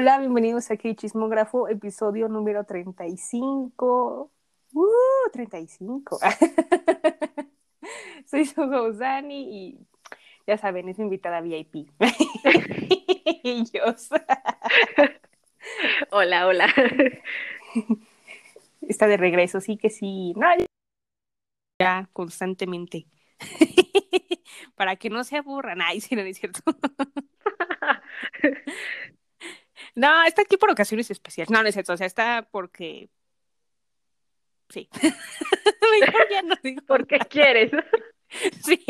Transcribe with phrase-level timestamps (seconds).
[0.00, 4.32] Hola, bienvenidos aquí Chismógrafo, episodio número 35.
[4.72, 5.30] ¡Uh!
[5.30, 6.18] 35.
[8.24, 8.50] Soy
[8.94, 9.86] Dani y
[10.46, 11.74] ya saben, es mi invitada VIP.
[13.44, 13.84] y yo.
[16.12, 16.74] hola, hola.
[18.80, 20.32] Está de regreso, sí que sí.
[20.34, 20.46] No,
[21.78, 23.06] ya constantemente.
[24.76, 25.82] Para que no se aburran.
[25.82, 26.62] Ay, sí, no es cierto.
[29.94, 31.50] No, está aquí por ocasiones especiales.
[31.50, 31.92] No, no es cierto.
[31.92, 33.08] O sea, está porque.
[34.68, 34.88] Sí.
[36.30, 36.82] ya no digo.
[36.86, 37.70] Porque quieres.
[38.64, 38.84] sí.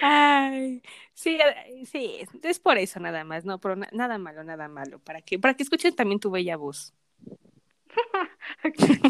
[0.00, 0.82] Ay,
[1.14, 1.38] sí,
[1.84, 5.54] sí, es por eso nada más, no, pero nada malo, nada malo, para que, para
[5.54, 6.94] que escuchen también tu bella voz.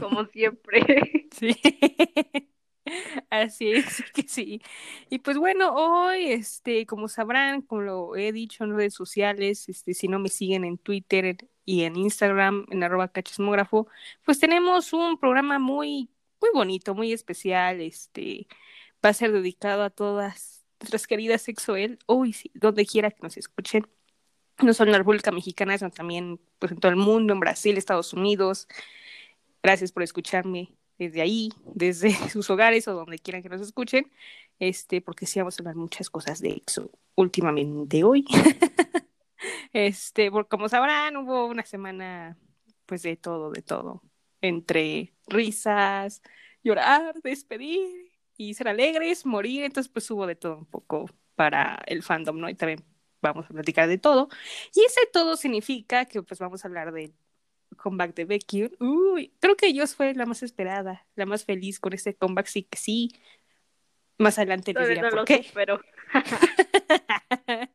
[0.01, 1.29] Como siempre.
[1.33, 1.61] Sí.
[3.31, 4.63] Así es que sí.
[5.11, 9.95] Y pues bueno, hoy, este, como sabrán, como lo he dicho en redes sociales, este,
[9.95, 13.89] si no me siguen en Twitter y en Instagram, en arroba cachismógrafo,
[14.25, 18.47] pues tenemos un programa muy, muy bonito, muy especial, este,
[19.05, 23.37] va a ser dedicado a todas nuestras queridas sexuel, hoy sí, donde quiera que nos
[23.37, 23.89] escuchen,
[24.61, 27.77] no solo en la República Mexicana, sino también pues en todo el mundo, en Brasil,
[27.77, 28.69] Estados Unidos.
[29.63, 34.11] Gracias por escucharme desde ahí, desde sus hogares o donde quieran que nos escuchen,
[34.59, 38.25] este, porque sí vamos a hablar muchas cosas de eso últimamente hoy.
[39.73, 42.37] este, porque como sabrán, hubo una semana
[42.87, 44.03] pues de todo, de todo,
[44.41, 46.23] entre risas,
[46.63, 52.03] llorar, despedir y ser alegres, morir, entonces pues hubo de todo un poco para el
[52.03, 52.49] fandom, ¿no?
[52.49, 52.85] Y también
[53.21, 54.29] vamos a platicar de todo.
[54.75, 57.13] Y ese todo significa que pues vamos a hablar de
[57.77, 58.71] comeback de Becky.
[58.81, 62.63] Uy, creo que ellos fue la más esperada, la más feliz con este comeback, sí
[62.65, 63.13] que sí.
[64.19, 65.47] Más adelante les diré por qué.
[65.55, 65.81] Pero...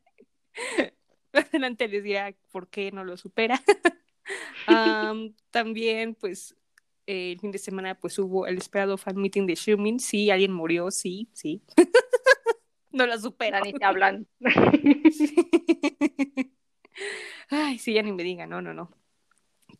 [1.33, 3.61] más adelante les dirá por qué no lo supera.
[5.51, 6.55] también, pues,
[7.05, 9.99] el fin de semana, pues hubo el esperado fan meeting de Shumin.
[9.99, 11.63] Sí, alguien murió, sí, sí.
[12.91, 13.61] no lo supera.
[13.61, 14.27] Ni te hablan.
[17.49, 18.91] Ay, sí, ya ni me digan, no, no, no.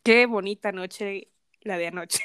[0.04, 1.30] Qué bonita noche
[1.62, 2.22] la de anoche.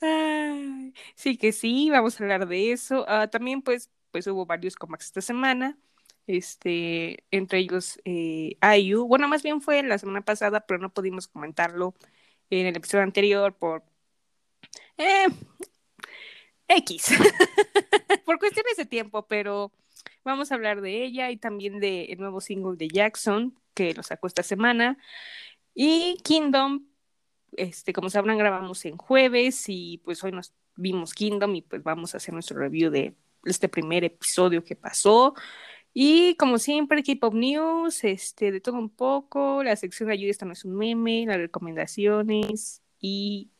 [1.14, 3.04] sí que sí, vamos a hablar de eso.
[3.08, 5.78] Ah, también pues, pues hubo varios comax esta semana.
[6.26, 9.06] Este, entre ellos eh, IU.
[9.06, 11.94] Bueno, más bien fue la semana pasada, pero no pudimos comentarlo
[12.50, 13.84] en el episodio anterior por
[14.96, 15.26] eh,
[16.68, 17.08] X.
[18.24, 19.72] por cuestiones de tiempo, pero
[20.24, 24.26] vamos a hablar de ella y también del nuevo single de Jackson, que lo sacó
[24.26, 24.98] esta semana.
[25.74, 26.86] Y Kingdom,
[27.52, 32.14] este, como sabrán, grabamos en jueves y pues hoy nos vimos Kingdom y pues vamos
[32.14, 35.34] a hacer nuestro review de este primer episodio que pasó.
[35.94, 40.46] Y como siempre, K-Pop News, este, de todo un poco, la sección de ayuda, esta
[40.46, 43.50] no es un meme, las recomendaciones y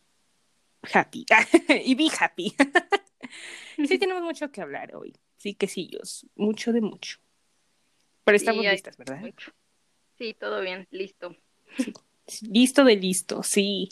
[0.93, 1.27] happy.
[1.85, 2.55] y be happy.
[3.87, 5.15] sí, tenemos mucho que hablar hoy.
[5.37, 5.91] Sí, que sí,
[6.37, 7.19] mucho de mucho.
[8.25, 9.21] Pero estamos listas, ¿verdad?
[10.23, 11.35] Sí, todo bien, listo.
[12.49, 13.89] Listo de listo, sí.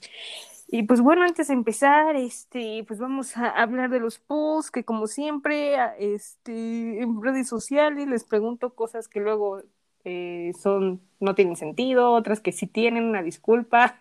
[0.68, 4.84] Y pues bueno, antes de empezar, este, pues vamos a hablar de los posts, que
[4.84, 9.64] como siempre, este, en redes sociales les pregunto cosas que luego
[10.04, 13.98] eh, son, no tienen sentido, otras que sí tienen, una disculpa.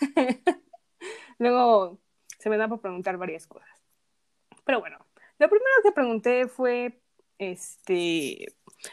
[1.38, 1.98] luego
[2.38, 3.68] se me da por preguntar varias cosas.
[4.64, 4.98] Pero bueno,
[5.40, 7.00] lo primero que pregunté fue,
[7.38, 8.46] este,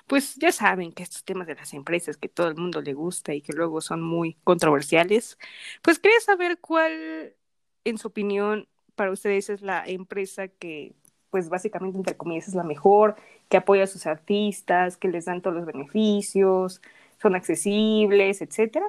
[0.08, 3.34] pues ya saben que estos temas de las empresas que todo el mundo le gusta
[3.34, 5.38] y que luego son muy controversiales,
[5.82, 7.36] pues quería saber cuál,
[7.84, 10.96] en su opinión, para ustedes es la empresa que,
[11.30, 13.16] pues básicamente, entre comillas, es la mejor,
[13.50, 16.82] que apoya a sus artistas, que les dan todos los beneficios,
[17.22, 18.86] son accesibles, etcétera.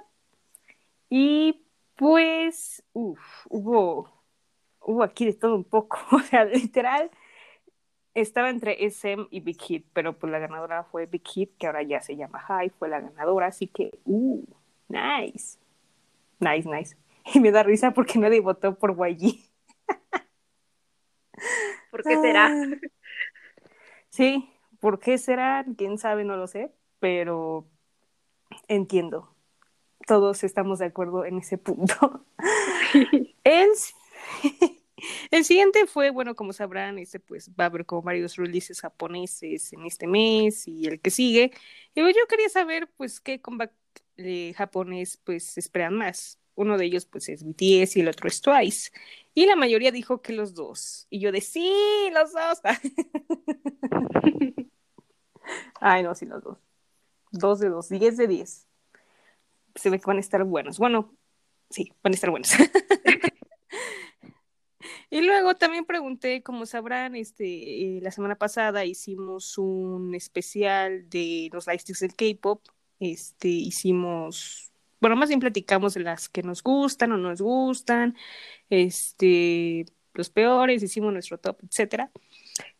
[1.09, 1.65] Y
[1.97, 4.11] pues, uff, hubo,
[4.81, 7.11] hubo aquí de todo un poco, o sea, literal
[8.17, 11.83] estaba entre SM y Big Hit, pero pues la ganadora fue Big Hit, que ahora
[11.83, 14.43] ya se llama High, fue la ganadora, así que, uh,
[14.89, 15.59] nice.
[16.41, 16.97] Nice, nice.
[17.35, 19.39] Y me da risa porque nadie votó por YG.
[21.91, 22.51] ¿Por qué será?
[24.09, 24.49] Sí,
[24.81, 25.67] ¿por qué será?
[25.77, 27.67] Quién sabe, no lo sé, pero
[28.67, 29.35] entiendo.
[30.07, 32.25] Todos estamos de acuerdo en ese punto.
[33.45, 33.69] El
[35.45, 39.85] siguiente fue, bueno, como sabrán, este pues va a haber como varios releases japoneses en
[39.87, 41.53] este mes y el que sigue.
[41.95, 43.73] Y pues, yo quería saber, pues, qué comeback
[44.17, 46.39] de japonés, pues, esperan más.
[46.55, 48.91] Uno de ellos, pues, es BTS y el otro es Twice.
[49.35, 51.07] Y la mayoría dijo que los dos.
[51.11, 51.71] Y yo de, sí,
[52.13, 52.61] los dos.
[55.81, 56.59] Ay, no, sí, los dos.
[57.33, 58.67] Dos de dos, diez de diez.
[59.75, 60.79] Se ve que van a estar buenos.
[60.79, 61.15] Bueno,
[61.71, 62.51] sí, van a estar buenos.
[65.11, 67.45] y luego también pregunté, como sabrán, este,
[67.99, 72.63] eh, la semana pasada hicimos un especial de los lightsticks del K-pop.
[72.99, 78.17] Este, hicimos, bueno, más bien platicamos de las que nos gustan o no nos gustan,
[78.71, 82.11] este, los peores, hicimos nuestro top, etcétera.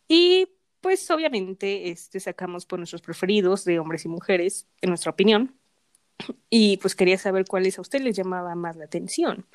[0.09, 0.49] Y
[0.81, 5.55] pues obviamente este, sacamos por nuestros preferidos de hombres y mujeres, en nuestra opinión.
[6.51, 9.47] Y pues quería saber cuáles a usted les llamaba más la atención.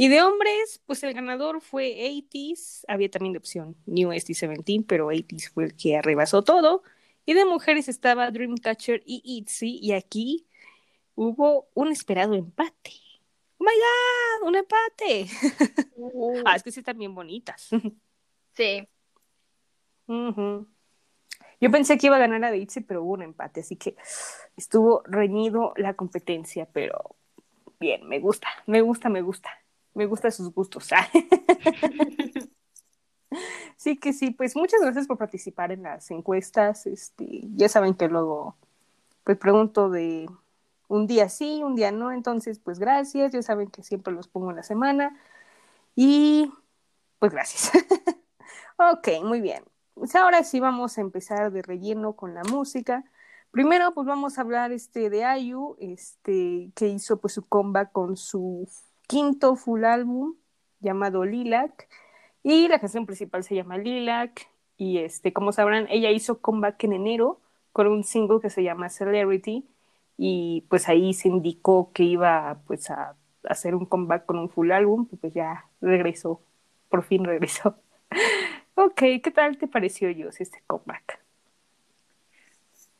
[0.00, 5.08] Y de hombres, pues el ganador fue 80s, había también de opción New ST17, pero
[5.08, 6.82] 80s fue el que arrebasó todo.
[7.26, 10.46] Y de mujeres estaba Dreamcatcher y ITZY, y aquí
[11.16, 12.92] hubo un esperado empate.
[13.58, 13.72] ¡Oh my
[14.40, 14.48] god!
[14.48, 15.26] ¡Un empate!
[15.96, 16.40] Uh.
[16.46, 17.68] ah, es que sí están bien bonitas.
[18.54, 18.88] sí.
[20.06, 23.96] Yo pensé que iba a ganar a ITZY, pero hubo un empate, así que
[24.56, 27.16] estuvo reñido la competencia, pero
[27.78, 29.59] bien, me gusta, me gusta, me gusta,
[29.94, 30.90] me gusta sus gustos.
[33.76, 36.86] sí que sí, pues muchas gracias por participar en las encuestas.
[36.86, 38.56] Este, ya saben que luego
[39.24, 40.28] pues pregunto de
[40.88, 44.50] un día sí, un día no, entonces pues gracias, ya saben que siempre los pongo
[44.50, 45.16] en la semana
[45.94, 46.52] y
[47.18, 47.72] pues gracias.
[48.78, 49.64] ok, muy bien.
[49.94, 53.04] Pues ahora sí vamos a empezar de relleno con la música.
[53.50, 58.16] Primero, pues vamos a hablar este de Ayu, este, que hizo pues su comeback con
[58.16, 58.68] su
[59.10, 60.36] quinto full álbum
[60.78, 61.88] llamado Lilac.
[62.44, 64.48] Y la canción principal se llama Lilac.
[64.76, 67.40] Y este, como sabrán, ella hizo comeback en enero
[67.72, 69.66] con un single que se llama Celebrity.
[70.16, 73.16] Y pues ahí se indicó que iba pues a
[73.48, 75.08] hacer un comeback con un full álbum.
[75.10, 76.40] Y pues ya regresó,
[76.88, 77.76] por fin regresó.
[78.76, 81.18] ok, ¿qué tal te pareció yo este comeback?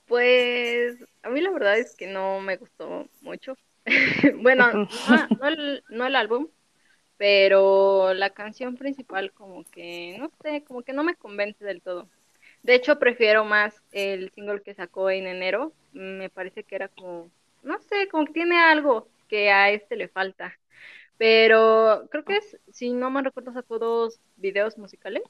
[0.06, 3.54] Pues a mí la verdad es que no me gustó mucho.
[4.42, 4.88] bueno,
[5.38, 6.48] no, el, no el álbum,
[7.16, 12.08] pero la canción principal como que, no sé, como que no me convence del todo.
[12.62, 15.72] De hecho, prefiero más el single que sacó en enero.
[15.92, 17.30] Me parece que era como,
[17.62, 20.58] no sé, como que tiene algo que a este le falta.
[21.16, 25.22] Pero creo que es, si no me recuerdo, sacó dos videos musicales.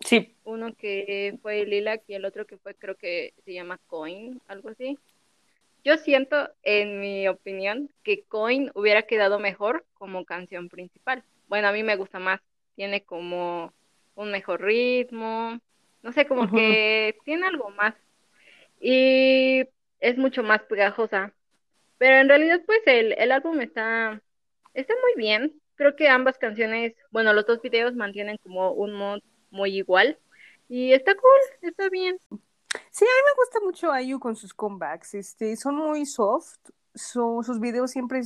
[0.00, 0.34] Sí.
[0.44, 4.68] Uno que fue Lilac y el otro que fue, creo que se llama Coin, algo
[4.68, 4.98] así.
[5.84, 11.24] Yo siento, en mi opinión, que Coin hubiera quedado mejor como canción principal.
[11.46, 12.40] Bueno, a mí me gusta más.
[12.74, 13.72] Tiene como
[14.14, 15.58] un mejor ritmo.
[16.02, 17.94] No sé, como que tiene algo más.
[18.80, 19.64] Y
[20.00, 21.34] es mucho más pegajosa.
[21.98, 24.22] Pero en realidad, pues el, el álbum está,
[24.74, 25.60] está muy bien.
[25.76, 29.20] Creo que ambas canciones, bueno, los dos videos mantienen como un mod
[29.50, 30.18] muy igual.
[30.68, 32.18] Y está cool, está bien.
[32.94, 35.14] Sí, a mí me gusta mucho Ayu con sus comebacks.
[35.14, 36.58] Este, son muy soft.
[36.94, 38.20] sus videos siempre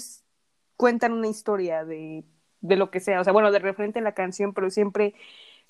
[0.76, 2.22] cuentan una historia de,
[2.60, 3.18] de, lo que sea.
[3.20, 5.14] O sea, bueno, de referente a la canción, pero siempre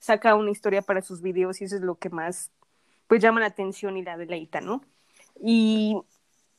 [0.00, 2.50] saca una historia para sus videos y eso es lo que más
[3.06, 4.82] pues llama la atención y la deleita, ¿no?
[5.40, 5.96] Y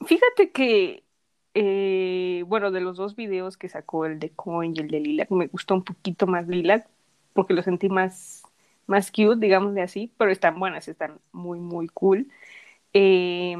[0.05, 1.03] fíjate que,
[1.55, 5.29] eh, bueno, de los dos videos que sacó, el de Coin y el de Lilac,
[5.31, 6.87] me gustó un poquito más Lilac
[7.33, 8.43] porque lo sentí más
[8.89, 12.27] más cute, digamos de así, pero están buenas, están muy, muy cool.
[12.93, 13.55] Eh,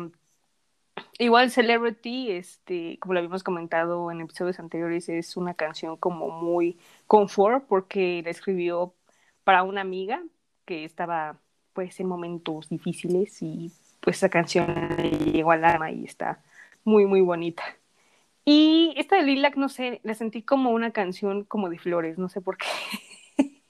[1.20, 6.78] igual Celebrity, este, como lo habíamos comentado en episodios anteriores, es una canción como muy
[7.08, 8.94] confort porque la escribió
[9.44, 10.22] para una amiga
[10.66, 11.40] que estaba
[11.74, 13.72] pues en momentos difíciles y
[14.02, 14.68] pues esa canción
[14.98, 16.44] le llegó al alma y está
[16.84, 17.64] muy muy bonita.
[18.46, 22.30] Y esta de Lilac, no sé, la sentí como una canción como de flores, no
[22.30, 22.66] sé por qué.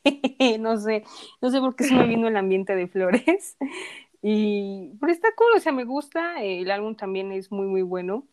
[0.60, 1.04] no sé,
[1.42, 3.58] no sé por qué se me vino el ambiente de flores.
[4.22, 8.28] Y, pero está cool, o sea, me gusta, el álbum también es muy, muy bueno.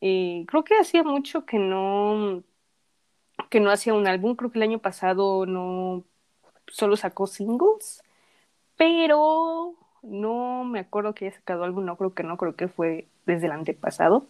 [0.00, 2.42] Eh, creo que hacía mucho que no,
[3.50, 6.04] que no hacía un álbum, creo que el año pasado no,
[6.68, 8.02] solo sacó singles,
[8.76, 13.08] pero no me acuerdo que haya sacado álbum, no creo que no, creo que fue
[13.26, 14.26] desde el antepasado.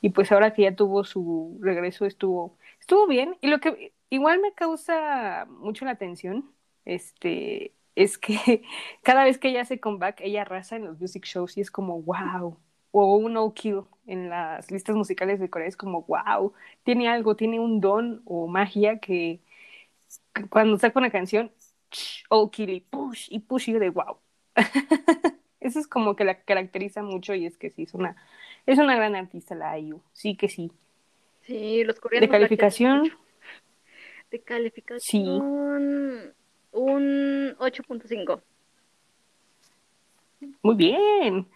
[0.00, 3.36] Y pues ahora que ya tuvo su regreso estuvo, estuvo bien.
[3.40, 6.52] Y lo que igual me causa mucho la atención,
[6.84, 8.62] este, es que
[9.02, 12.02] cada vez que ella hace comeback, ella arrasa en los music shows y es como,
[12.02, 12.58] wow,
[12.90, 16.52] o un no kill en las listas musicales de Corea, es como, wow,
[16.82, 19.40] tiene algo, tiene un don o magia que,
[20.50, 21.50] cuando saca una canción,
[22.28, 24.18] oh kill y push, y push y de wow.
[25.60, 28.16] Eso es como que la caracteriza mucho y es que sí, es una,
[28.66, 30.70] es una gran artista la IU, sí que sí.
[31.42, 32.28] Sí, los coreanos.
[32.28, 33.10] De calificación
[34.32, 36.34] de calificación
[36.72, 38.42] un 8.5.
[40.62, 41.48] Muy bien.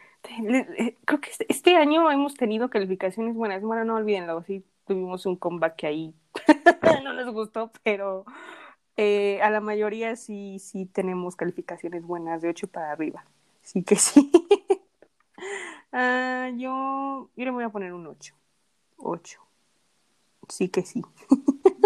[1.04, 3.62] Creo que este, este año hemos tenido calificaciones buenas.
[3.62, 6.14] Bueno, no olvídenlo, sí tuvimos un comeback que ahí
[7.04, 8.24] no nos gustó, pero
[8.96, 13.24] eh, a la mayoría sí, sí tenemos calificaciones buenas de 8 para arriba.
[13.62, 14.30] Sí que sí.
[15.98, 18.34] Ah, yo, yo le voy a poner un 8.
[18.98, 19.40] 8.
[20.48, 21.02] Sí que sí.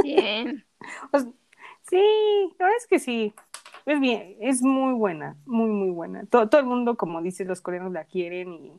[0.02, 0.64] Bien.
[1.88, 3.34] sí, la es que sí.
[3.86, 6.26] Es bien, es muy buena, muy, muy buena.
[6.26, 8.72] Todo, todo el mundo, como dices, los coreanos la quieren y,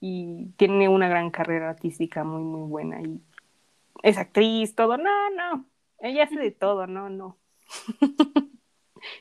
[0.00, 3.00] y tiene una gran carrera artística muy, muy buena.
[3.00, 3.22] Y
[4.02, 4.96] es actriz, todo.
[4.98, 5.66] No, no.
[5.98, 7.38] Ella hace de todo, no, no.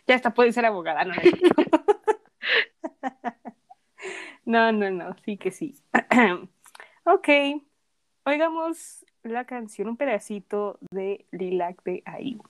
[0.07, 1.13] ya hasta puede ser abogada, no.
[4.45, 5.75] no, no, no, sí que sí.
[7.05, 7.29] ok,
[8.25, 12.41] oigamos la canción, un pedacito de Lilac de IU.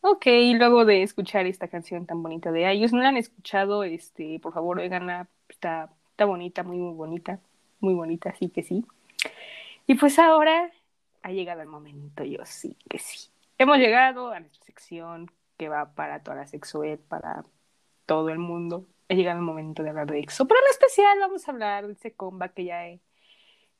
[0.00, 4.38] Ok, luego de escuchar esta canción tan bonita de ellos, no la han escuchado, este,
[4.40, 7.40] por favor, oiganla, está, está bonita, muy, muy bonita,
[7.80, 8.84] muy bonita, sí que sí.
[9.86, 10.70] Y pues ahora
[11.22, 13.30] ha llegado el momento, yo sí que sí.
[13.58, 17.44] Hemos llegado a nuestra sección que va para toda la sexual, para
[18.06, 18.86] todo el mundo.
[19.08, 20.46] Ha llegado el momento de hablar de EXO.
[20.46, 22.82] Pero en especial vamos a hablar de ese comba que ya,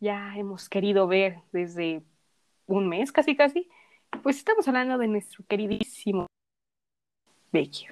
[0.00, 2.02] ya hemos querido ver desde
[2.66, 3.68] un mes, casi casi.
[4.22, 6.26] Pues estamos hablando de nuestro queridísimo
[7.52, 7.86] Becky.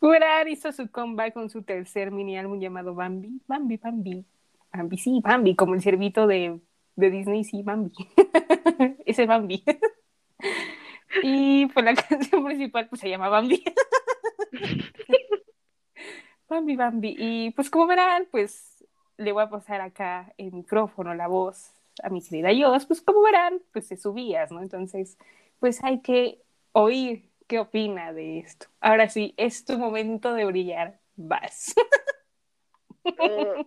[0.00, 3.40] Curar hizo su comeback con su tercer mini álbum llamado Bambi.
[3.46, 4.24] Bambi, Bambi.
[4.72, 6.60] Bambi, sí, Bambi, como el ciervito de,
[6.96, 7.92] de Disney, sí, Bambi.
[9.06, 9.62] Ese Bambi.
[11.22, 13.62] y pues la canción principal pues se llama Bambi.
[16.48, 17.16] Bambi, Bambi.
[17.18, 18.84] Y pues como verán, pues
[19.16, 23.22] le voy a pasar acá el micrófono, la voz a mi querida Yos, pues como
[23.22, 24.60] verán, pues se subías, ¿no?
[24.60, 25.18] Entonces,
[25.58, 26.40] pues hay que
[26.72, 28.66] oír qué opina de esto.
[28.80, 31.00] Ahora sí, es tu momento de brillar.
[31.16, 31.74] Vas.
[33.18, 33.66] Oh,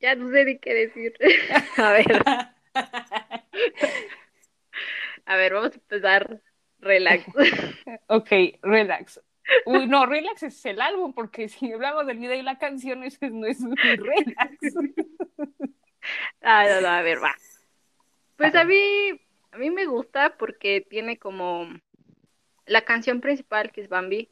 [0.00, 1.14] ya no sé ni qué decir.
[1.76, 2.22] a ver.
[5.24, 6.42] A ver, vamos a empezar.
[6.80, 7.24] Relax.
[8.08, 8.30] ok,
[8.62, 9.20] relax.
[9.66, 13.28] Uy, no, relax es el álbum, porque si hablamos del video y la canción, eso
[13.28, 14.58] no es relax.
[16.42, 17.34] Ah, no, no, a ver, va.
[18.36, 19.20] Pues a mí,
[19.52, 21.68] a mí me gusta porque tiene como
[22.66, 24.30] la canción principal, que es Bambi,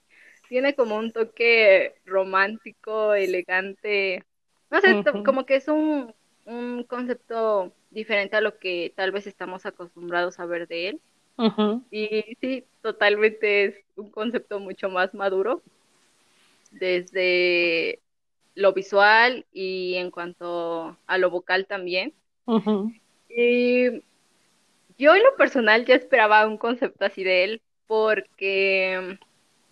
[0.48, 4.24] tiene como un toque romántico, elegante.
[4.70, 6.14] No sé, como que es un,
[6.46, 11.00] un concepto diferente a lo que tal vez estamos acostumbrados a ver de él.
[11.90, 15.62] Y sí, totalmente es un concepto mucho más maduro
[16.70, 18.00] desde
[18.58, 22.12] lo visual y en cuanto a lo vocal también.
[23.28, 24.02] Y
[24.98, 29.16] yo en lo personal ya esperaba un concepto así de él, porque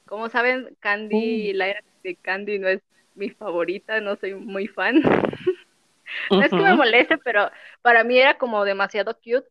[0.07, 2.81] como saben, Candy, la era de Candy no es
[3.16, 5.02] mi favorita, no soy muy fan.
[6.31, 7.50] no es que me moleste, pero
[7.83, 9.49] para mí era como demasiado cute,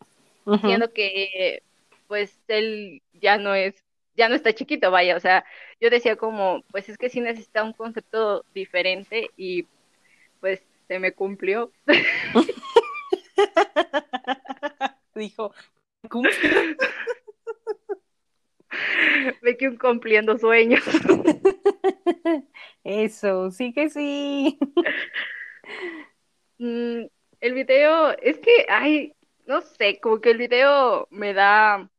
[0.61, 1.61] siendo que
[2.07, 3.83] pues él ya no es,
[4.15, 5.45] ya no está chiquito, vaya, o sea,
[5.79, 9.67] yo decía como, pues es que sí necesita un concepto diferente y
[10.39, 11.71] pues se me cumplió.
[15.15, 15.53] Dijo,
[19.41, 20.83] Ve que un cumpliendo sueños.
[22.83, 24.59] Eso, sí que sí.
[26.57, 27.07] Mm,
[27.41, 29.13] el video, es que, ay,
[29.45, 31.89] no sé, como que el video me da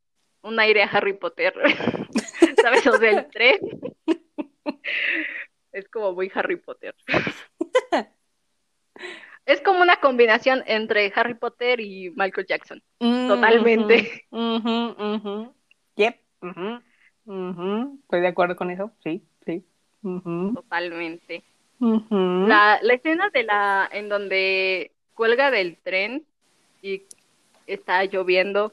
[0.46, 1.54] un aire a Harry Potter.
[2.62, 2.86] ¿Sabes?
[2.86, 3.58] O del tren.
[5.72, 6.94] Es como muy Harry Potter.
[9.44, 12.82] Es como una combinación entre Harry Potter y Michael Jackson.
[12.98, 14.26] Mm, Totalmente.
[15.96, 16.16] Yep.
[17.26, 18.90] Estoy de acuerdo con eso.
[19.04, 19.66] Sí, sí.
[20.02, 21.44] Totalmente.
[21.78, 26.24] La, la escena de la en donde cuelga del tren
[26.80, 27.02] y
[27.66, 28.72] está lloviendo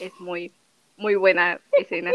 [0.00, 0.50] es muy
[0.98, 2.12] muy buena escena.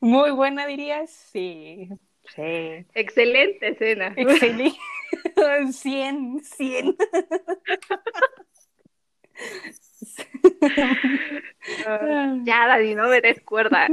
[0.00, 1.10] Muy buena, dirías.
[1.10, 1.88] Sí,
[2.34, 2.86] sí.
[2.94, 4.12] Excelente escena.
[4.16, 4.78] Excelente.
[5.72, 6.96] 100, 100.
[11.86, 13.88] Uh, ya, Dani, no me des cuerda.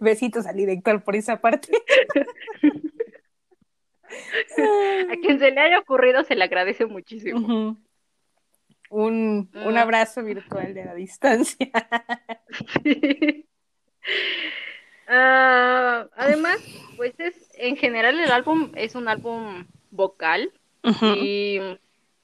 [0.00, 1.70] Besitos al director por esa parte.
[5.10, 7.38] A quien se le haya ocurrido se le agradece muchísimo.
[7.40, 7.76] Uh -huh.
[8.90, 11.70] Un, un, abrazo virtual de la distancia.
[12.82, 13.46] Sí.
[15.10, 16.58] Uh, además,
[16.96, 20.52] pues es en general el álbum es un álbum vocal
[20.84, 21.16] uh -huh.
[21.18, 21.58] y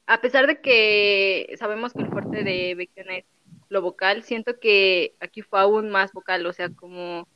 [0.07, 3.25] a pesar de que sabemos que el fuerte de Baekhyun es
[3.69, 7.27] lo vocal, siento que aquí fue aún más vocal, o sea, como,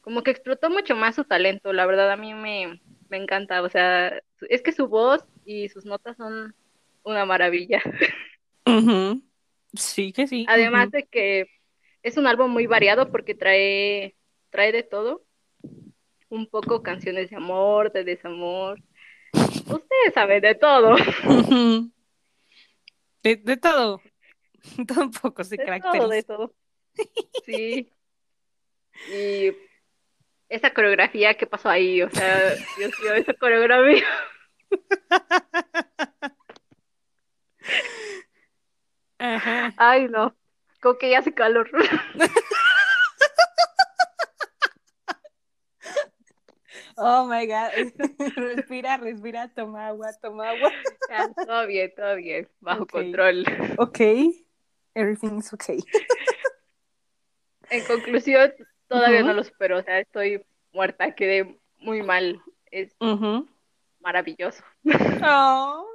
[0.00, 3.68] como que explotó mucho más su talento, la verdad a mí me, me encanta, o
[3.68, 6.56] sea, es que su voz y sus notas son
[7.04, 7.80] una maravilla.
[8.66, 9.22] Uh -huh.
[9.74, 10.44] Sí, que sí.
[10.48, 10.92] Además uh -huh.
[10.92, 11.46] de que
[12.02, 14.16] es un álbum muy variado porque trae,
[14.50, 15.24] trae de todo,
[16.28, 18.82] un poco canciones de amor, de desamor,
[19.32, 20.94] Ustedes saben de todo.
[23.22, 24.02] De, de todo.
[24.86, 25.98] Todo un poco se de caracteriza.
[25.98, 26.54] Todo, de todo.
[27.44, 27.90] Sí.
[29.12, 29.56] Y
[30.48, 34.06] esa coreografía que pasó ahí, o sea, Dios mío, esa coreografía.
[39.22, 39.72] Ajá.
[39.76, 40.34] Ay, no.
[40.80, 41.70] Como que ya hace calor.
[47.04, 47.70] Oh my God.
[48.36, 50.70] respira, respira, toma agua, toma agua.
[51.08, 52.48] Ya, todo bien, todo bien.
[52.60, 53.02] Bajo okay.
[53.02, 53.44] control.
[53.78, 54.00] Ok.
[54.94, 55.80] Everything's okay.
[57.70, 58.52] En conclusión,
[58.88, 59.26] todavía uh -huh.
[59.28, 59.78] no lo supero.
[59.78, 62.40] O sea, estoy muerta, quedé muy mal.
[62.70, 63.48] Es uh -huh.
[64.00, 64.62] maravilloso.
[65.24, 65.88] Oh.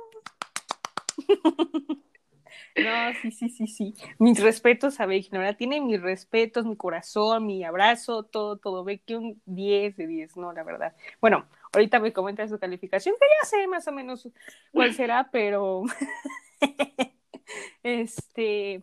[2.78, 3.96] No, sí, sí, sí, sí.
[4.20, 5.56] Mis respetos a Becky, ¿no?
[5.56, 8.84] Tiene mis respetos, mi corazón, mi abrazo, todo, todo.
[8.84, 10.96] Becky un 10 de 10, no, la verdad.
[11.20, 14.28] Bueno, ahorita me comenta su calificación, que ya sé más o menos
[14.72, 15.84] cuál será, pero
[17.84, 18.82] este,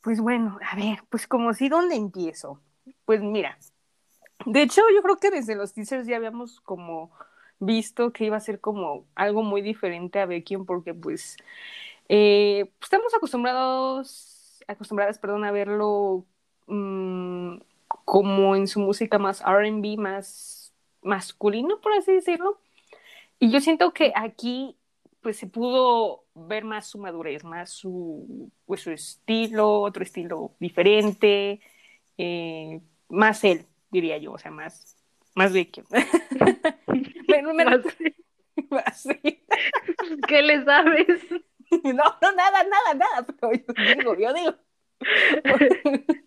[0.00, 2.60] pues bueno, a ver, pues como si, ¿dónde empiezo?
[3.04, 3.58] Pues mira,
[4.44, 7.12] de hecho yo creo que desde los teasers ya habíamos como
[7.58, 11.36] visto que iba a ser como algo muy diferente a Becky, porque pues
[12.08, 16.26] eh, pues estamos acostumbrados, acostumbradas, perdón, a verlo
[16.66, 17.58] mmm,
[18.04, 22.60] como en su música más RB, más masculino, por así decirlo.
[23.38, 24.76] Y yo siento que aquí
[25.26, 31.60] pues se pudo ver más su madurez, más su, pues, su estilo, otro estilo diferente,
[32.16, 34.96] eh, más él, diría yo, o sea, más,
[35.34, 35.82] más vecchio.
[37.26, 37.64] bueno, me...
[37.64, 37.80] más,
[38.70, 39.08] más
[40.28, 41.26] ¿Qué le sabes?
[41.84, 44.54] No, no, nada, nada, nada, pero yo digo, yo digo.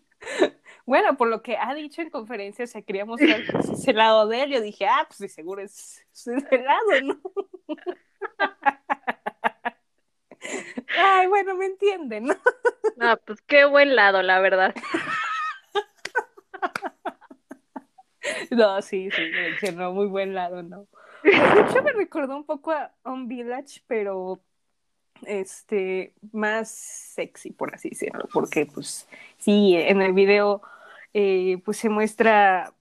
[0.86, 4.42] Bueno, por lo que ha dicho en conferencia, se quería mostrar pues, ese lado de
[4.42, 4.52] él.
[4.52, 7.20] Yo dije, ah, pues de seguro es, es ese lado, ¿no?
[10.98, 12.36] Ay, bueno, me entienden, ¿no?
[12.98, 14.74] No, pues qué buen lado, la verdad.
[18.52, 19.22] No, sí, sí,
[19.60, 20.88] que no, muy buen lado, ¿no?
[21.24, 24.42] De hecho, me recordó un poco a On Village, pero
[25.26, 30.62] este más sexy por así decirlo porque pues sí en el video
[31.14, 32.74] eh, pues se muestra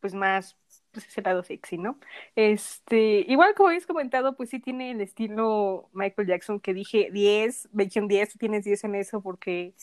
[0.00, 0.56] pues más
[0.92, 1.98] pues ese lado sexy no
[2.36, 7.68] este igual como habéis comentado pues sí tiene el estilo Michael Jackson que dije 10
[7.72, 9.74] un 10 tú tienes 10 en eso porque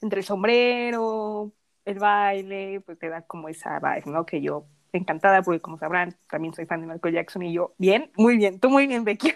[0.00, 1.52] entre el sombrero
[1.84, 6.16] el baile pues te da como esa vibe no que yo encantada porque como sabrán
[6.28, 9.32] también soy fan de Michael Jackson y yo bien muy bien tú muy bien Becky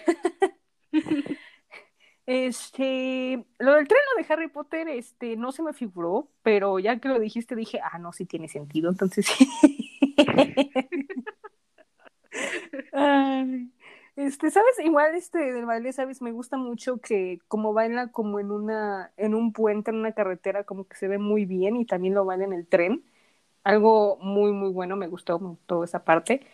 [2.27, 7.07] Este, lo del treno de Harry Potter, este, no se me figuró, pero ya que
[7.07, 9.27] lo dijiste dije, ah, no, sí tiene sentido, entonces.
[12.91, 13.71] Ay,
[14.15, 18.51] este, sabes, igual este del baile, sabes, me gusta mucho que como baila como en
[18.51, 22.13] una, en un puente, en una carretera, como que se ve muy bien y también
[22.13, 23.03] lo baila en el tren.
[23.63, 26.47] Algo muy, muy bueno, me gustó toda esa parte.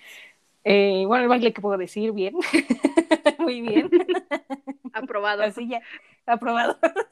[0.63, 2.12] Eh, bueno, el baile, ¿qué puedo decir?
[2.12, 2.36] Bien.
[3.39, 3.89] muy bien.
[4.93, 5.43] Aprobado.
[5.43, 5.82] Así ya,
[6.26, 6.78] aprobado.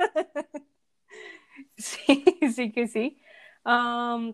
[1.77, 3.21] sí, sí que sí.
[3.65, 4.33] Um,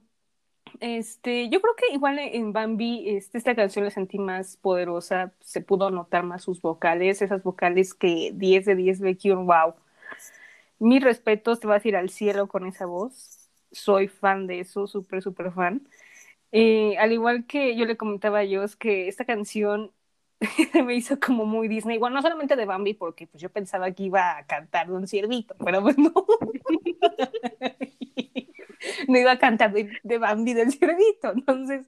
[0.80, 5.62] este, yo creo que igual en Bambi, este, esta canción la sentí más poderosa, se
[5.62, 9.76] pudo notar más sus vocales, esas vocales que 10 de 10 Becky, wow.
[10.80, 13.50] Mis respetos, te vas a ir al cielo con esa voz.
[13.72, 15.88] Soy fan de eso, súper, súper fan.
[16.58, 19.92] Eh, al igual que yo le comentaba a Dios que esta canción
[20.86, 24.04] me hizo como muy Disney, bueno, no solamente de Bambi, porque pues yo pensaba que
[24.04, 26.14] iba a cantar de un ciervito, pero pues no.
[29.10, 31.34] no iba a cantar de, Bambi del cerdito.
[31.34, 31.88] Entonces,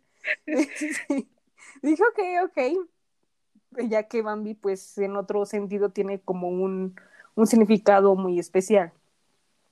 [0.75, 1.29] sí,
[1.81, 3.79] dije, ok, ok.
[3.89, 6.99] Ya que Bambi, pues en otro sentido tiene como un,
[7.35, 8.91] un significado muy especial.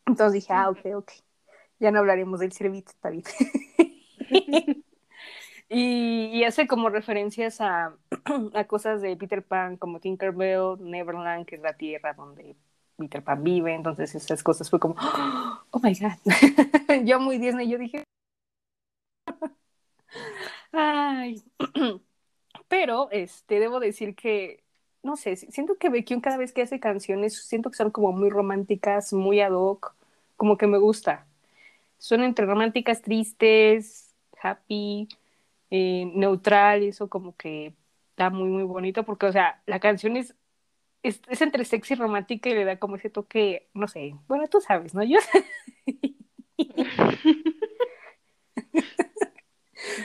[0.05, 1.11] Entonces dije, ah, ok, ok.
[1.79, 3.25] Ya no hablaremos del cerdito, está bien.
[5.69, 7.95] Y, hace como referencias a,
[8.53, 12.55] a, cosas de Peter Pan, como Tinkerbell, Neverland, que es la tierra donde
[12.97, 13.73] Peter Pan vive.
[13.73, 14.95] Entonces esas cosas fue como,
[15.71, 17.03] oh my God.
[17.05, 18.03] yo muy Disney, yo dije,
[20.71, 21.43] ay.
[22.67, 24.63] Pero, este, debo decir que,
[25.03, 28.29] no sé, siento que Becky cada vez que hace canciones, siento que son como muy
[28.29, 29.95] románticas, muy ad hoc,
[30.37, 31.27] como que me gusta.
[31.97, 35.07] Son entre románticas, tristes, happy,
[35.69, 37.73] eh, neutral, eso como que
[38.11, 40.35] está muy, muy bonito, porque, o sea, la canción es,
[41.03, 44.47] es, es, entre sexy y romántica y le da como ese toque, no sé, bueno,
[44.47, 45.03] tú sabes, ¿no?
[45.03, 45.19] Yo...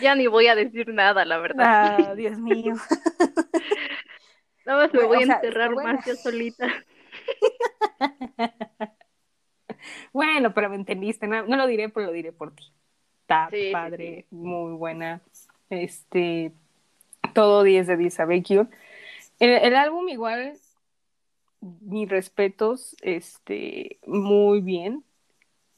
[0.01, 1.97] ya ni voy a decir nada, la verdad.
[2.09, 2.75] Ah, Dios mío.
[4.67, 6.69] Nada más me bueno, voy a encerrar sea, más yo solita.
[10.13, 12.73] bueno, pero me entendiste, no, no, lo diré, pero lo diré por ti.
[13.23, 14.37] Está sí, padre, sí, sí.
[14.37, 15.23] muy buena.
[15.71, 16.53] Este,
[17.35, 18.59] todo 10 de 10 a Becky.
[18.59, 18.69] El,
[19.41, 20.59] el, álbum igual,
[21.61, 25.05] mis respetos, este, muy bien.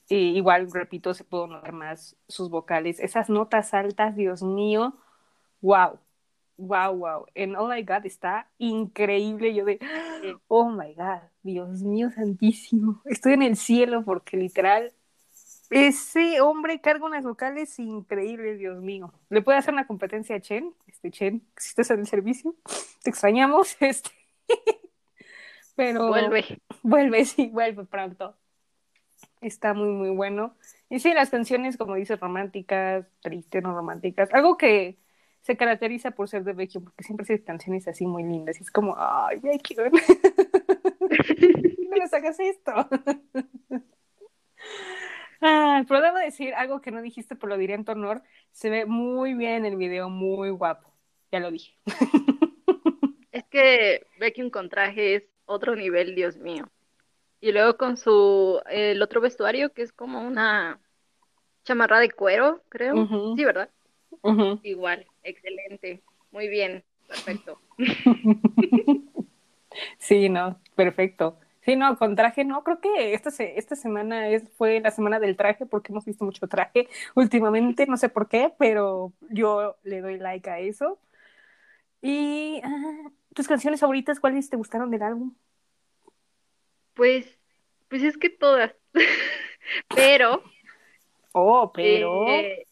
[0.08, 3.00] Igual, repito, se pudo notar más sus vocales.
[3.00, 4.94] Esas notas altas, Dios mío,
[5.62, 5.98] wow,
[6.58, 7.26] wow, wow.
[7.34, 9.54] En All I Got está increíble.
[9.54, 9.78] Yo de,
[10.48, 13.00] oh my God, Dios mío santísimo.
[13.06, 14.92] Estoy en el cielo porque literal,
[15.72, 19.12] ese hombre carga unas vocales increíbles, Dios mío.
[19.28, 20.74] ¿Le puede hacer una competencia a Chen?
[20.86, 22.54] Este Chen, si estás en el servicio,
[23.02, 23.76] te extrañamos.
[23.80, 24.10] Este.
[25.74, 26.60] Pero vuelve.
[26.82, 28.36] Vuelve, sí, vuelve pronto
[29.42, 30.56] está muy, muy bueno.
[30.88, 34.98] Y sí, las canciones, como dices, románticas, tristes, no románticas, algo que
[35.42, 38.70] se caracteriza por ser de Vecchio, porque siempre hace canciones así muy lindas, y es
[38.70, 39.82] como, ay, Vecchio,
[41.90, 42.72] no nos hagas esto.
[45.42, 48.70] ah, pero debo decir algo que no dijiste, pero lo diré en tu honor, se
[48.70, 50.90] ve muy bien el video, muy guapo,
[51.30, 51.76] ya lo dije.
[53.32, 56.68] es que Vecchio con traje es otro nivel, Dios mío.
[57.40, 60.78] Y luego con su, el otro vestuario que es como una
[61.64, 62.94] chamarra de cuero, creo.
[62.94, 63.36] Uh -huh.
[63.36, 63.68] Sí, ¿verdad?
[64.22, 64.60] Uh -huh.
[64.62, 66.02] Igual, excelente.
[66.30, 67.60] Muy bien, perfecto.
[69.98, 71.38] sí, no, perfecto.
[71.64, 75.20] Sí, no, con traje no, creo que esta, se, esta semana es, fue la semana
[75.20, 80.00] del traje porque hemos visto mucho traje últimamente, no sé por qué, pero yo le
[80.00, 80.98] doy like a eso.
[82.00, 85.34] Y ah, tus canciones favoritas, ¿cuáles te gustaron del álbum?
[86.94, 87.38] Pues,
[87.88, 88.74] pues es que todas.
[89.94, 90.42] pero.
[91.32, 92.28] Oh, pero.
[92.28, 92.66] Eh,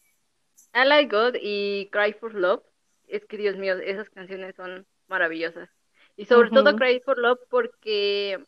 [0.75, 2.63] I Like God y Cry for Love.
[3.07, 5.69] Es que, Dios mío, esas canciones son maravillosas.
[6.17, 6.55] Y sobre uh -huh.
[6.65, 8.45] todo Cry for Love porque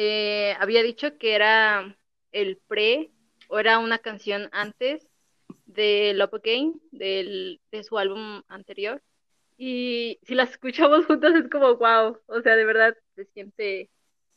[0.00, 1.98] eh, había dicho que era
[2.30, 3.10] el pre
[3.48, 5.08] o era una canción antes
[5.66, 9.02] de Love Again, del, de su álbum anterior.
[9.56, 13.90] Y si las escuchamos juntas es como wow, o sea, de verdad se siente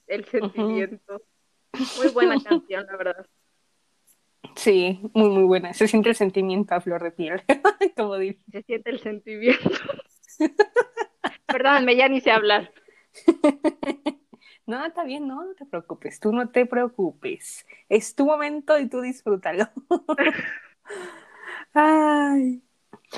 [0.08, 1.22] el sentimiento.
[1.74, 1.98] Uh -huh.
[1.98, 3.26] Muy buena canción, la verdad.
[4.56, 5.74] Sí, muy, muy buena.
[5.74, 7.42] Se siente el sentimiento a flor de piel,
[7.96, 8.42] como dice.
[8.52, 9.70] Se siente el sentimiento.
[11.46, 12.74] Perdóname, ya ni sé hablar.
[14.72, 17.66] No, está bien, no, no te preocupes, tú no te preocupes.
[17.90, 19.68] Es tu momento y tú disfrútalo.
[21.74, 22.64] Ay.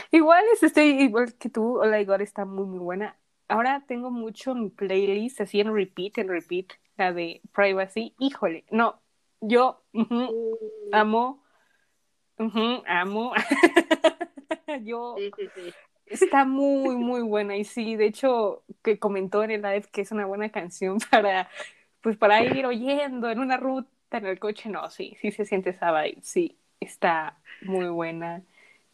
[0.10, 3.20] Igual es, estoy igual que tú, Hola Igor está muy, muy buena.
[3.48, 8.16] Ahora tengo mucho mi playlist así en repeat, en repeat, la de Privacy.
[8.18, 9.00] Híjole, no,
[9.40, 10.58] yo uh -huh, uh.
[10.92, 11.44] amo,
[12.40, 13.34] uh -huh, amo.
[14.82, 15.74] yo sí, sí, sí.
[16.14, 17.56] Está muy, muy buena.
[17.58, 21.50] Y sí, de hecho, que comentó en el live que es una buena canción para,
[22.02, 24.70] pues, para ir oyendo en una ruta en el coche.
[24.70, 26.20] No, sí, sí se siente esa vibe.
[26.22, 28.44] Sí, está muy buena.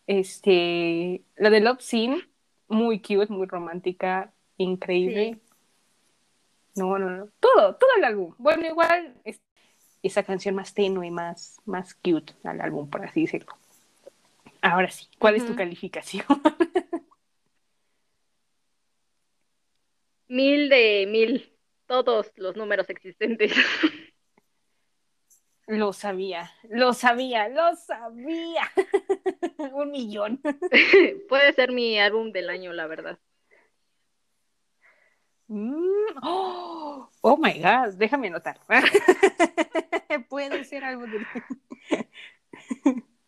[0.08, 2.28] Este, la de Love Scene,
[2.68, 5.34] muy cute, muy romántica, increíble.
[5.36, 5.42] Sí.
[6.76, 7.28] No, no, no.
[7.40, 8.34] Todo, todo el álbum.
[8.38, 9.42] Bueno, igual es
[10.02, 13.54] esa canción más tenue, más, más cute al álbum, por así decirlo.
[14.62, 15.42] Ahora sí, ¿cuál uh -huh.
[15.42, 16.26] es tu calificación?
[20.30, 21.54] mil de mil.
[21.88, 23.52] Todos los números existentes.
[25.70, 28.63] Lo sabía, lo sabía, lo sabía.
[29.74, 30.42] Un millón.
[31.30, 33.20] Puede ser mi álbum del año, la verdad.
[35.48, 38.60] Mm, oh, oh, my God, déjame anotar.
[40.28, 41.20] Puede ser algo de...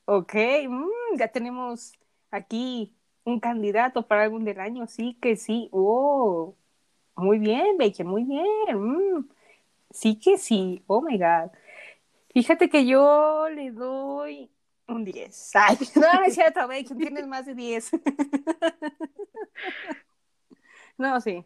[0.05, 0.33] Ok,
[0.67, 1.93] mm, ya tenemos
[2.31, 5.69] aquí un candidato para algún del año, sí que sí.
[5.71, 6.55] Oh,
[7.21, 8.45] muy bien, Becky, muy bien.
[8.73, 9.29] Mm,
[9.91, 10.83] sí que sí.
[10.87, 11.51] Oh my God.
[12.33, 14.51] Fíjate que yo le doy
[14.87, 15.51] un 10.
[15.55, 17.91] Ay, no, no es cierto, Becky, tienes más de 10.
[20.97, 21.45] no, sí.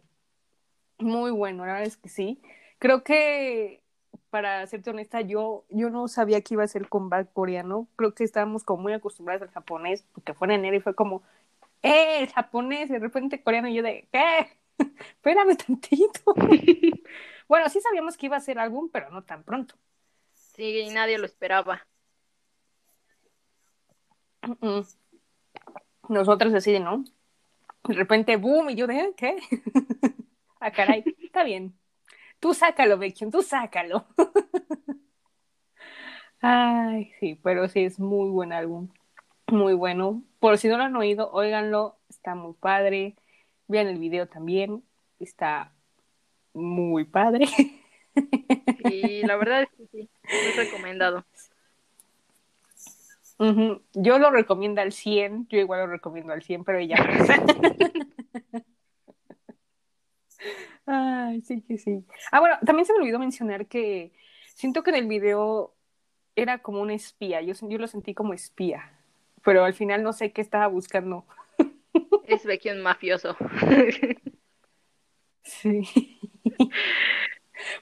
[0.98, 2.40] Muy bueno, la verdad es que sí.
[2.78, 3.82] Creo que,
[4.30, 7.88] para serte honesta, yo, yo no sabía que iba a ser combate coreano.
[7.96, 11.22] Creo que estábamos como muy acostumbrados al japonés, porque fue en enero y fue como,
[11.82, 12.20] ¡eh!
[12.20, 14.48] El japonés, de repente coreano, y yo de, ¿qué?
[15.00, 16.34] Espérame tantito.
[17.48, 19.76] bueno, sí sabíamos que iba a ser álbum, pero no tan pronto.
[20.32, 21.86] Sí, nadie lo esperaba.
[26.08, 27.04] Nosotros así de, ¿no?
[27.84, 29.36] De repente, boom, y yo de, ¿qué?
[30.60, 31.78] ah, caray, está bien.
[32.40, 34.06] Tú sácalo, Becky, tú sácalo.
[36.40, 38.88] Ay, sí, pero sí, es muy buen álbum.
[39.48, 40.22] Muy bueno.
[40.38, 43.16] Por si no lo han oído, óiganlo, está muy padre.
[43.68, 44.82] Vean el video también,
[45.18, 45.72] está
[46.52, 47.46] muy padre.
[48.84, 51.24] Sí, la verdad es que sí, muy recomendado.
[53.92, 56.96] Yo lo recomiendo al 100, yo igual lo recomiendo al 100, pero ella
[60.86, 62.04] Ay, sí que sí.
[62.30, 64.12] Ah, bueno, también se me olvidó mencionar que
[64.54, 65.74] siento que en el video
[66.36, 68.92] era como un espía, yo, yo lo sentí como espía,
[69.42, 71.26] pero al final no sé qué estaba buscando.
[72.26, 73.36] Es Becky un mafioso.
[75.46, 76.18] Sí.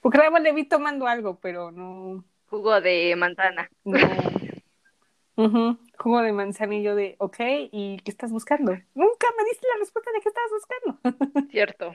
[0.03, 2.23] Porque además le vi tomando algo, pero no.
[2.47, 3.71] Jugo de manzana.
[3.85, 5.79] No.
[5.99, 7.37] Jugo de manzanillo de, ok,
[7.73, 8.73] ¿y qué estás buscando?
[8.95, 11.49] Nunca me diste la respuesta de qué estabas buscando.
[11.51, 11.93] Cierto.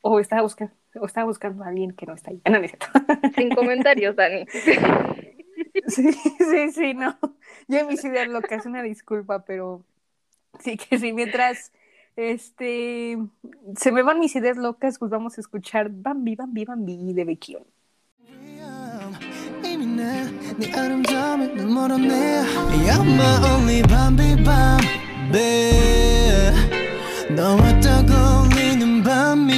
[0.00, 2.42] O estaba buscando, o estaba buscando a alguien que no está ahí.
[2.50, 2.66] No, no
[3.36, 4.46] Sin comentarios, Dani.
[5.86, 7.16] Sí, sí, sí, no.
[7.68, 9.84] Yo en mis ideas locas, una disculpa, pero
[10.59, 11.71] sí que sí, mientras
[12.15, 13.17] este
[13.75, 17.57] se me van mis ideas locas, pues vamos a escuchar Bambi, Bambi, Bambi de Becky.
[20.57, 22.41] 네 아름다움에 눈물었네
[22.87, 25.37] You're my only 밤비 밤비
[27.35, 29.53] 너와 떠올리는 밤이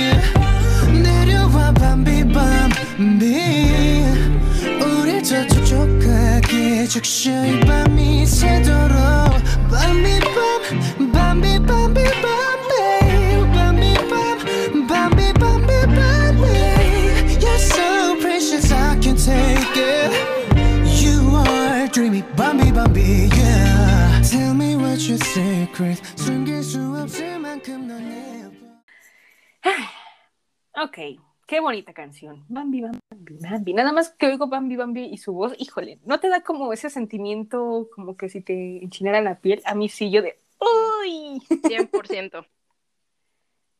[1.01, 4.03] 내려와 밤비 밤비
[4.81, 8.97] 우릴 더 촉촉하게 적셔이 밤이 새도록
[9.69, 10.22] 밤비
[22.93, 27.99] Bambi Bambi yeah Tell me what your secret 숨길 수 없을 만큼 넌
[30.81, 32.45] Ok, qué bonita canción.
[32.47, 32.99] Bambi, Bambi,
[33.41, 33.73] Bambi.
[33.73, 36.89] Nada más que oigo Bambi, Bambi y su voz, híjole, ¿no te da como ese
[36.89, 39.61] sentimiento como que si te enchinara la piel?
[39.65, 41.41] A mí sí, yo de ¡Uy!
[41.49, 42.45] 100%.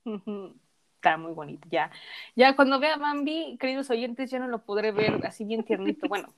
[0.95, 1.89] Está muy bonito, ya.
[2.35, 6.09] Ya cuando vea Bambi, queridos oyentes, ya no lo podré ver así bien tiernito.
[6.09, 6.33] Bueno,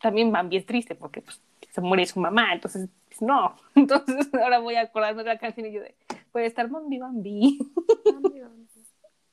[0.00, 3.56] también Bambi es triste porque pues, se muere su mamá, entonces pues, no.
[3.74, 5.94] Entonces ahora voy a acordarme de la canción y yo de,
[6.32, 7.58] puede estar Bambi Bambi.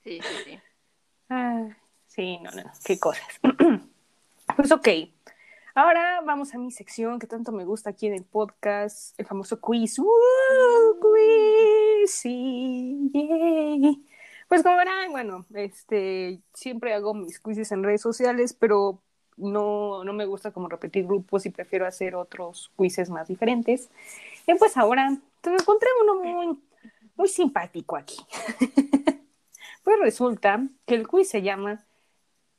[0.04, 0.60] Sí, sí, sí.
[1.30, 1.68] Ah,
[2.08, 3.28] sí, no, no, qué cosas.
[4.56, 4.88] pues ok.
[5.76, 9.62] Ahora vamos a mi sección que tanto me gusta aquí en el podcast, el famoso
[9.62, 10.00] quiz.
[10.00, 10.06] ¡Uh,
[11.00, 12.12] quiz!
[12.12, 14.04] Sí, yay.
[14.48, 19.04] Pues como verán, bueno, este, siempre hago mis quizzes en redes sociales, pero
[19.38, 23.90] no, no me gusta como repetir grupos y prefiero hacer otros quizzes más diferentes.
[24.46, 26.58] Y pues ahora te encontré uno muy,
[27.16, 28.18] muy simpático aquí.
[29.84, 31.86] pues resulta que el quiz se llama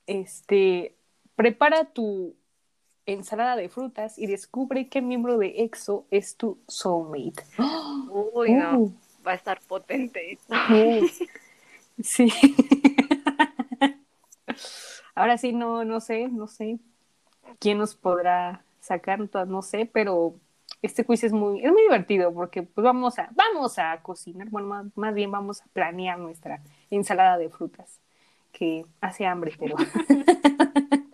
[0.06, 0.96] este
[1.36, 2.34] prepara tu
[3.06, 7.42] ensalada de frutas y descubre qué miembro de EXO es tu soulmate.
[8.34, 8.94] Uy, no, uh.
[9.26, 10.38] va a estar potente.
[10.48, 11.06] Uh.
[12.02, 12.32] sí.
[15.18, 16.78] Ahora sí, no, no sé, no sé
[17.58, 20.36] quién nos podrá sacar, no sé, pero
[20.80, 24.92] este quiz es muy, es muy divertido porque pues vamos a, vamos a cocinar, bueno,
[24.94, 27.98] más, bien vamos a planear nuestra ensalada de frutas,
[28.52, 29.74] que hace hambre, pero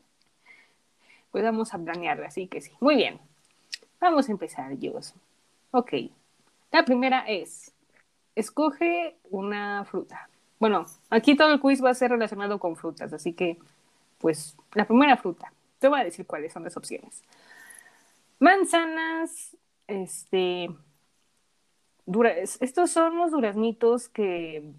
[1.31, 2.73] pues vamos a planearla, así que sí.
[2.81, 3.19] Muy bien,
[4.01, 5.14] vamos a empezar, Dios.
[5.71, 5.95] Ok,
[6.71, 7.73] la primera es,
[8.35, 10.29] escoge una fruta.
[10.61, 13.59] Bueno, aquí todo el quiz va a ser relacionado con frutas, así que
[14.24, 15.52] pues la primera fruta.
[15.78, 17.22] Te voy a decir cuáles son las opciones.
[18.38, 19.54] Manzanas,
[19.87, 20.70] este,
[22.58, 24.72] estos son los duraznitos que,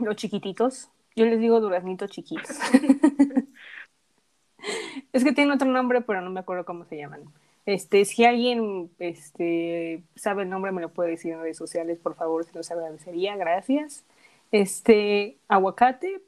[0.00, 2.48] los chiquititos, yo les digo duraznitos chiquitos.
[5.12, 7.24] es que tienen otro nombre, pero no me acuerdo cómo se llaman.
[7.66, 12.14] Este, si alguien este, sabe el nombre, me lo puede decir en redes sociales, por
[12.14, 14.06] favor, se los agradecería, gracias.
[14.50, 16.22] Este, aguacate,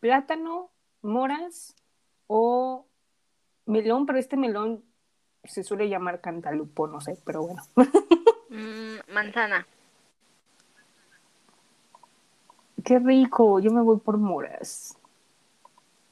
[0.00, 0.68] plátano,
[1.02, 1.74] moras
[2.26, 2.86] o
[3.66, 4.84] melón, pero este melón
[5.44, 7.62] se suele llamar cantalupo, no sé, pero bueno.
[8.52, 9.64] Mm, manzana.
[12.84, 14.98] Qué rico, yo me voy por moras.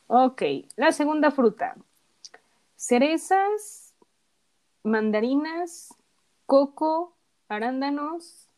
[0.07, 0.43] Ok,
[0.77, 1.75] la segunda fruta.
[2.77, 3.93] Cerezas,
[4.85, 5.95] mandarinas,
[6.47, 7.17] coco,
[7.49, 8.49] arándanos,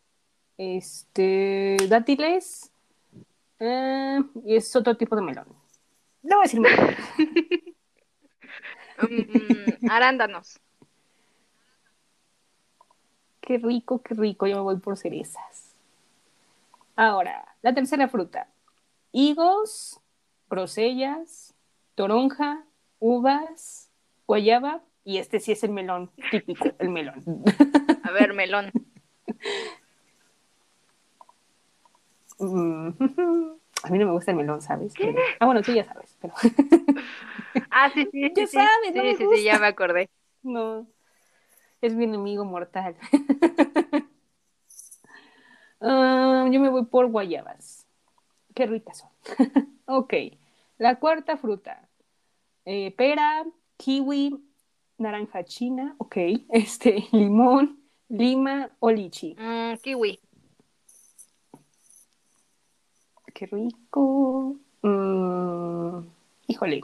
[0.58, 2.70] este, dátiles,
[3.60, 5.59] eh, y es otro tipo de melón.
[6.22, 6.96] No voy a decir melón.
[9.02, 10.60] Mm, arándanos.
[13.40, 15.74] Qué rico, qué rico, yo me voy por cerezas.
[16.96, 18.48] Ahora, la tercera fruta.
[19.12, 20.00] Higos,
[20.50, 21.54] grosellas,
[21.94, 22.64] toronja,
[22.98, 23.90] uvas,
[24.26, 27.24] guayaba y este sí es el melón típico, el melón.
[28.02, 28.70] A ver, melón.
[33.82, 34.94] A mí no me gusta el melón, ¿sabes?
[34.96, 36.34] Pero- Ah, bueno, tú ya sabes, pero
[37.70, 38.20] Ah, sí, sí.
[38.36, 38.56] Ya sí.
[38.56, 40.08] sabes, no sí, sí, sí, ya me acordé.
[40.42, 40.86] no.
[41.82, 42.94] Es mi enemigo mortal.
[45.80, 47.86] Ah, yo me voy por guayabas.
[48.54, 49.10] Qué ricas son.
[49.86, 50.12] ok.
[50.78, 51.88] La cuarta fruta.
[52.66, 53.44] Eh, pera,
[53.78, 54.44] kiwi,
[54.98, 56.16] naranja china, ok.
[56.50, 59.34] Este, limón, lima o lichi.
[59.38, 60.20] Mm, kiwi.
[63.34, 64.56] Qué rico.
[64.82, 66.00] Mm,
[66.46, 66.80] híjole.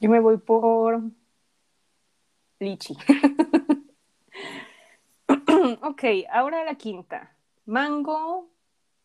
[0.00, 1.02] Yo me voy por
[2.58, 2.96] lichi.
[5.82, 7.34] ok, ahora la quinta.
[7.64, 8.50] Mango,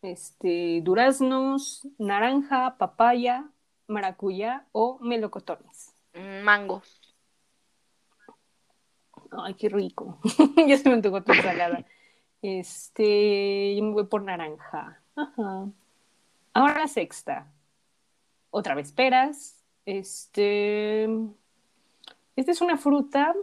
[0.02, 3.48] este, duraznos, naranja, papaya,
[3.86, 5.94] maracuyá o melocotones.
[6.14, 7.16] Mm, mangos.
[9.30, 10.18] Ay, qué rico.
[10.66, 11.84] ya se me antojó tu ensalada.
[12.42, 15.00] Este, yo me voy por naranja.
[15.16, 15.68] Ajá.
[16.54, 17.46] Ahora la sexta.
[18.50, 19.58] Otra vez peras.
[19.86, 21.04] Este,
[22.36, 23.34] esta es una fruta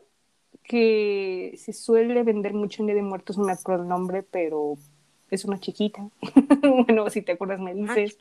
[0.63, 4.76] que se suele vender mucho en Día de Muertos, no me acuerdo el nombre, pero
[5.32, 6.08] es una chiquita.
[6.88, 8.17] bueno, si te acuerdas me ¿Una dices.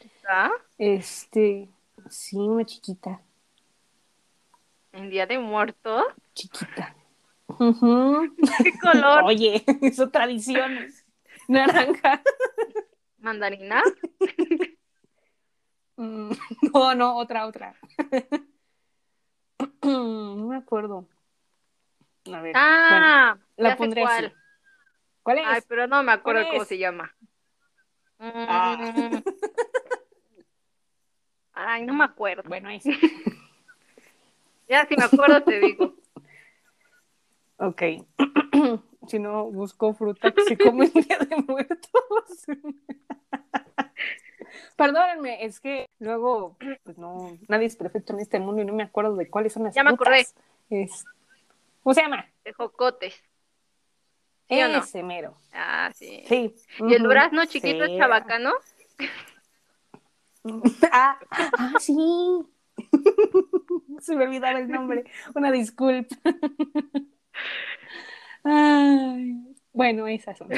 [0.78, 1.68] Este,
[2.08, 3.20] sí, una chiquita,
[4.92, 6.04] En Día de Muertos.
[6.34, 6.96] chiquita.
[7.46, 8.34] Ujú.
[8.64, 9.22] ¿Qué color?
[9.26, 11.04] Oye, son tradiciones.
[11.46, 12.22] Naranja.
[13.20, 13.82] ¿Mandarina?
[15.98, 16.30] Mm,
[16.72, 17.74] No, no, otra, otra.
[19.82, 21.06] No me acuerdo.
[22.26, 24.26] A ver, bueno, Ah, la pondré cuál.
[24.26, 24.34] así.
[25.22, 25.44] ¿Cuál es?
[25.46, 27.14] Ay, pero no me acuerdo ¿Cuál cómo se llama.
[28.18, 29.22] Ah.
[31.52, 32.42] Ay, no me acuerdo.
[32.46, 32.84] Bueno, es.
[34.68, 35.94] Ya si me acuerdo te digo.
[37.56, 37.82] Ok.
[39.08, 42.46] si no, busco fruta que se come en Día de Muertos.
[44.76, 48.82] Perdónenme, es que luego, pues no, nadie es perfecto en este mundo y no me
[48.84, 50.26] acuerdo de cuáles son las Ya me acordé.
[50.70, 51.04] Es-
[51.82, 52.26] ¿Cómo se llama?
[52.44, 53.14] De jocotes.
[54.48, 54.78] ¿Sí o no?
[54.78, 55.36] Ese mero.
[55.52, 56.24] Ah, sí.
[56.28, 56.54] Sí.
[56.80, 57.92] ¿Y el durazno chiquito Sí.
[57.92, 58.52] es chabacano?
[60.92, 61.94] Ah, ah, sí.
[64.00, 65.04] Se me olvidaba el nombre.
[65.34, 66.16] Una disculpa.
[68.44, 69.34] Ay,
[69.72, 70.48] bueno, esas son.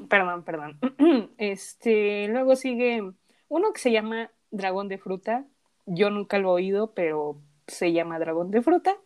[0.08, 0.78] perdón, perdón.
[1.38, 3.12] Este, luego sigue
[3.48, 5.44] uno que se llama dragón de fruta.
[5.86, 8.96] Yo nunca lo he oído, pero se llama dragón de fruta.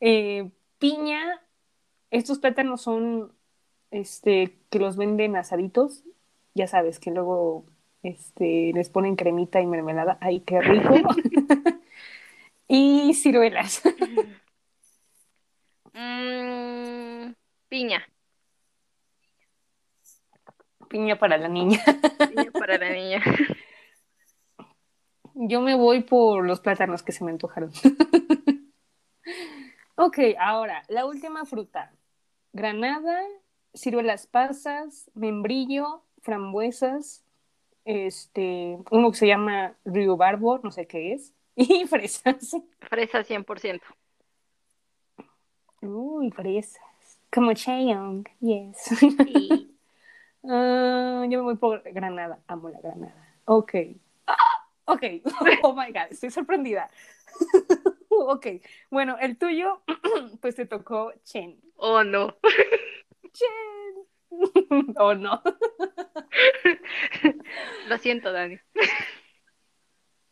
[0.00, 1.40] Eh, piña.
[2.10, 3.32] Estos plátanos son,
[3.90, 6.04] este, que los venden asaditos.
[6.54, 7.64] Ya sabes que luego,
[8.02, 10.18] este, les ponen cremita y mermelada.
[10.20, 10.94] Ay, qué rico.
[12.68, 13.82] y ciruelas.
[15.94, 17.34] Mm,
[17.68, 18.11] piña.
[20.92, 21.80] Piña para la niña.
[22.34, 23.22] Piña para la niña.
[25.32, 27.72] Yo me voy por los plátanos que se me antojaron.
[29.96, 31.94] ok, ahora, la última fruta.
[32.52, 33.22] Granada,
[33.72, 37.24] ciruelas pasas, membrillo, frambuesas,
[37.86, 42.54] este, uno que se llama Río Barbo, no sé qué es, y fresas.
[42.80, 43.80] Fresa 100%.
[45.80, 46.82] Uy, fresas.
[47.32, 48.76] Como Cheyong, yes.
[48.76, 49.71] Sí.
[50.44, 52.40] Ah, yo me voy por Granada.
[52.46, 53.14] Amo la Granada.
[53.44, 53.74] Ok.
[54.26, 54.36] Ah,
[54.86, 55.02] ok.
[55.62, 56.90] Oh my God, estoy sorprendida.
[58.08, 58.46] ok.
[58.90, 59.82] Bueno, el tuyo,
[60.40, 61.60] pues te tocó Chen.
[61.76, 62.36] Oh, no.
[63.32, 64.12] Chen.
[64.96, 65.42] oh no.
[67.88, 68.58] Lo siento, Dani.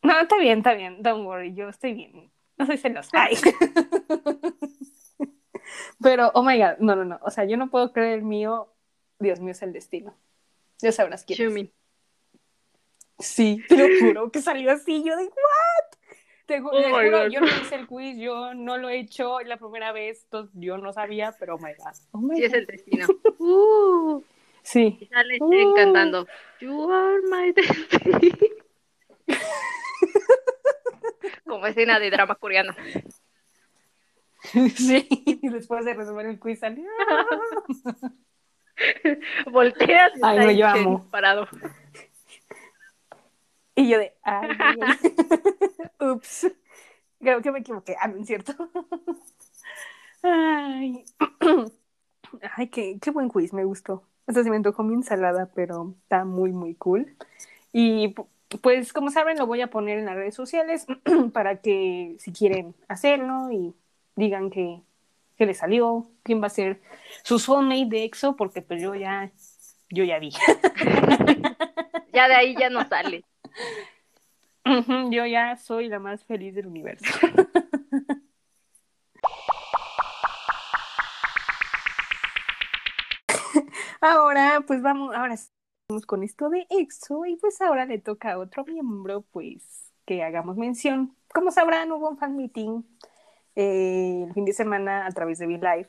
[0.02, 1.02] No, está bien, está bien.
[1.02, 2.32] Don't worry, yo estoy bien.
[2.56, 3.10] No soy celosa.
[3.12, 3.36] Ay.
[6.02, 7.18] Pero, oh my god, no, no, no.
[7.22, 8.72] O sea, yo no puedo creer el mío.
[9.20, 10.16] Dios mío, es el destino.
[10.80, 11.38] Ya sabrás quién.
[11.38, 11.72] Shumi.
[13.18, 15.04] Sí, te lo juro que salió así.
[15.04, 15.98] Yo de, ¿what?
[16.46, 17.30] Te, ju- Oh juro, God.
[17.30, 20.78] yo no hice el quiz, yo no lo he hecho la primera vez, entonces yo
[20.78, 21.92] no sabía, pero oh my god.
[22.12, 22.58] Oh my Sí, es God.
[22.58, 23.06] el destino.
[23.38, 24.22] Uh,
[24.62, 24.98] Sí.
[25.00, 25.74] y sale Uh.
[25.74, 26.26] Cantando
[26.60, 28.32] You are my destiny.
[31.46, 32.74] Como escena de drama coreano.
[34.74, 36.88] Sí, y después de resolver el quiz salió.
[39.52, 41.06] Volteas y Ay, está no, yo amo.
[41.10, 41.48] parado.
[43.74, 44.48] Y yo de, ay,
[46.00, 46.48] ups,
[47.20, 47.96] creo que me equivoqué.
[48.00, 48.54] Ah, no es cierto.
[50.22, 51.04] Ay,
[52.56, 54.04] ay qué, qué buen quiz, me gustó.
[54.26, 57.16] O sea, se me antojó mi ensalada, pero está muy, muy cool.
[57.72, 58.28] Y pu-
[58.62, 60.86] pues, como saben, lo voy a poner en las redes sociales
[61.32, 63.74] para que si quieren hacerlo y
[64.16, 64.82] digan que,
[65.40, 66.82] que les salió, quién va a ser
[67.22, 69.32] su soulmate de EXO, porque pues yo ya,
[69.88, 70.34] yo ya vi.
[72.12, 73.24] Ya de ahí ya no sale.
[75.10, 77.04] Yo ya soy la más feliz del universo.
[84.00, 85.36] ahora, pues vamos, ahora
[85.88, 90.24] vamos con esto de EXO y pues ahora le toca a otro miembro, pues que
[90.24, 91.16] hagamos mención.
[91.32, 92.82] Como sabrán, hubo un fan meeting
[93.56, 95.88] eh, el fin de semana a través de V-Live.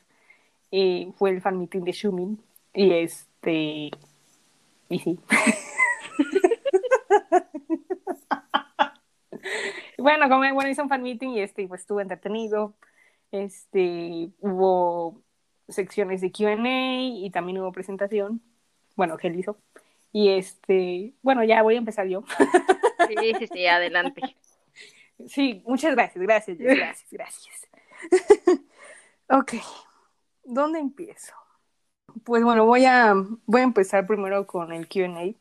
[0.71, 2.43] Eh, fue el fan meeting de Shumin
[2.73, 3.91] y este,
[4.89, 5.19] y sí.
[10.01, 12.73] Bueno, como bueno, hizo un fan meeting y este, pues estuvo entretenido.
[13.31, 15.21] Este, hubo
[15.69, 18.41] secciones de Q&A y también hubo presentación.
[18.95, 19.57] Bueno, que hizo.
[20.11, 22.23] Y este, bueno, ya voy a empezar yo.
[23.07, 24.21] Sí, sí, sí, adelante.
[25.27, 27.67] Sí, muchas gracias, gracias, gracias, gracias.
[29.29, 29.53] ok,
[30.43, 31.33] ¿dónde empiezo?
[32.23, 33.13] Pues bueno, voy a,
[33.45, 35.33] voy a empezar primero con el Q&A,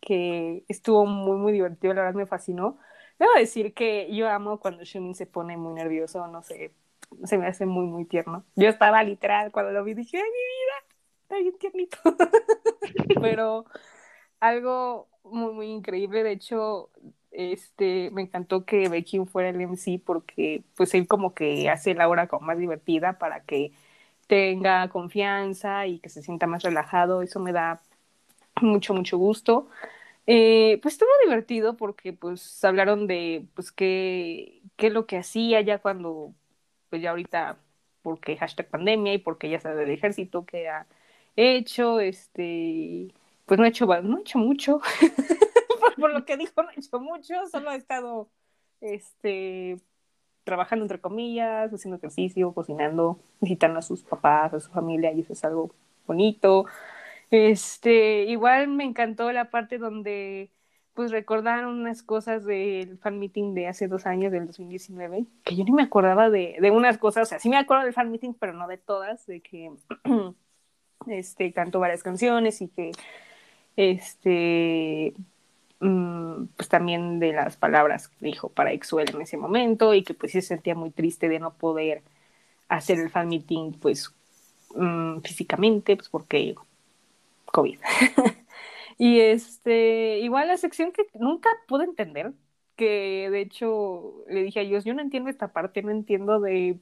[0.00, 2.78] que estuvo muy, muy divertido, la verdad me fascinó.
[3.18, 6.72] Debo decir que yo amo cuando Shumin se pone muy nervioso, no sé,
[7.24, 8.44] se me hace muy, muy tierno.
[8.56, 10.96] Yo estaba literal cuando lo vi, dije, ¡ay, mi vida!
[11.22, 11.98] Está bien tiernito.
[13.22, 13.64] Pero
[14.40, 16.90] algo muy, muy increíble, de hecho,
[17.36, 22.08] este, me encantó que Becky fuera el MC porque pues él como que hace la
[22.08, 23.72] hora como más divertida para que
[24.26, 27.80] tenga confianza y que se sienta más relajado, eso me da
[28.62, 29.68] mucho, mucho gusto.
[30.26, 35.60] Eh, pues estuvo divertido porque pues hablaron de pues qué, qué es lo que hacía
[35.60, 36.34] ya cuando,
[36.90, 37.58] pues ya ahorita,
[38.02, 40.86] porque hashtag pandemia y porque ya sabe del ejército que ha
[41.36, 43.08] hecho, este,
[43.46, 44.80] pues no ha hecho, no ha hecho mucho,
[45.98, 48.28] por, lo que dijo no ha hecho mucho, solo ha estado,
[48.80, 49.80] este,
[50.44, 55.32] trabajando entre comillas, haciendo ejercicio, cocinando, visitando a sus papás, a su familia y eso
[55.32, 55.74] es algo
[56.06, 56.66] bonito.
[57.30, 60.50] Este, igual me encantó la parte donde
[60.94, 65.62] pues recordaron unas cosas del fan meeting de hace dos años, del 2019, que yo
[65.64, 68.32] ni me acordaba de, de unas cosas, o sea, sí me acuerdo del fan meeting,
[68.32, 69.72] pero no de todas, de que
[71.06, 72.92] este, cantó varias canciones y que
[73.76, 75.12] este,
[75.78, 80.32] pues también de las palabras que dijo para Exuel en ese momento y que pues
[80.32, 82.02] se sentía muy triste de no poder
[82.68, 84.12] hacer el fan meeting pues
[84.74, 86.54] mm, físicamente, pues porque
[87.46, 87.78] COVID.
[88.98, 92.32] y este, igual la sección que nunca pude entender,
[92.76, 96.78] que de hecho le dije a Dios, yo no entiendo esta parte, no entiendo de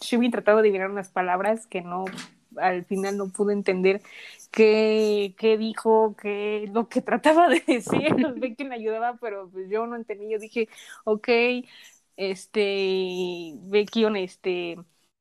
[0.00, 2.04] Shubin tratado de adivinar unas palabras que no,
[2.58, 4.02] al final no pude entender
[4.50, 9.86] qué, qué dijo, qué lo que trataba de decir, Becky me ayudaba, pero pues yo
[9.86, 10.68] no entendí, yo dije,
[11.04, 11.28] ok,
[12.16, 14.76] este, Becky, este,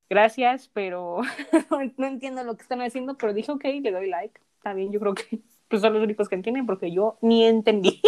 [0.09, 1.21] gracias, pero
[1.97, 4.99] no entiendo lo que están haciendo, pero dije, ok, le doy like, está bien, yo
[4.99, 8.01] creo que pues son los únicos que entienden, porque yo ni entendí.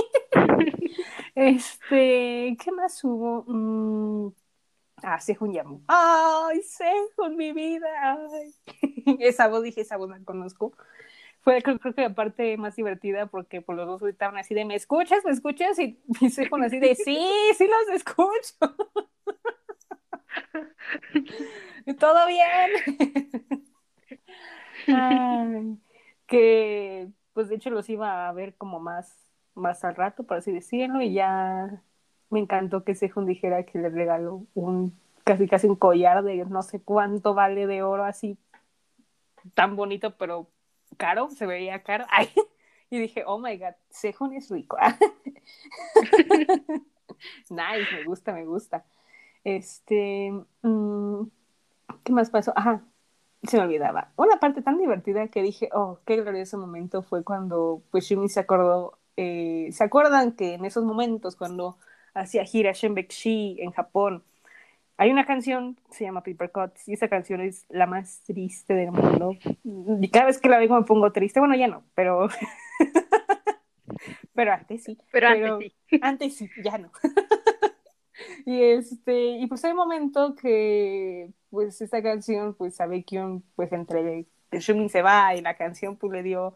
[1.36, 3.43] este, ¿qué más hubo?
[3.47, 4.34] Mm,
[5.03, 5.81] Ah, Sehun Yamu.
[5.87, 8.17] ¡Ay, Sehun, mi vida!
[9.19, 10.73] Esa voz, dije, esa voz la conozco.
[11.41, 14.75] Fue, creo, que la parte más divertida porque por los dos estaban así de, ¿me
[14.75, 15.23] escuchas?
[15.25, 15.77] ¿Me escuchas?
[15.79, 18.55] Y, y Sehun así de, sí, sí los escucho.
[21.99, 22.71] ¿Todo bien?
[24.87, 25.77] Ay,
[26.25, 29.15] que, pues de hecho los iba a ver como más,
[29.53, 31.83] más al rato, por así decirlo, y ya
[32.30, 36.61] me encantó que Sehun dijera que le regaló un casi casi un collar de no
[36.61, 38.38] sé cuánto vale de oro así
[39.53, 40.47] tan bonito pero
[40.97, 42.05] caro, se veía caro.
[42.09, 42.30] Ay,
[42.89, 44.78] y dije, oh my god, Sehun es rico.
[47.49, 48.86] nice, me gusta, me gusta.
[49.43, 51.23] Este, mm,
[52.03, 52.53] ¿qué más pasó?
[52.55, 52.84] Ajá,
[53.43, 54.11] se me olvidaba.
[54.15, 58.39] Una parte tan divertida que dije, oh, qué glorioso momento fue cuando pues Shumi se
[58.39, 61.78] acordó, eh, ¿se acuerdan que en esos momentos cuando
[62.16, 64.24] hacía gira Shenbekshi en Japón,
[64.97, 68.91] hay una canción, se llama Paper Cuts, y esa canción es la más triste del
[68.91, 69.36] mundo.
[69.63, 71.39] Y cada vez que la oigo me pongo triste.
[71.39, 72.30] Bueno, ya no, pero.
[74.34, 74.97] pero antes sí.
[75.11, 75.99] Pero, antes sí.
[76.01, 76.91] Antes sí, ya no.
[78.45, 83.74] y este, y pues hay un momento que, pues, esta canción, pues, sabe que pues,
[83.74, 86.55] entre Shumin se va y la canción, pues, le dio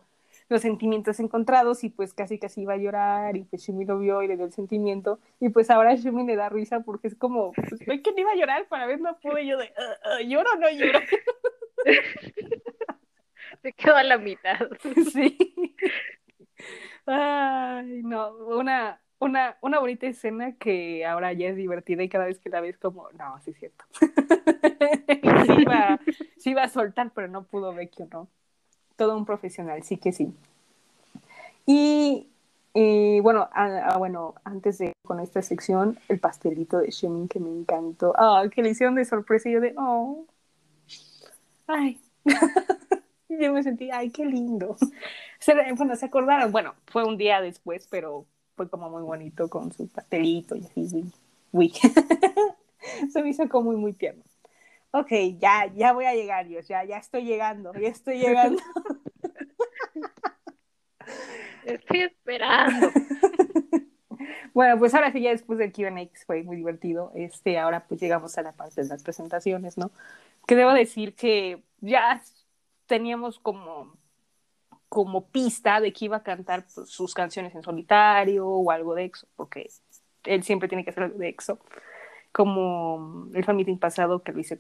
[0.49, 4.23] los sentimientos encontrados y pues casi casi iba a llorar y pues Shumi lo vio
[4.23, 7.53] y le dio el sentimiento y pues ahora Shumi le da risa porque es como,
[7.53, 10.57] pues que no iba a llorar para ver no pude yo de, ah, lloro o
[10.57, 10.99] no lloro.
[13.61, 14.59] Se quedó a la mitad.
[15.13, 15.37] Sí.
[17.05, 22.39] Ay, no, una, una, una bonita escena que ahora ya es divertida y cada vez
[22.39, 23.85] que la ves como, no, sí es cierto.
[25.45, 25.99] sí, iba,
[26.37, 28.29] sí iba a soltar, pero no pudo ver que no
[28.99, 30.35] todo un profesional, sí que sí.
[31.65, 32.27] Y,
[33.21, 33.49] bueno,
[33.97, 38.13] bueno, antes de con esta sección, el pastelito de Shemin que me encantó.
[38.17, 40.25] Ah, que le hicieron de sorpresa y yo de, oh,
[41.67, 42.01] ay.
[43.29, 44.75] yo me sentí, ay, qué lindo.
[45.77, 48.25] bueno, se acordaron, bueno, fue un día después, pero
[48.57, 51.05] fue como muy bonito con su pastelito y así,
[51.53, 51.71] uy.
[53.13, 54.23] se me hizo como muy, muy tierno
[54.91, 58.61] ok, ya, ya voy a llegar, Dios, ya, ya estoy llegando, ya estoy llegando.
[61.65, 62.91] Estoy esperando.
[64.53, 65.91] Bueno, pues ahora sí, ya después del QA
[66.25, 69.91] fue muy divertido, este, ahora pues llegamos a la parte de las presentaciones, ¿no?
[70.47, 72.21] Que debo decir que ya
[72.87, 73.95] teníamos como,
[74.89, 79.05] como pista de que iba a cantar pues, sus canciones en solitario o algo de
[79.05, 79.69] EXO, porque
[80.25, 81.59] él siempre tiene que hacer algo de EXO,
[82.31, 84.59] como el fan meeting pasado que lo hice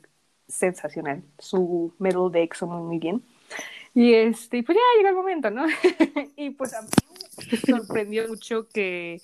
[0.49, 1.23] sensacional.
[1.37, 3.23] Su medal de EXO muy, muy bien.
[3.93, 5.65] Y este, pues ya llega el momento, ¿no?
[6.35, 6.89] y pues a mí
[7.51, 9.21] me sorprendió mucho que,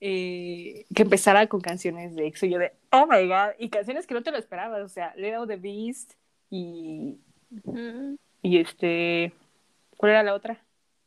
[0.00, 2.46] eh, que empezara con canciones de EXO.
[2.46, 5.46] Yo de, oh my god, y canciones que no te lo esperabas, o sea, Leo
[5.46, 6.14] the Beast
[6.50, 7.18] y.
[8.42, 9.32] Y este.
[9.96, 10.62] ¿Cuál era la otra?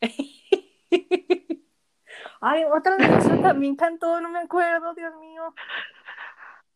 [2.40, 5.54] Ay, otra de EXO también cantó, no me acuerdo, Dios mío.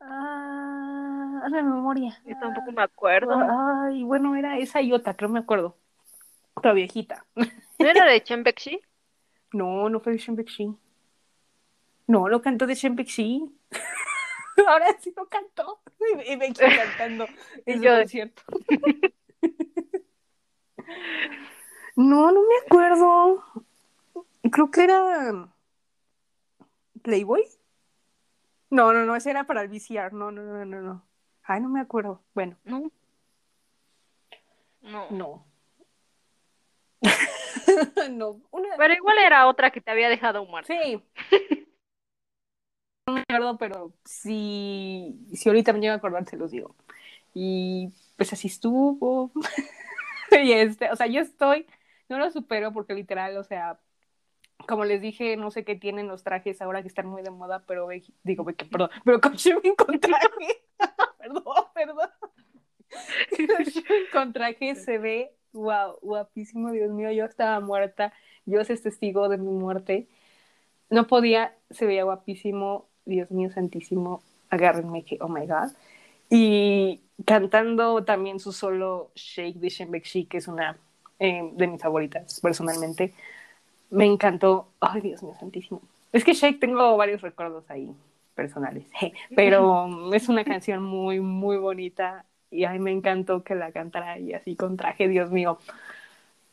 [0.04, 2.20] Ah, la memoria.
[2.26, 3.32] Yo tampoco me acuerdo.
[3.34, 5.76] Ay, bueno, era esa y otra, creo me acuerdo.
[6.54, 7.24] Otra viejita.
[7.34, 7.46] ¿No
[7.78, 8.80] era de Chembekshi?
[9.54, 10.74] No, no fue de Chembekshi.
[12.06, 13.54] No, lo cantó de Chembekshi.
[14.66, 15.80] Ahora sí lo cantó.
[16.26, 17.26] Y me cantando.
[17.66, 17.98] Eso yo...
[17.98, 18.42] es cierto.
[21.96, 23.44] no, no me acuerdo.
[24.50, 25.48] Creo que era
[27.02, 27.44] Playboy.
[28.72, 30.14] No, no, no, ese era para el VCR.
[30.14, 31.06] No, no, no, no, no.
[31.42, 32.22] Ay, no me acuerdo.
[32.32, 32.56] Bueno.
[32.64, 32.90] No.
[34.80, 35.10] No.
[35.10, 35.46] No.
[38.10, 38.40] no.
[38.78, 40.72] Pero igual era otra que te había dejado muerta.
[40.72, 41.02] Sí.
[43.06, 46.74] no me acuerdo, pero si, si ahorita me llega a acordar, se los digo.
[47.34, 49.32] Y pues así estuvo.
[50.30, 51.66] y este, o sea, yo estoy,
[52.08, 53.78] no lo supero porque literal, o sea,
[54.66, 57.62] como les dije, no sé qué tienen los trajes ahora que están muy de moda,
[57.66, 57.88] pero
[58.22, 60.62] digo, perdón, pero con Shumin con traje,
[61.18, 61.44] perdón,
[61.74, 62.10] perdón,
[64.12, 68.12] con traje se ve, wow, guapísimo, Dios mío, yo estaba muerta,
[68.44, 70.08] Dios es testigo de mi muerte,
[70.90, 75.72] no podía, se veía guapísimo, Dios mío santísimo, agárrenme que, oh my god,
[76.28, 80.78] y cantando también su solo Shake de Shenbekshi, que es una
[81.18, 83.14] eh, de mis favoritas personalmente,
[83.92, 84.68] me encantó.
[84.80, 85.82] Ay, Dios mío, santísimo.
[86.12, 87.88] Es que Shake tengo varios recuerdos ahí
[88.34, 88.86] personales,
[89.36, 94.18] pero es una canción muy, muy bonita y a mí me encantó que la cantara
[94.18, 95.58] y así con traje, Dios mío.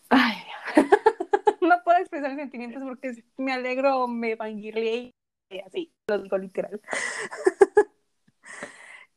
[0.09, 0.35] Ay,
[1.61, 5.13] no puedo expresar sentimientos porque me alegro, me fangirle
[5.49, 6.81] y así, lo digo literal.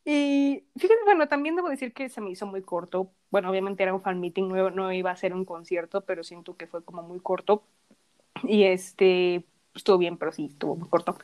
[0.05, 3.11] y fíjense, bueno, también debo decir que se me hizo muy corto.
[3.31, 6.57] Bueno, obviamente era un fan meeting, no, no iba a ser un concierto, pero siento
[6.57, 7.65] que fue como muy corto
[8.45, 11.17] y este, estuvo bien, pero sí, estuvo muy corto.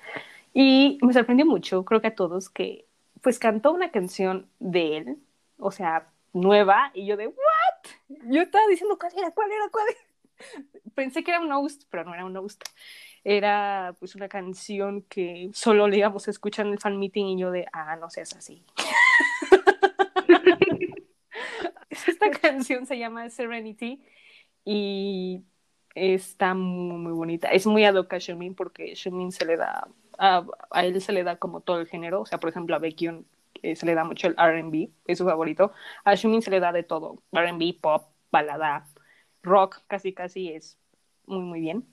[0.52, 2.86] Y me sorprendió mucho, creo que a todos, que
[3.22, 5.18] pues cantó una canción de él,
[5.58, 8.18] o sea, nueva, y yo de, ¿what?
[8.30, 9.30] Yo estaba diciendo, ¿cuál era?
[9.32, 9.68] ¿Cuál era?
[9.70, 9.98] ¿Cuál era?
[10.94, 12.62] Pensé que era un host, pero no era un host.
[13.24, 17.38] Era pues una canción que solo le íbamos a escuchar en el fan meeting y
[17.38, 18.64] yo de, ah, no seas así.
[21.90, 24.02] Esta canción se llama Serenity
[24.64, 25.42] y
[25.94, 27.48] está muy, muy bonita.
[27.48, 30.44] Es muy ad hoc a Shumin porque Shumin se le da, a,
[30.82, 32.22] él se le da como todo el género.
[32.22, 33.26] O sea, por ejemplo, a Baekhyun
[33.60, 35.72] que se le da mucho el RB, es su favorito.
[36.04, 38.86] A Shumin se le da de todo, RB, pop, balada,
[39.42, 40.78] rock, casi casi es
[41.26, 41.86] muy, muy bien.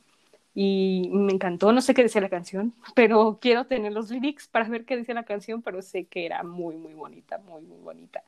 [0.54, 4.68] Y me encantó, no sé qué decía la canción, pero quiero tener los lyrics para
[4.70, 8.24] ver qué decía la canción, pero sé que era muy, muy bonita, muy, muy bonita.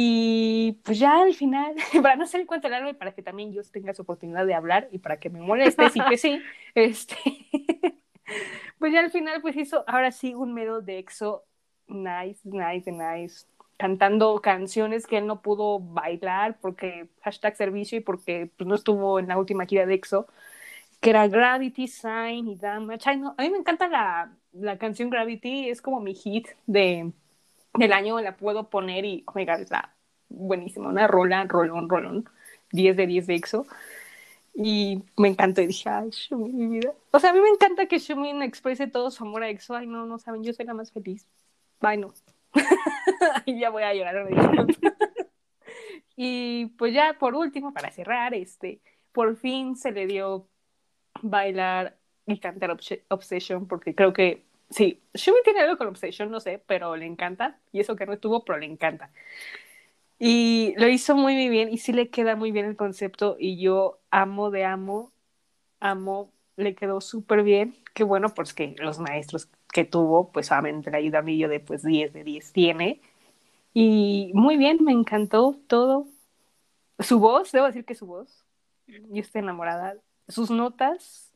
[0.00, 3.52] Y pues ya al final, para no hacer el cuento largo y para que también
[3.52, 6.40] yo tenga su oportunidad de hablar y para que me moleste, sí que sí,
[6.76, 7.16] este,
[8.78, 11.44] pues ya al final pues hizo ahora sí un medio de EXO
[11.88, 13.46] nice, nice, nice,
[13.76, 19.18] cantando canciones que él no pudo bailar porque hashtag servicio y porque pues, no estuvo
[19.18, 20.28] en la última gira de EXO,
[21.00, 23.10] que era Gravity, Sign y Damage.
[23.10, 27.10] Ay, no, a mí me encanta la, la canción Gravity, es como mi hit de,
[27.78, 29.94] del año, la puedo poner y, oh my god, está
[30.28, 32.28] buenísima, una rola, rolón, rolón,
[32.72, 33.66] 10 de 10 de EXO.
[34.54, 36.92] Y me encantó y dije, ay, Shumin, mi vida.
[37.12, 39.76] O sea, a mí me encanta que Shumin exprese todo su amor a EXO.
[39.76, 41.26] Ay, no, no saben, yo soy la más feliz.
[41.80, 42.12] Ay, no.
[43.46, 44.26] y ya voy a llorar.
[46.16, 48.80] y pues ya por último, para cerrar, este,
[49.12, 50.48] por fin se le dio
[51.22, 52.76] bailar y cantar
[53.08, 57.58] Obsession, porque creo que sí, Shumi tiene algo con Obsession, no sé, pero le encanta,
[57.72, 59.10] y eso que no estuvo, pero le encanta.
[60.18, 63.60] Y lo hizo muy, muy bien, y sí le queda muy bien el concepto, y
[63.60, 65.12] yo amo de amo,
[65.80, 67.76] amo, le quedó súper bien.
[67.94, 71.48] Qué bueno, pues que los maestros que tuvo, pues obviamente la ayuda a mí yo
[71.48, 73.00] de pues 10 de 10 tiene.
[73.74, 76.06] Y muy bien, me encantó todo.
[76.98, 78.44] Su voz, debo decir que su voz,
[78.86, 79.96] yo estoy enamorada.
[80.26, 81.32] Sus notas,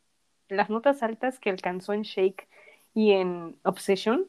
[0.49, 2.49] las notas altas que alcanzó en Shake
[2.95, 4.27] y en Obsession,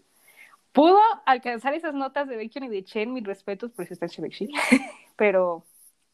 [0.71, 4.49] pudo alcanzar esas notas de Baekhyun y de Chen, mis respetos, por eso está en
[5.15, 5.65] pero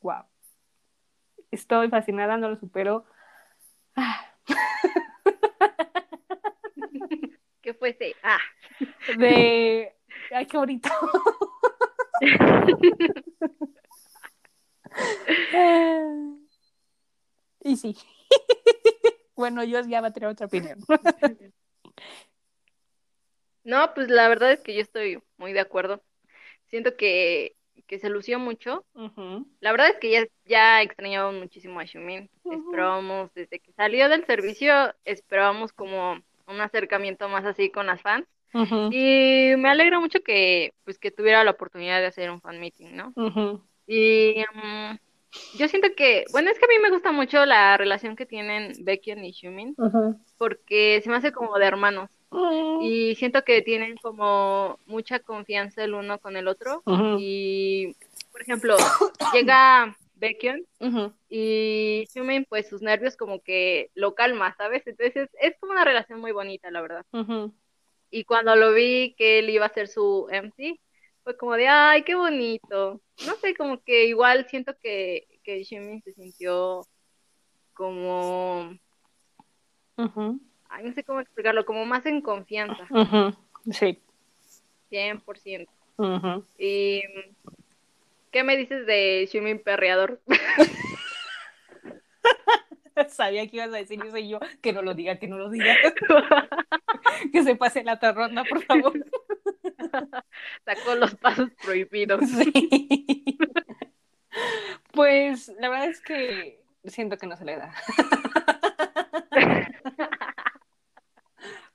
[0.02, 0.24] wow.
[1.52, 3.06] Estoy fascinada, no lo supero.
[3.96, 4.26] Ah.
[7.62, 8.16] ¿Qué fuese?
[8.22, 8.38] Ah.
[9.18, 9.96] De.
[10.32, 10.90] Ay, qué bonito.
[17.62, 17.98] y sí.
[19.36, 20.78] bueno, yo ya va a tener otra opinión.
[23.70, 26.04] No, pues la verdad es que yo estoy muy de acuerdo.
[26.68, 27.56] Siento que,
[27.88, 28.86] que se lució mucho.
[29.62, 32.30] La verdad es que ya, ya extrañábamos muchísimo a Shumin.
[32.50, 38.28] Esperábamos, desde que salió del servicio, esperábamos como un acercamiento más así con las fans.
[38.90, 42.96] Y me alegra mucho que, pues, que tuviera la oportunidad de hacer un fan meeting,
[42.96, 43.16] ¿no?
[43.88, 44.98] Y mm,
[45.60, 48.74] yo siento que, bueno, es que a mí me gusta mucho la relación que tienen
[48.86, 49.78] Becky y Shumin,
[50.38, 52.10] porque se me hace como de hermanos.
[52.82, 56.84] Y siento que tienen como mucha confianza el uno con el otro.
[57.20, 57.96] Y,
[58.32, 58.78] por ejemplo,
[59.34, 60.66] llega Baekhyun
[61.30, 64.86] y Shumin pues sus nervios como que lo calma, ¿sabes?
[64.86, 67.06] Entonces es, como una relación muy bonita, la verdad.
[68.12, 70.80] Y cuando lo vi que él iba a ser su MC,
[71.24, 73.02] fue como de, ay, qué bonito.
[73.26, 76.86] No sé, como que igual siento que, que Shumin se sintió
[77.74, 78.78] como...
[80.70, 82.88] Ay, no sé cómo explicarlo, como más en confianza.
[83.72, 84.00] Sí.
[84.92, 85.68] 100%.
[86.58, 87.04] Y
[88.32, 90.22] ¿Qué me dices de Shumin Perreador?
[93.10, 95.50] Sabía que ibas a decir eso y yo, que no lo diga, que no lo
[95.50, 95.74] diga.
[97.32, 98.94] que se pase la otra ronda, por favor.
[100.66, 102.30] Sacó los pasos prohibidos.
[102.30, 103.38] Sí.
[104.92, 107.74] Pues la verdad es que siento que no se le da.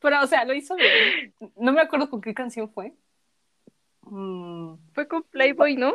[0.04, 1.32] Pero, o sea, lo hizo bien.
[1.56, 2.92] No me acuerdo con qué canción fue.
[4.02, 4.74] Mm.
[4.92, 5.94] Fue con Playboy, ¿no?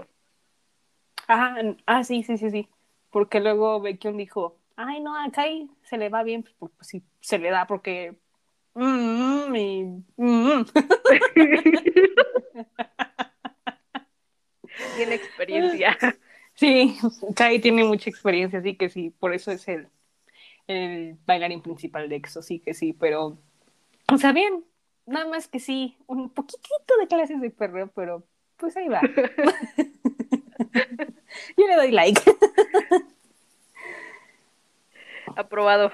[1.27, 2.67] Ah, ah, sí, sí, sí, sí.
[3.11, 5.43] Porque luego Baekhyun dijo, ay, no, acá
[5.83, 8.15] se le va bien, pues, pues sí, se le da porque...
[8.73, 10.65] Mm, mm.
[14.97, 15.95] tiene experiencia.
[16.55, 16.97] Sí,
[17.35, 19.87] Kai tiene mucha experiencia, así que sí, por eso es el,
[20.65, 23.37] el bailarín principal de EXO, sí que sí, pero,
[24.11, 24.65] o sea, bien,
[25.05, 28.23] nada más que sí, un poquitito de clases de perreo, pero
[28.57, 29.01] pues ahí va.
[31.57, 32.21] Yo le doy like.
[35.35, 35.91] Aprobado.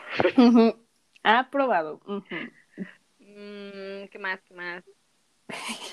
[1.24, 2.00] Aprobado.
[3.20, 4.42] Mm, ¿Qué más?
[4.44, 4.84] ¿Qué más?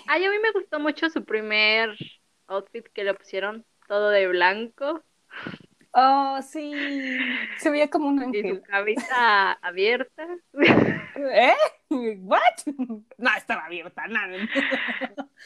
[0.07, 1.91] Ay, a mí me gustó mucho su primer
[2.47, 5.03] outfit que le pusieron, todo de blanco.
[5.95, 6.73] Oh, sí.
[7.59, 8.47] Se veía como un ángel.
[8.47, 10.27] Y su cabeza abierta.
[10.55, 11.55] ¿Eh?
[11.91, 12.41] ¿What?
[13.19, 14.37] No, estaba abierta, nada.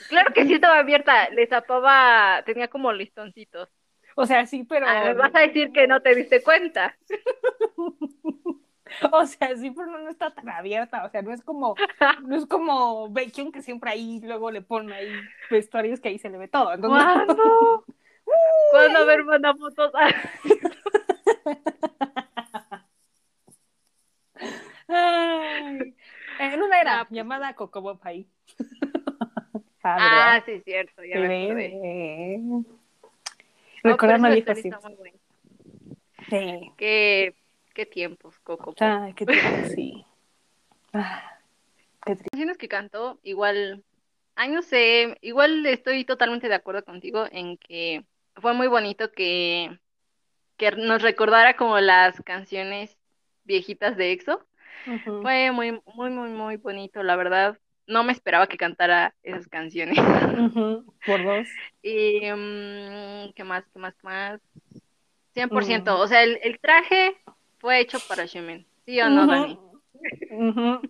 [0.09, 1.28] Claro que sí estaba abierta.
[1.30, 3.68] Le tapaba, tenía como listoncitos.
[4.14, 4.86] O sea, sí, pero.
[4.88, 6.97] Ah, vas a decir que no te diste cuenta.
[9.11, 11.05] O sea, sí, pero no, está tan abierta.
[11.05, 11.74] O sea, no es como,
[12.22, 15.11] no es como Baekhyun que siempre ahí luego le pone ahí
[15.51, 16.72] vestuarios que ahí se le ve todo.
[16.72, 17.84] Entonces, ¿Cuándo?
[18.70, 19.01] ¿Cuándo?
[19.01, 19.93] A ver, manda fotos.
[24.89, 25.95] Ay,
[26.39, 28.28] en una era ah, pues llamada Coco Bob ahí.
[29.82, 32.41] ah, ah sí, cierto, ya me acordé.
[33.82, 34.70] Recordar así.
[36.28, 36.72] Sí.
[36.76, 37.34] Qué,
[37.74, 38.74] qué tiempos, Coco.
[38.78, 40.05] Ay, qué tiempos, sí.
[40.93, 41.41] Ah,
[42.05, 43.84] qué canciones que cantó, igual,
[44.34, 48.05] ay, no sé, igual estoy totalmente de acuerdo contigo en que
[48.37, 49.78] fue muy bonito que,
[50.57, 52.97] que nos recordara como las canciones
[53.45, 54.45] viejitas de EXO.
[55.22, 57.59] Fue muy, muy, muy, muy bonito, la verdad.
[57.87, 59.97] No me esperaba que cantara esas canciones.
[61.07, 61.49] Por dos.
[61.82, 64.41] Y, mm, ¿qué más, qué más, qué más?
[65.34, 65.99] 100%.
[65.99, 67.16] O sea, el, el, traje
[67.59, 68.66] fue hecho para Xiaomi.
[68.84, 69.59] ¿Sí o no, Dani?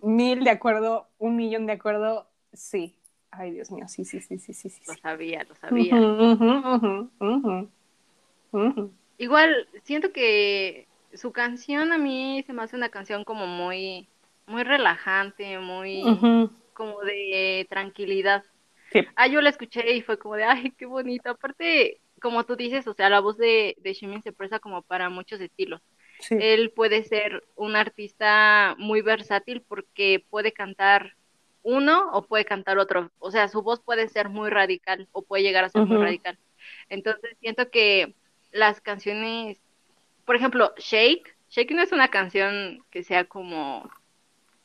[0.01, 2.95] Mil de acuerdo, un millón de acuerdo, sí.
[3.37, 4.69] Ay, Dios mío, sí, sí, sí, sí, sí.
[4.69, 4.81] sí.
[4.87, 5.95] Lo sabía, lo sabía.
[9.17, 14.07] Igual, siento que su canción a mí se me hace una canción como muy,
[14.45, 16.03] muy relajante, muy
[16.73, 18.43] como de tranquilidad.
[19.15, 21.29] Ah, yo la escuché y fue como de, ay, qué bonito.
[21.29, 25.09] Aparte, como tú dices, o sea, la voz de, de Shimin se presta como para
[25.09, 25.81] muchos estilos.
[26.29, 31.16] Él puede ser un artista muy versátil porque puede cantar
[31.67, 33.11] uno o puede cantar otro.
[33.19, 36.37] O sea, su voz puede ser muy radical o puede llegar a ser muy radical.
[36.89, 38.13] Entonces, siento que
[38.51, 39.59] las canciones
[40.27, 43.89] por ejemplo, Shake, Shake no es una canción que sea como,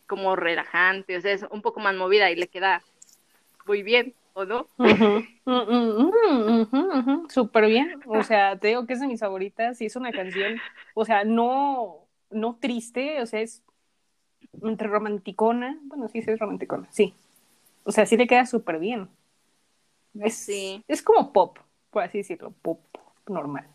[0.09, 2.83] como relajante, o sea, es un poco más movida y le queda
[3.65, 4.67] muy bien, ¿o no?
[7.29, 10.61] Súper bien, o sea, te digo que es de mis favoritas y es una canción,
[10.95, 13.63] o sea, no, no triste, o sea, es
[14.63, 17.15] entre romanticona, bueno, sí, sí es romanticona, sí,
[17.85, 19.09] o sea, sí le queda súper bien.
[20.21, 20.85] Es, sí.
[20.89, 21.59] es como pop,
[21.91, 22.81] por así decirlo, pop
[23.29, 23.67] normal.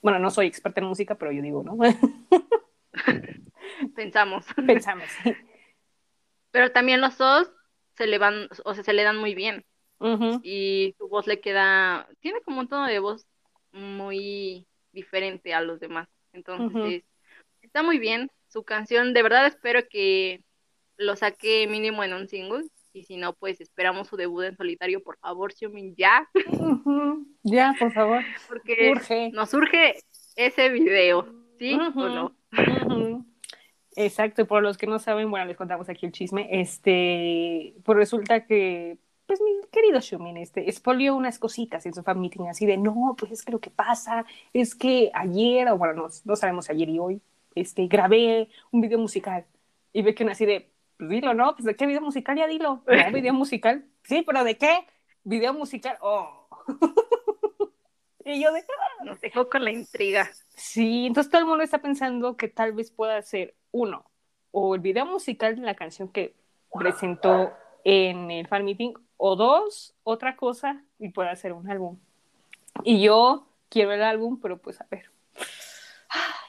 [0.00, 1.76] Bueno, no soy experta en música, pero yo digo, ¿no?
[3.94, 4.46] Pensamos.
[4.66, 5.34] Pensamos, sí.
[6.50, 7.50] Pero también los dos
[7.96, 9.64] se le van, o sea, se le dan muy bien.
[10.42, 13.26] Y su voz le queda, tiene como un tono de voz
[13.72, 16.08] muy diferente a los demás.
[16.32, 17.02] Entonces,
[17.62, 18.30] está muy bien.
[18.48, 20.42] Su canción, de verdad espero que
[20.96, 22.64] lo saque mínimo en un single.
[22.92, 26.28] Y si no, pues esperamos su debut en solitario, por favor, Xiumin, ya.
[27.42, 28.24] Ya, por favor.
[28.48, 30.00] Porque nos surge
[30.34, 31.26] ese video,
[31.58, 32.34] ¿sí o no?
[33.94, 38.46] Exacto, por los que no saben, bueno, les contamos aquí el chisme, este, pues resulta
[38.46, 42.78] que, pues mi querido Xiumin, este, expolió unas cositas en su fan meeting, así de,
[42.78, 46.70] no, pues es que lo que pasa es que ayer, o bueno, no, no sabemos
[46.70, 47.20] ayer y hoy,
[47.60, 49.46] este, grabé un video musical,
[49.92, 51.54] y ve que así de, pues dilo, ¿no?
[51.54, 54.86] Pues de qué video musical, ya dilo, no, video musical, sí, pero ¿de qué?
[55.24, 56.48] Video musical, oh.
[58.24, 58.60] y yo de...
[58.60, 59.04] Ah".
[59.04, 60.28] Nos dejó con la intriga.
[60.56, 64.04] Sí, entonces todo el mundo está pensando que tal vez pueda ser uno,
[64.50, 66.34] o el video musical de la canción que
[66.72, 67.52] presentó
[67.84, 71.98] en el fan meeting, o dos, otra cosa, y puede ser un álbum.
[72.84, 75.10] Y yo quiero el álbum, pero pues a ver,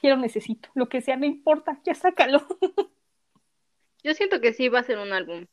[0.01, 2.45] ya lo necesito, lo que sea, no importa, ya sácalo.
[4.03, 5.45] Yo siento que sí va a ser un álbum.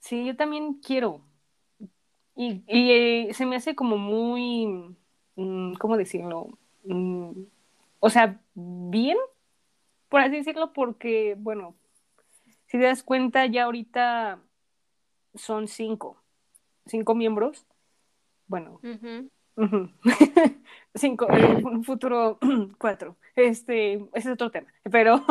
[0.00, 1.24] Sí, yo también quiero,
[2.36, 4.66] y, y eh, se me hace como muy,
[5.36, 6.58] mm, ¿cómo decirlo?
[6.84, 7.44] Mm,
[8.00, 9.16] o sea, bien,
[10.08, 11.76] por así decirlo, porque, bueno,
[12.66, 14.40] si te das cuenta, ya ahorita
[15.34, 16.22] son cinco,
[16.86, 17.66] cinco miembros.
[18.46, 18.80] Bueno,
[20.94, 22.38] cinco, en un futuro
[22.78, 23.16] cuatro.
[23.36, 25.24] Este, ese es otro tema, pero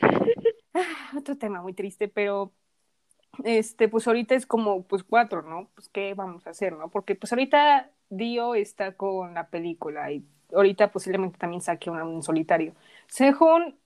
[1.16, 2.52] otro tema muy triste, pero
[3.44, 5.68] este, pues ahorita es como, pues cuatro, ¿no?
[5.74, 6.88] Pues qué vamos a hacer, ¿no?
[6.90, 12.22] Porque pues ahorita Dio está con la película y ahorita posiblemente también saque un, un
[12.22, 12.74] solitario.
[13.08, 13.76] Sehun,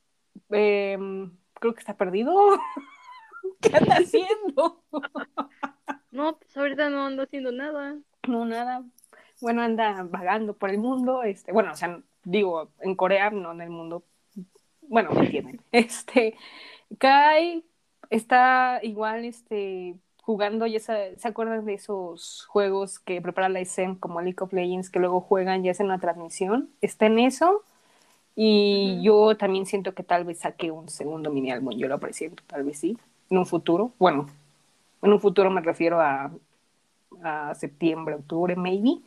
[0.50, 2.34] em, creo que está perdido.
[3.60, 4.82] ¿Qué anda haciendo?
[6.10, 7.96] no, pues ahorita no ando haciendo nada.
[8.26, 8.84] No, nada.
[9.40, 13.60] Bueno, anda vagando por el mundo, este, bueno, o sea, digo, en Corea, no en
[13.60, 14.02] el mundo.
[14.82, 15.60] Bueno, me entienden.
[15.72, 16.36] Este,
[16.98, 17.64] Kai,
[18.10, 24.20] está igual este, jugando, ya se, acuerdan de esos juegos que prepara la SM como
[24.20, 26.70] League of Legends que luego juegan y hacen una transmisión?
[26.80, 27.62] Está en eso.
[28.36, 32.42] Y yo también siento que tal vez saque un segundo mini álbum, yo lo presiento,
[32.46, 32.96] tal vez sí,
[33.30, 33.92] en un futuro.
[33.98, 34.28] Bueno,
[35.02, 36.30] en un futuro me refiero a,
[37.22, 39.00] a septiembre, octubre, maybe.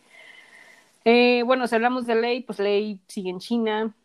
[1.05, 3.95] Eh, bueno, si hablamos de Ley, pues Ley sigue en China.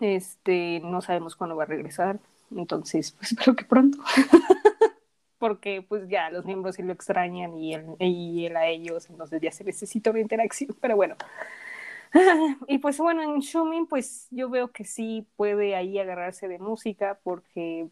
[0.00, 2.18] Este, no sabemos cuándo va a regresar.
[2.56, 3.98] Entonces, pues espero que pronto.
[5.38, 9.40] Porque pues ya los miembros sí lo extrañan y él, y él a ellos, entonces
[9.40, 10.76] ya se necesita una interacción.
[10.80, 11.16] Pero bueno.
[12.68, 17.18] Y pues bueno, en Shumin pues yo veo que sí puede ahí agarrarse de música
[17.22, 17.88] porque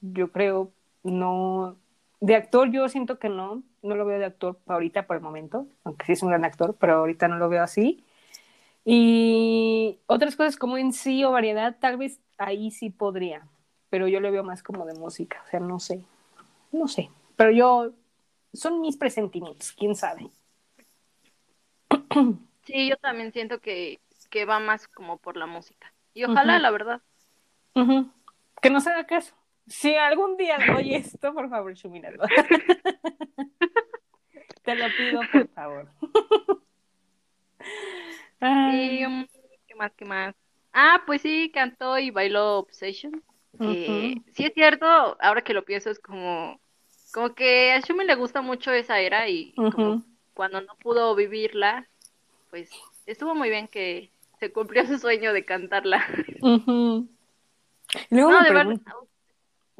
[0.00, 0.72] yo creo
[1.04, 1.76] no
[2.20, 5.68] de actor yo siento que no, no lo veo de actor ahorita por el momento,
[5.84, 8.04] aunque sí es un gran actor, pero ahorita no lo veo así.
[8.84, 13.46] Y otras cosas como en sí o variedad, tal vez ahí sí podría,
[13.90, 16.02] pero yo lo veo más como de música, o sea, no sé,
[16.72, 17.92] no sé, pero yo,
[18.52, 20.28] son mis presentimientos, quién sabe.
[22.64, 25.92] Sí, yo también siento que, que va más como por la música.
[26.14, 27.02] Y ojalá, la verdad.
[28.60, 29.34] Que no se haga caso.
[29.66, 32.22] Si algún día doy esto, por favor, Shuminalo.
[34.64, 35.88] Te lo pido, por favor.
[38.40, 39.26] y, um,
[39.66, 39.92] ¿Qué más?
[39.96, 40.34] ¿Qué más?
[40.72, 43.22] Ah, pues sí, cantó y bailó Obsession.
[43.60, 44.86] Eh, sí es cierto,
[45.20, 46.58] ahora que lo pienso es como,
[47.12, 50.04] como que a Shumi le gusta mucho esa era y como
[50.34, 51.88] cuando no pudo vivirla,
[52.50, 52.70] pues
[53.06, 54.10] estuvo muy bien que
[54.40, 56.04] se cumplió su sueño de cantarla.
[58.10, 58.80] no, de verdad.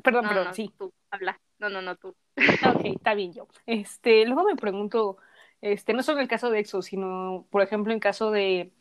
[0.03, 0.73] Perdón, perdón, sí.
[0.79, 1.41] Tú, habla.
[1.59, 2.15] No, no, no, tú.
[2.37, 3.47] Ok, está bien yo.
[3.67, 5.19] Este, luego me pregunto,
[5.61, 8.73] este, no solo el caso de EXO, sino, por ejemplo, en caso de,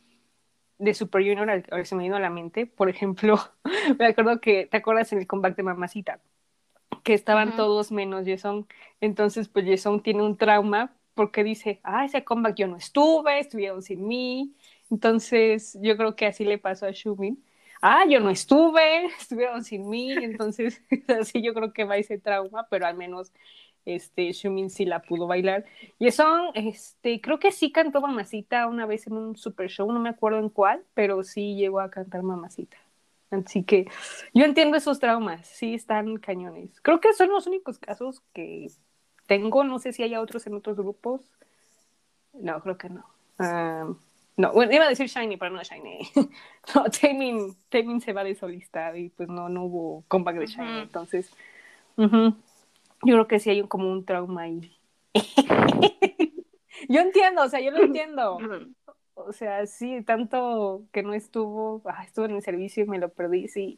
[0.79, 3.39] de Super Junior, se me vino a la mente, por ejemplo,
[3.99, 6.19] me acuerdo que, ¿te acuerdas en el comeback de Mamacita?
[7.03, 8.65] Que estaban todos menos Jason.
[9.01, 13.81] Entonces, pues Jason tiene un trauma porque dice, ah, ese comeback yo no estuve, estuvieron
[13.81, 14.55] sin mí.
[14.89, 17.43] Entonces, yo creo que así le pasó a Shumin
[17.83, 20.81] ah, yo no estuve, estuvieron sin mí, entonces
[21.19, 23.31] así yo creo que va ese trauma, pero al menos
[23.85, 25.65] este Shumin sí la pudo bailar.
[25.99, 26.25] Y eso,
[26.55, 30.39] este, creo que sí cantó Mamacita una vez en un super show, no me acuerdo
[30.39, 32.77] en cuál, pero sí llegó a cantar Mamacita.
[33.31, 33.87] Así que
[34.33, 36.79] yo entiendo esos traumas, sí están cañones.
[36.81, 38.67] Creo que son los únicos casos que
[39.27, 41.21] tengo, no sé si haya otros en otros grupos.
[42.33, 43.05] No, creo que no.
[43.39, 43.87] Ah,
[44.35, 46.09] no, bueno, iba a decir Shiny, pero no Shiny.
[46.75, 46.85] no,
[47.69, 50.79] Taemin, se va de solista y pues no, no hubo comeback de Shiny.
[50.81, 51.31] Entonces,
[51.97, 52.33] yo
[53.01, 54.71] creo que sí hay como un trauma ahí.
[56.89, 58.39] yo entiendo, o sea, yo lo entiendo.
[59.15, 63.09] O sea, sí, tanto que no estuvo, ah, estuvo en el servicio y me lo
[63.09, 63.77] perdí, sí,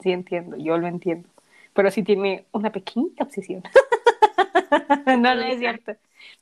[0.00, 1.28] sí entiendo, yo lo entiendo.
[1.74, 3.62] Pero sí tiene una pequeñita obsesión.
[5.06, 5.92] no, no es cierto.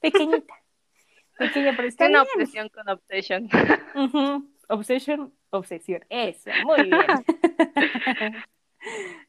[0.00, 0.61] Pequeñita.
[1.38, 3.48] Pequeña, pero está Una obsesión con obsesión.
[4.68, 6.04] Obsesión, obsesión.
[6.08, 7.06] Eso, muy bien.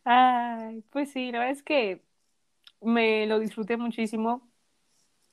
[0.05, 2.01] Ay, pues sí, la verdad es que
[2.81, 4.49] me lo disfruté muchísimo.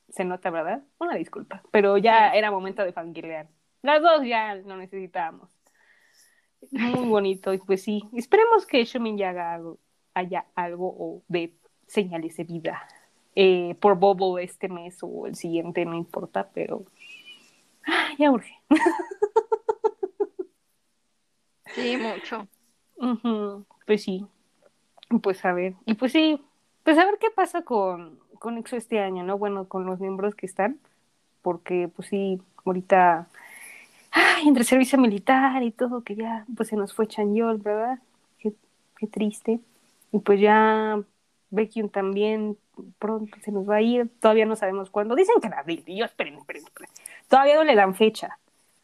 [0.09, 0.83] Se nota, ¿verdad?
[0.99, 1.63] Una disculpa.
[1.71, 3.47] Pero ya era momento de fangirlear.
[3.81, 5.49] Las dos ya lo necesitábamos.
[6.71, 7.53] Muy bonito.
[7.53, 9.79] Y pues sí, esperemos que Shumin ya haga algo,
[10.13, 11.55] haya algo o de
[11.87, 12.87] señales de vida
[13.35, 16.85] eh, por Bobo este mes o el siguiente, no importa, pero
[18.17, 18.53] ya urge.
[21.73, 22.47] Sí, mucho.
[23.85, 24.25] Pues sí,
[25.23, 26.41] pues a ver, y pues sí,
[26.83, 29.37] pues a ver qué pasa con, con EXO este año, ¿no?
[29.37, 30.79] Bueno, con los miembros que están,
[31.41, 33.29] porque pues sí, ahorita,
[34.11, 37.99] ay, entre servicio militar y todo, que ya pues se nos fue Chanyol, ¿verdad?
[38.39, 38.53] Qué,
[38.97, 39.61] qué triste.
[40.13, 41.03] Y pues ya
[41.51, 42.57] Baekhyun también
[42.97, 45.15] pronto se nos va a ir, todavía no sabemos cuándo.
[45.15, 46.89] Dicen que en abril, y yo esperen, esperen, esperen.
[47.27, 48.39] Todavía no le dan fecha.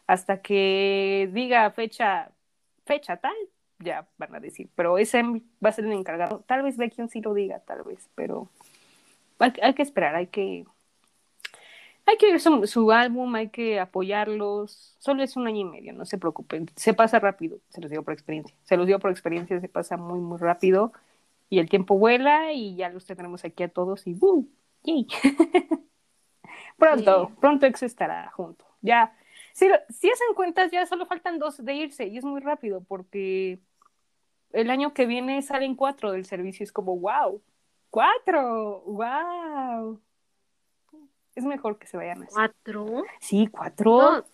[0.06, 2.30] Hasta que diga fecha,
[2.86, 3.36] fecha tal,
[3.80, 4.70] ya van a decir.
[4.76, 6.44] Pero ese va a ser el encargado.
[6.46, 8.50] Tal vez Baekhyun sí lo diga, tal vez, pero
[9.40, 10.66] hay, que esperar, hay que
[12.06, 14.96] hay que ver su, su, álbum, hay que apoyarlos.
[15.00, 16.70] Solo es un año y medio, no se preocupen.
[16.76, 18.56] Se pasa rápido, se los digo por experiencia.
[18.64, 20.94] Se los digo por experiencia, se pasa muy, muy rápido
[21.50, 24.50] y el tiempo vuela y ya los tendremos aquí a todos y ¡boom!
[24.84, 25.08] ¡Yay!
[26.78, 28.66] pronto, pronto Ex estará junto.
[28.82, 29.16] Ya,
[29.54, 33.60] si, si hacen cuentas, ya solo faltan dos de irse y es muy rápido porque
[34.52, 36.64] el año que viene salen cuatro del servicio.
[36.64, 37.42] Es como, wow,
[37.90, 40.02] cuatro, wow.
[41.36, 42.34] Es mejor que se vayan así.
[42.34, 43.04] ¿Cuatro?
[43.20, 44.26] Sí, cuatro.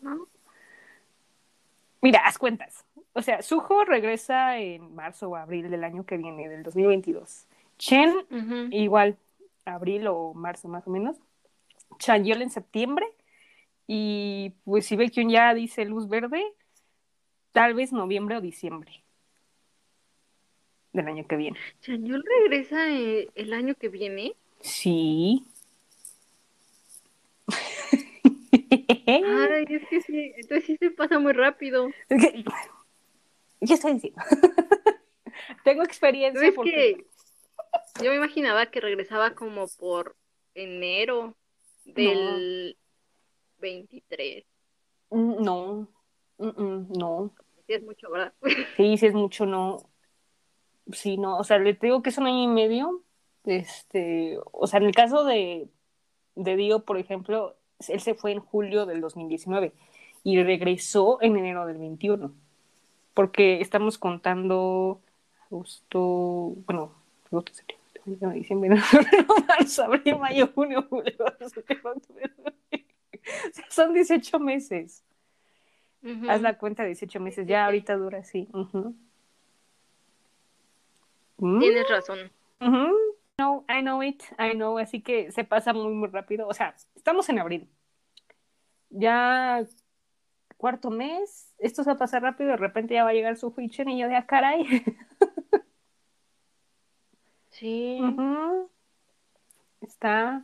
[2.01, 2.86] Mira, haz cuentas.
[3.14, 7.45] O sea, Suho regresa en marzo o abril del año que viene, del 2022.
[7.78, 8.11] Chen,
[8.72, 9.18] igual,
[9.66, 11.18] abril o marzo más o menos.
[11.99, 13.05] Chanyeol en septiembre.
[13.86, 16.43] Y pues si Baekhyun ya dice luz verde,
[17.51, 19.03] tal vez noviembre o diciembre
[20.91, 21.59] del año que viene.
[21.82, 24.34] ¿Chanyeol regresa eh, el año que viene?
[24.61, 25.45] Sí.
[29.07, 31.89] Ay, es que sí, entonces sí se pasa muy rápido.
[33.68, 34.22] ¿Qué estoy diciendo?
[35.64, 36.47] Tengo experiencia.
[36.47, 37.05] Es que
[38.01, 40.16] yo me imaginaba que regresaba como por
[40.53, 41.36] enero
[41.86, 42.78] del
[43.59, 44.45] 23.
[45.09, 45.88] Mm, no,
[46.38, 47.34] no.
[47.68, 48.34] Sí es mucho, ¿verdad?
[48.78, 49.89] Sí, sí es mucho, no.
[50.91, 53.03] Sí, no, o sea, le digo que es un año y medio.
[53.45, 55.70] Este, o sea, en el caso de,
[56.36, 57.57] de Dio, por ejemplo,
[57.88, 59.74] él se fue en julio del 2019
[60.24, 62.34] y regresó en enero del 21.
[63.14, 64.99] Porque estamos contando
[65.45, 66.91] agosto, bueno,
[67.28, 68.70] agosto, septiembre, diciembre,
[69.47, 71.14] marzo, abril, mayo, junio, julio,
[73.70, 75.03] son 18 meses.
[76.28, 77.47] Haz la cuenta, 18 meses.
[77.47, 78.49] Ya ahorita dura así.
[81.38, 82.32] Tienes razón.
[83.38, 84.78] No, I know it, I know.
[84.78, 86.47] Así que se pasa muy, muy rápido.
[86.47, 87.70] O sea, estamos en abril.
[88.89, 89.66] Ya
[90.64, 92.51] cuarto mes, esto se va a pasar rápido.
[92.51, 94.64] De repente ya va a llegar su ficha y yo de, ah, caray.
[97.49, 97.99] Sí.
[99.82, 100.43] Está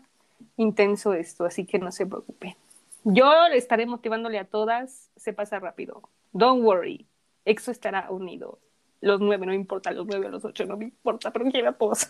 [0.57, 2.55] intenso esto, así que no se preocupen.
[3.03, 6.03] Yo le estaré motivándole a todas, se pasa rápido.
[6.33, 7.07] Don't worry,
[7.45, 8.59] EXO estará unido.
[9.01, 12.07] Los nueve, no importa, los nueve o los ocho, no me importa, pero quiero todos.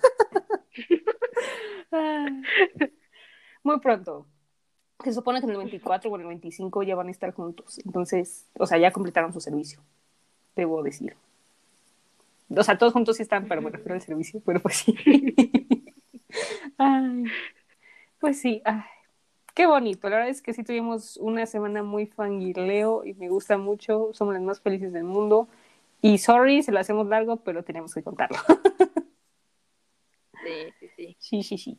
[3.64, 4.28] Muy pronto.
[5.04, 7.80] Se supone que en el 24 o en el 25 ya van a estar juntos.
[7.86, 9.82] Entonces, o sea, ya completaron su servicio,
[10.56, 11.16] debo decir.
[12.56, 14.96] O sea, todos juntos sí están, pero bueno, pero el servicio, pero pues sí.
[16.78, 17.24] ay,
[18.20, 18.82] pues sí, ay
[19.60, 20.10] qué bonito.
[20.10, 24.10] La verdad es que sí tuvimos una semana muy fangirleo y me gusta mucho.
[24.14, 25.50] Somos las más felices del mundo.
[26.02, 28.38] Y sorry, se lo hacemos largo, pero tenemos que contarlo.
[30.44, 31.16] sí, sí, sí.
[31.20, 31.78] Sí, sí, sí.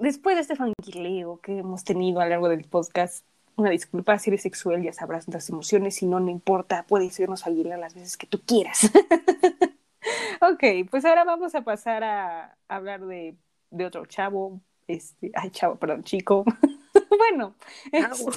[0.00, 3.24] Después de este fangirleo que hemos tenido a lo largo del podcast,
[3.56, 7.42] una disculpa si eres sexual, ya sabrás nuestras emociones, si no, no importa, puedes irnos
[7.42, 8.80] a fangirlear las veces que tú quieras.
[10.40, 13.36] ok, pues ahora vamos a pasar a hablar de
[13.70, 16.44] de otro chavo, este, ay, chavo, perdón, chico.
[17.18, 17.56] bueno,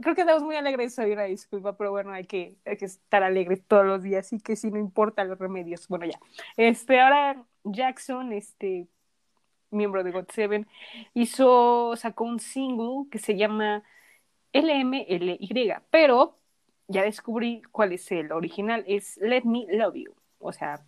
[0.00, 3.22] creo que estamos muy alegres hoy, una disculpa, pero bueno, hay que, hay que estar
[3.22, 5.88] alegres todos los días, así que si no importa los remedios.
[5.88, 6.18] Bueno, ya.
[6.56, 8.88] Este, ahora Jackson, este,
[9.70, 10.66] miembro de GOT7,
[11.14, 13.82] hizo, sacó un single que se llama
[14.52, 16.38] LMLY, pero
[16.88, 20.84] ya descubrí cuál es el original, es Let Me Love You, o sea,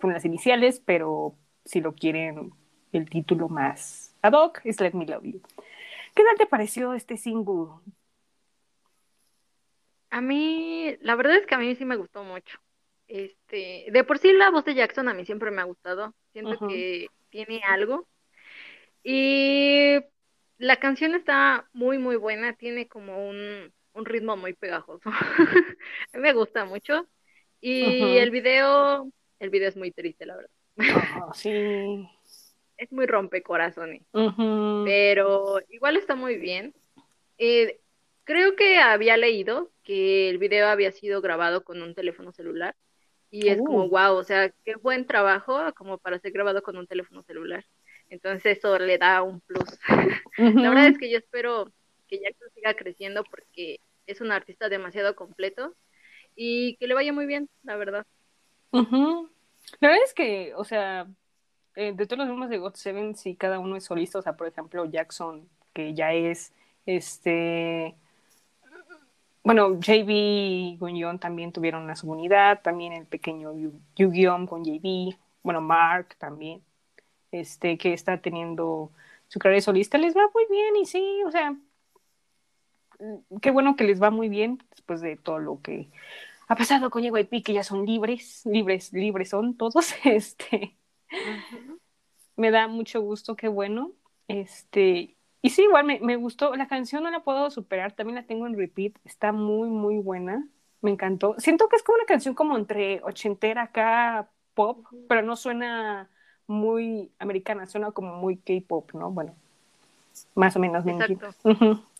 [0.00, 2.52] con las iniciales, pero si lo quieren
[2.92, 5.40] el título más ad hoc, es Let Me Love You.
[6.14, 7.66] ¿Qué tal te pareció este single?
[10.16, 12.58] A mí, la verdad es que a mí sí me gustó mucho.
[13.06, 16.14] Este, de por sí la voz de Jackson a mí siempre me ha gustado.
[16.32, 18.08] Siento que tiene algo.
[19.02, 19.98] Y
[20.56, 22.54] la canción está muy, muy buena.
[22.54, 25.02] Tiene como un, un ritmo muy pegajoso.
[26.14, 27.06] me gusta mucho.
[27.60, 30.50] Y el video, el video es muy triste, la verdad.
[30.78, 32.08] Ah, sí.
[32.78, 34.00] Es muy rompecorazones.
[34.86, 36.74] Pero igual está muy bien.
[37.36, 37.80] Eh,
[38.26, 42.76] creo que había leído que el video había sido grabado con un teléfono celular.
[43.30, 44.16] Y es como, wow, oh.
[44.16, 47.64] o sea, qué buen trabajo como para ser grabado con un teléfono celular.
[48.08, 49.78] Entonces eso le da un plus.
[50.38, 51.72] La verdad es que yo espero
[52.08, 55.74] que Jackson siga creciendo porque es un artista demasiado completo
[56.34, 58.06] y que le vaya muy bien, la verdad.
[58.72, 61.06] La verdad es que, o sea,
[61.74, 64.46] eh, de todos los miembros de GOT7, si cada uno es solista, o sea, por
[64.46, 66.52] ejemplo, Jackson, que ya es,
[66.86, 67.96] este,
[69.46, 73.52] bueno, JB y Gunyon también tuvieron una subunidad, también el pequeño
[73.94, 76.64] Yu-Gi-Oh con JB, bueno, Mark también,
[77.30, 78.90] este, que está teniendo
[79.28, 81.56] su carrera solista, les va muy bien y sí, o sea,
[83.40, 85.90] qué bueno que les va muy bien después de todo lo que
[86.48, 90.76] ha pasado con JYP que ya son libres, libres, libres son todos, este,
[92.34, 93.92] me da mucho gusto, qué bueno,
[94.26, 95.15] este,
[95.46, 98.48] y sí, igual me, me, gustó, la canción no la puedo superar, también la tengo
[98.48, 100.44] en repeat, está muy, muy buena,
[100.80, 105.36] me encantó, siento que es como una canción como entre ochentera acá, pop, pero no
[105.36, 106.08] suena
[106.48, 109.12] muy americana, suena como muy K-pop, ¿no?
[109.12, 109.36] Bueno,
[110.34, 110.84] más o menos.
[110.84, 111.28] Exacto.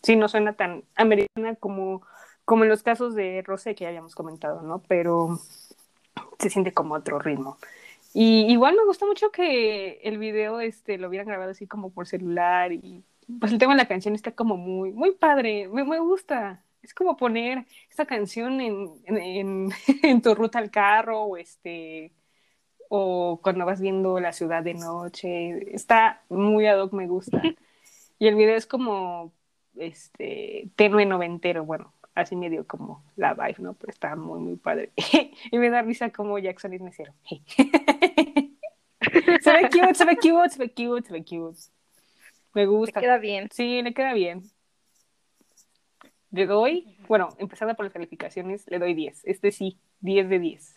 [0.02, 2.02] Sí, no suena tan americana como
[2.44, 4.82] como en los casos de Rosé que ya habíamos comentado, ¿no?
[4.88, 5.38] Pero
[6.40, 7.58] se siente como otro ritmo.
[8.12, 12.08] Y igual me gustó mucho que el video este, lo hubieran grabado así como por
[12.08, 13.04] celular y
[13.40, 16.64] pues el tema de la canción está como muy, muy padre, me, me gusta.
[16.82, 19.70] Es como poner esta canción en, en,
[20.02, 22.12] en, tu ruta al carro o este
[22.88, 25.74] o cuando vas viendo la ciudad de noche.
[25.74, 27.42] Está muy ad hoc, me gusta.
[28.18, 29.32] Y el video es como
[29.76, 33.74] este, tenue noventero, bueno, así medio como la vibe, ¿no?
[33.74, 34.92] Pero está muy, muy padre.
[35.50, 37.14] y me da risa como Jackson es mesero.
[39.40, 41.75] se ve cute, se ve cute, se ve cute, se ve cute.
[42.56, 43.00] Me gusta.
[43.00, 43.50] Le queda bien.
[43.52, 44.42] Sí, le queda bien.
[46.30, 49.26] Le doy, bueno, empezando por las calificaciones, le doy 10.
[49.26, 50.74] Este sí, 10 de 10.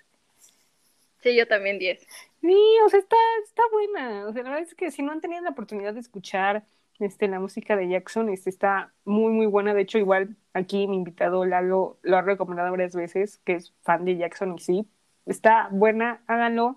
[1.21, 2.05] Sí, yo también 10.
[2.41, 3.15] Sí, o sea, está,
[3.45, 4.27] está buena.
[4.27, 6.65] O sea, la verdad es que si no han tenido la oportunidad de escuchar
[6.99, 9.73] este, la música de Jackson, este, está muy, muy buena.
[9.73, 14.03] De hecho, igual aquí mi invitado Lalo lo ha recomendado varias veces, que es fan
[14.03, 14.89] de Jackson y sí,
[15.25, 16.75] está buena, háganlo.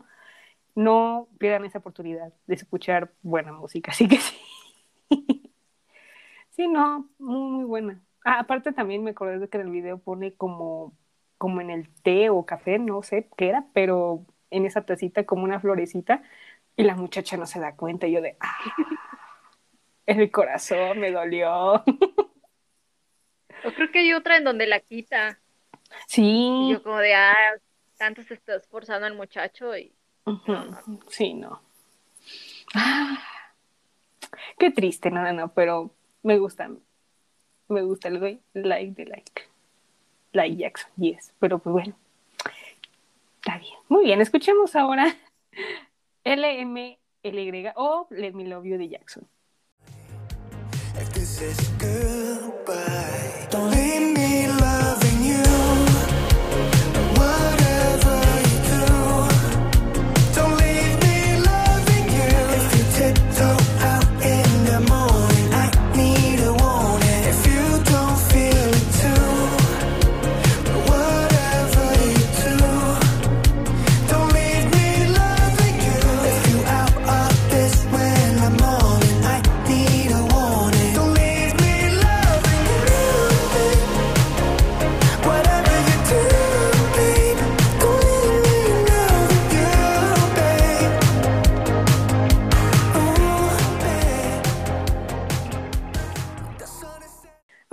[0.76, 4.36] No pierdan esa oportunidad de escuchar buena música, así que sí.
[6.50, 8.02] sí, no, muy, muy buena.
[8.24, 10.96] Ah, aparte también me acordé de que en el video pone como,
[11.38, 15.44] como en el té o café, no sé qué era, pero en esa tacita como
[15.44, 16.22] una florecita
[16.76, 18.06] y la muchacha no se da cuenta.
[18.06, 18.56] Y yo de, ah,
[20.06, 21.82] el corazón me dolió.
[23.64, 25.38] Yo creo que hay otra en donde la quita.
[26.06, 26.68] Sí.
[26.68, 27.34] Y yo como de, ah,
[27.96, 29.94] tanto se está esforzando el muchacho y...
[31.08, 31.60] Sí, no.
[32.74, 33.18] Ah,
[34.59, 35.90] qué triste, nada, no, pero
[36.22, 36.70] me gusta.
[37.68, 39.43] Me gusta, le doy like de like.
[40.32, 41.32] Like Jackson, yes.
[41.38, 41.95] Pero pues bueno.
[43.36, 43.74] Está bien.
[43.88, 45.16] Muy bien, escuchemos ahora
[46.24, 46.99] LMLY
[47.74, 49.28] o Let Me Love You de Jackson.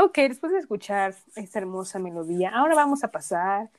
[0.10, 3.70] Ok, después de escuchar esta hermosa melodía, ahora vamos a pasar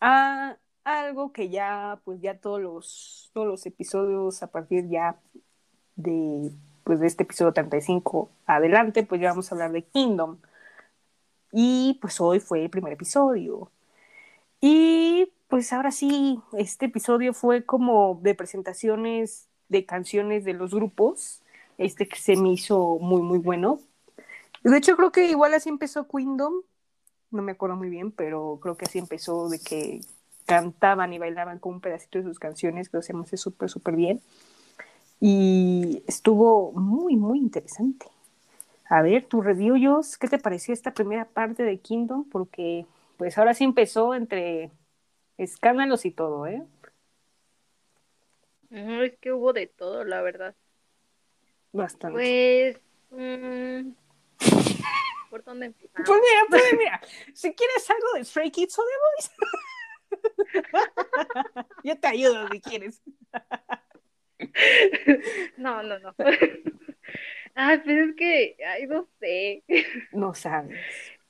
[0.00, 5.18] a algo que ya, pues ya todos los, todos los episodios a partir ya
[5.96, 6.52] de,
[6.84, 10.38] pues de este episodio 35 adelante, pues ya vamos a hablar de Kingdom.
[11.52, 13.72] Y pues hoy fue el primer episodio.
[14.60, 21.42] Y pues ahora sí, este episodio fue como de presentaciones de canciones de los grupos,
[21.78, 23.80] este que se me hizo muy, muy bueno.
[24.62, 26.62] De hecho, creo que igual así empezó Kingdom,
[27.30, 30.00] no me acuerdo muy bien, pero creo que así empezó de que
[30.46, 34.20] cantaban y bailaban con un pedacito de sus canciones, que me hace súper, súper bien.
[35.20, 38.06] Y estuvo muy, muy interesante.
[38.88, 42.24] A ver, tu review, Jos, ¿qué te pareció esta primera parte de Kingdom?
[42.28, 42.86] Porque
[43.18, 44.70] pues ahora sí empezó entre
[45.38, 46.64] escándalos y todo, ¿eh?
[48.70, 50.54] Ujú, Es que hubo de todo, la verdad.
[51.72, 52.16] Bastante.
[52.18, 52.80] Pues...
[53.10, 53.90] mm,
[55.30, 56.06] ¿Por dónde empezamos?
[56.06, 57.00] Pues mira, pues mira,
[57.32, 59.30] si quieres algo de Stray Kids o The Boys,
[61.84, 63.00] yo te ayudo si quieres.
[65.58, 66.14] No, no, no.
[67.54, 69.62] Ay, pues es que, ay, no sé.
[70.12, 70.78] No sabes.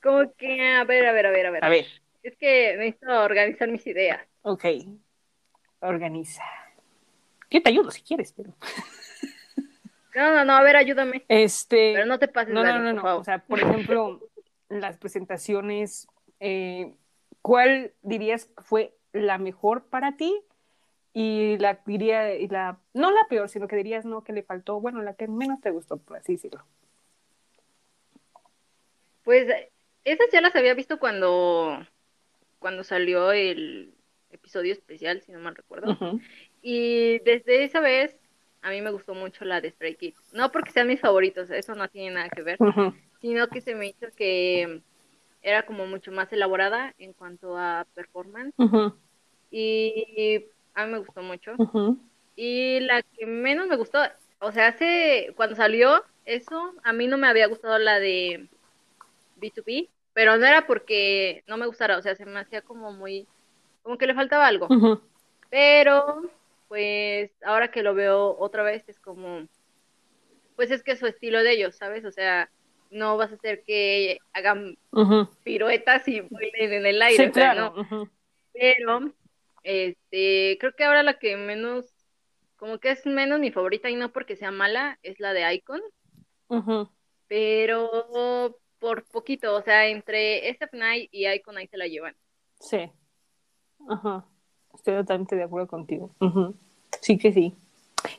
[0.01, 1.65] Como que, a ver, a ver, a ver, a ver.
[1.65, 1.85] A ver,
[2.23, 4.25] Es que necesito organizar mis ideas.
[4.43, 4.63] ok.
[5.81, 6.43] Organiza.
[7.49, 8.53] Yo te ayudo si quieres, pero.
[10.15, 11.25] No, no, no, a ver, ayúdame.
[11.27, 11.93] Este.
[11.93, 13.17] Pero no te pases, No, no, no, no.
[13.17, 14.19] O sea, por ejemplo,
[14.69, 16.07] las presentaciones,
[16.39, 16.93] eh,
[17.41, 20.41] ¿cuál dirías fue la mejor para ti?
[21.13, 24.79] Y la diría, y la, no la peor, sino que dirías no, que le faltó,
[24.79, 26.63] bueno, la que menos te gustó, por así decirlo.
[29.23, 29.47] Pues
[30.05, 31.85] esas ya las había visto cuando,
[32.59, 33.93] cuando salió el
[34.29, 35.97] episodio especial, si no mal recuerdo.
[36.61, 38.17] Y desde esa vez
[38.61, 40.33] a mí me gustó mucho la de Stray Kids.
[40.33, 42.57] No porque sean mis favoritos, eso no tiene nada que ver,
[43.19, 44.81] sino que se me hizo que
[45.41, 48.53] era como mucho más elaborada en cuanto a performance.
[48.57, 48.95] Ujú.
[49.49, 51.55] Y a mí me gustó mucho.
[52.35, 53.99] Y la que menos me gustó,
[54.39, 58.47] o sea, hace, cuando salió eso, a mí no me había gustado la de
[59.39, 63.27] B2B, pero no era porque no me gustara, o sea, se me hacía como muy,
[63.83, 64.67] como que le faltaba algo.
[65.49, 66.21] Pero,
[66.71, 69.45] pues, ahora que lo veo otra vez, es como,
[70.55, 72.05] pues es que es su estilo de ellos, ¿sabes?
[72.05, 72.49] O sea,
[72.89, 74.77] no vas a hacer que hagan
[75.43, 77.73] piruetas y bailen en el aire, Sí, o sea, claro.
[77.75, 78.09] ¿no?
[78.53, 79.13] Pero,
[79.63, 81.93] este, creo que ahora la que menos,
[82.55, 85.81] como que es menos mi favorita y no porque sea mala, es la de Icon.
[87.27, 92.15] Pero, por poquito, o sea, entre SF9 y Icon ahí se la llevan.
[92.61, 92.89] Sí.
[93.89, 94.25] Ajá.
[94.81, 96.09] Estoy totalmente de acuerdo contigo.
[97.01, 97.53] Sí que sí.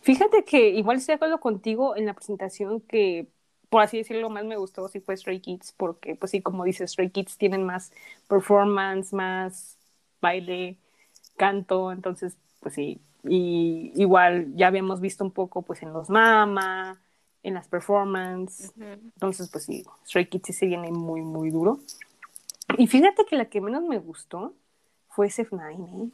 [0.02, 3.26] Fíjate que igual estoy de acuerdo contigo en la presentación que,
[3.68, 6.92] por así decirlo, más me gustó sí fue Stray Kids, porque, pues sí, como dices,
[6.92, 7.92] Stray Kids tienen más
[8.28, 9.76] performance, más
[10.20, 10.76] baile,
[11.36, 13.00] canto, entonces, pues sí.
[13.24, 17.00] Y igual ya habíamos visto un poco, pues, en los Mama,
[17.42, 18.72] en las performances.
[18.78, 21.80] Entonces, pues sí, Stray Kids sí se viene muy, muy duro.
[22.78, 24.54] Y fíjate que la que menos me gustó
[25.08, 26.08] fue SF9, ¿eh?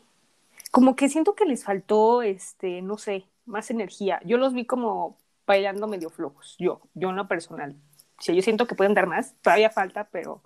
[0.71, 4.21] Como que siento que les faltó, este, no sé, más energía.
[4.25, 5.17] Yo los vi como
[5.47, 7.75] bailando medio flojos, yo, yo en lo personal.
[8.19, 10.43] O sea, yo siento que pueden dar más, todavía falta, pero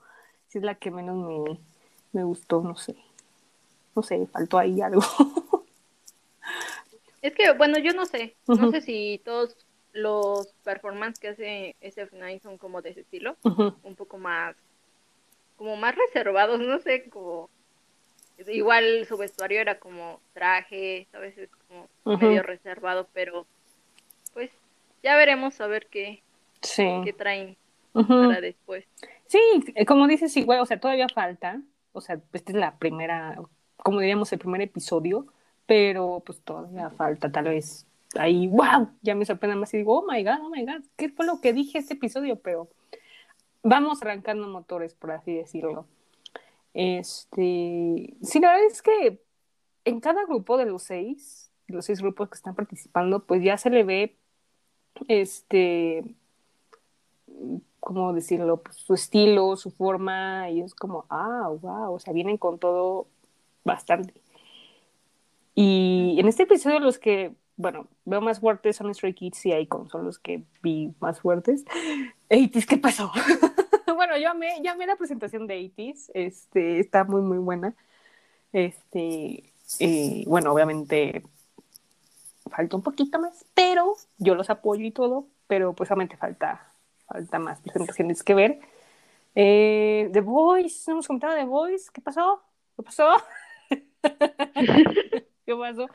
[0.49, 1.61] sí es la que menos me,
[2.12, 2.94] me gustó, no sé.
[3.94, 5.03] No sé, faltó ahí algo.
[7.23, 9.57] Es que, bueno, yo no sé, no sé si todos
[9.93, 14.57] los performances que hace SF9 son como de ese estilo, un poco más,
[15.57, 17.49] como más reservados, no sé, como
[18.48, 23.47] igual su vestuario era como traje, a veces como medio reservado, pero
[24.32, 24.51] pues
[25.02, 26.23] ya veremos a ver qué,
[26.77, 27.56] qué traen
[27.93, 28.85] para después.
[29.27, 29.40] Sí,
[29.74, 31.60] eh, como dices, igual, o sea, todavía falta,
[31.93, 33.39] o sea, esta es la primera,
[33.77, 35.27] como diríamos, el primer episodio,
[35.66, 37.86] pero pues todavía falta tal vez
[38.19, 41.09] ahí, wow, ya me sorprende más y digo, oh my god, oh my god, ¿qué
[41.09, 42.36] fue lo que dije este episodio?
[42.36, 42.69] Pero
[43.62, 45.86] vamos arrancando motores, por así decirlo.
[46.74, 49.23] Este, sí, la verdad es que
[49.85, 53.70] en cada grupo de los seis, los seis grupos que están participando, pues ya se
[53.70, 54.16] le ve,
[55.09, 56.05] este,
[57.81, 58.62] ¿cómo decirlo?
[58.62, 63.09] Pues su estilo, su forma, y es como, ah, wow, o sea, vienen con todo
[63.65, 64.15] bastante.
[65.55, 69.89] Y en este episodio los que bueno, veo más fuertes son Stray Kids y Icon,
[69.89, 71.65] son los que vi más fuertes.
[72.31, 73.12] 80 ¿qué pasó?
[73.97, 77.74] bueno, yo amé, ya amé la presentación de 80 este, está muy, muy buena.
[78.52, 81.23] Este, eh, bueno, obviamente
[82.51, 86.73] falta un poquito más, pero yo los apoyo y todo, pero pues obviamente falta,
[87.06, 88.60] falta más presentaciones que ver.
[89.35, 92.43] Eh, The Voice, hemos comentado The Voice, ¿qué pasó?
[92.77, 93.09] ¿Qué pasó?
[95.47, 95.89] ¿Qué pasó?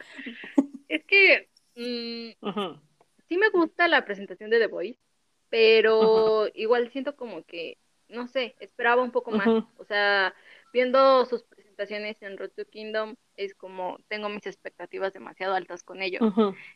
[0.87, 2.79] Es que mm,
[3.27, 4.99] sí me gusta la presentación de The Voice,
[5.49, 7.77] pero igual siento como que,
[8.09, 9.47] no sé, esperaba un poco más.
[9.77, 10.33] O sea,
[10.73, 16.01] viendo sus presentaciones en Road to Kingdom, es como tengo mis expectativas demasiado altas con
[16.01, 16.21] ellos.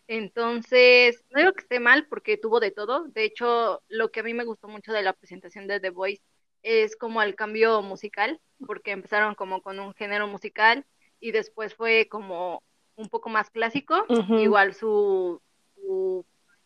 [0.07, 3.05] Entonces, no digo que esté mal porque tuvo de todo.
[3.07, 6.21] De hecho, lo que a mí me gustó mucho de la presentación de The Voice
[6.63, 10.85] es como el cambio musical, porque empezaron como con un género musical
[11.19, 12.61] y después fue como
[12.95, 14.05] un poco más clásico,
[14.37, 15.41] igual su,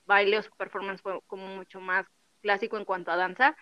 [0.06, 2.06] baile o su performance fue como mucho más
[2.42, 3.56] clásico en cuanto a danza,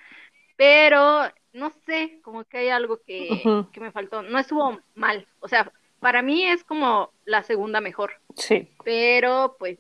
[0.55, 1.23] pero
[1.53, 5.71] no sé, como que hay algo que, que me faltó, no estuvo mal, o sea,
[5.99, 8.11] para mí es como la segunda mejor.
[8.35, 8.67] Sí.
[8.83, 9.79] Pero pues,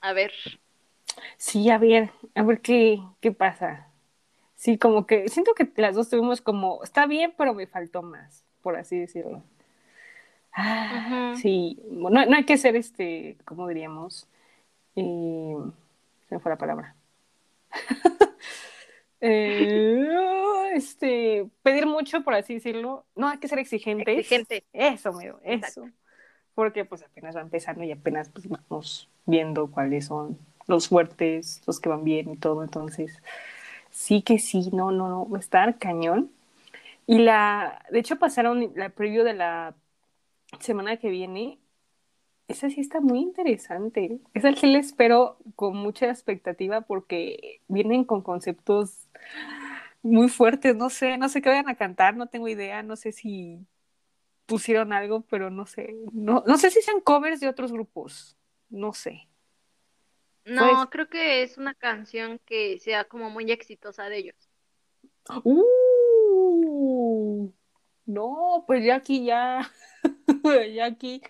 [0.00, 0.32] a ver.
[1.36, 3.88] Sí, a ver, a ver qué, qué pasa.
[4.56, 8.44] Sí, como que siento que las dos tuvimos como, está bien, pero me faltó más,
[8.62, 9.42] por así decirlo.
[10.52, 14.26] Ah, sí, no, no, hay que ser, este, ¿cómo diríamos?
[14.96, 15.56] Eh,
[16.28, 16.94] se me fue la palabra.
[19.20, 23.04] Eh, este, pedir mucho, por así decirlo.
[23.14, 24.18] No hay que ser exigentes.
[24.18, 24.64] Exigente.
[24.72, 25.88] Eso, eso.
[26.54, 31.80] Porque pues apenas va empezando y apenas pues, vamos viendo cuáles son los fuertes, los
[31.80, 32.62] que van bien y todo.
[32.62, 33.22] Entonces,
[33.90, 36.30] sí que sí, no, no, no, va a estar cañón.
[37.06, 39.74] Y la, de hecho pasaron la preview de la
[40.60, 41.58] semana que viene,
[42.50, 44.18] esa sí está muy interesante.
[44.34, 49.08] Esa sí la espero con mucha expectativa porque vienen con conceptos
[50.02, 50.76] muy fuertes.
[50.76, 53.64] No sé, no sé qué vayan a cantar, no tengo idea, no sé si
[54.46, 55.94] pusieron algo, pero no sé.
[56.12, 58.36] No, no sé si sean covers de otros grupos.
[58.68, 59.28] No sé.
[60.44, 64.50] No, pues creo que es una canción que sea como muy exitosa de ellos.
[65.44, 67.52] Uh,
[68.06, 69.70] no, pues ya aquí ya
[70.74, 71.22] ya aquí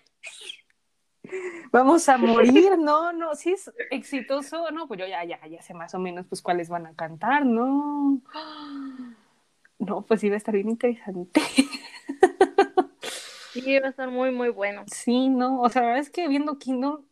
[1.72, 5.74] vamos a morir, no, no, si es exitoso, no, pues yo ya, ya, ya sé
[5.74, 8.20] más o menos pues cuáles van a cantar, no.
[9.78, 11.40] No, pues iba a estar bien interesante.
[13.52, 14.84] Sí, va a estar muy, muy bueno.
[14.86, 17.05] Sí, no, o sea, la verdad es que viendo Kingdom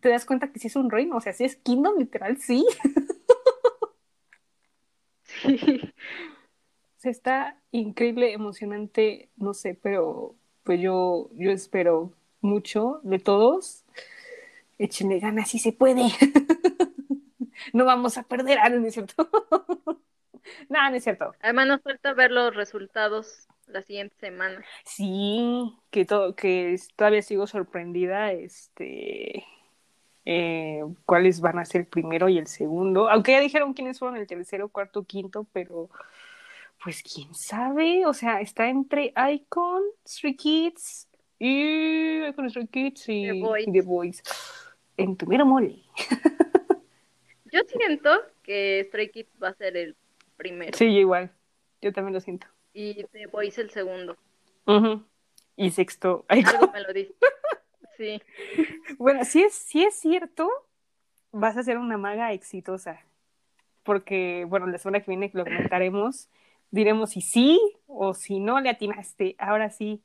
[0.00, 2.66] te das cuenta que sí es un reino, o sea, sí es Kingdom, literal, sí.
[5.22, 5.80] Sí.
[6.98, 13.84] O sea, está increíble, emocionante, no sé, pero pues yo, yo espero mucho de todos.
[14.78, 16.02] Échenle ganas si se puede.
[17.72, 19.28] no vamos a perder, a ah, ¿no es cierto?
[20.68, 21.34] no, no es cierto.
[21.40, 24.64] Además nos falta ver los resultados la siguiente semana.
[24.84, 29.44] Sí, que todo, que todavía sigo sorprendida, este,
[30.24, 34.16] eh, cuáles van a ser el primero y el segundo, aunque ya dijeron quiénes fueron
[34.16, 35.90] el tercero, cuarto, quinto, pero
[36.82, 41.07] pues quién sabe, o sea, está entre Icon, Stray Kids
[41.38, 43.42] y Icon, Stray Kids y
[43.72, 44.22] The Voice.
[44.96, 45.82] En primero mole.
[47.52, 48.10] Yo siento
[48.42, 49.96] que Stray Kids va a ser el
[50.36, 50.76] primero.
[50.76, 51.30] Sí, igual.
[51.80, 52.46] Yo también lo siento.
[52.72, 54.16] Y The Voice el segundo.
[55.56, 56.24] Y sexto.
[56.28, 57.14] Algo me lo dice.
[57.96, 58.22] Sí.
[58.98, 60.48] Bueno, si es, si es cierto,
[61.32, 63.00] vas a ser una maga exitosa.
[63.82, 66.28] Porque, bueno, la semana que viene lo comentaremos,
[66.70, 69.34] diremos si sí o si no le atinaste.
[69.38, 70.02] Ahora sí,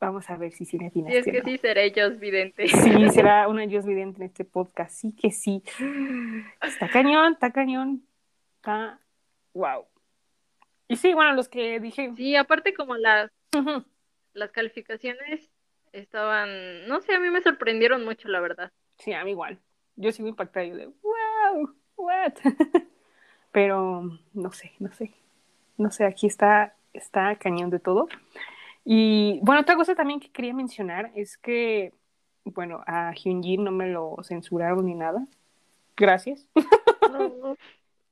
[0.00, 1.22] vamos a ver si sí atinaste.
[1.22, 2.68] Sí, es que sí seré yo vidente.
[2.68, 4.92] Sí, será una yo vidente en este podcast.
[4.92, 5.62] Sí que sí.
[6.62, 8.02] Está cañón, está cañón.
[8.56, 9.00] Está
[9.54, 9.86] wow.
[10.88, 12.12] Y sí, bueno, los que dije.
[12.16, 13.30] Sí, aparte como las,
[14.32, 15.50] las calificaciones
[15.92, 18.72] estaban, no sé, a mí me sorprendieron mucho, la verdad.
[18.98, 19.58] Sí, a mí igual.
[19.96, 22.34] Yo sigo impactada, yo de, wow, what?
[23.50, 25.12] Pero no sé, no sé.
[25.78, 28.08] No sé, aquí está, está cañón de todo.
[28.86, 31.92] Y bueno, otra cosa también que quería mencionar es que,
[32.44, 35.26] bueno, a Hyunjin no me lo censuraron ni nada.
[35.96, 36.48] Gracias.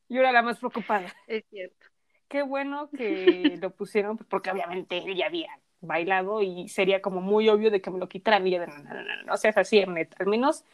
[0.09, 1.07] Yo era la más preocupada.
[1.27, 1.87] Es cierto
[2.35, 7.21] qué bueno que lo pusieron, pues, porque obviamente él ya había bailado y sería como
[7.21, 8.45] muy obvio de que me lo quitaran.
[8.45, 10.21] Y yo, no, no, no, no, no seas así, Ernet.
[10.21, 10.65] Al menos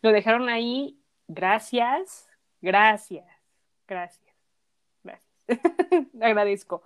[0.00, 0.96] lo dejaron ahí.
[1.26, 2.28] Gracias,
[2.60, 3.26] gracias,
[3.88, 4.32] gracias,
[5.02, 5.36] gracias.
[6.22, 6.84] Agradezco.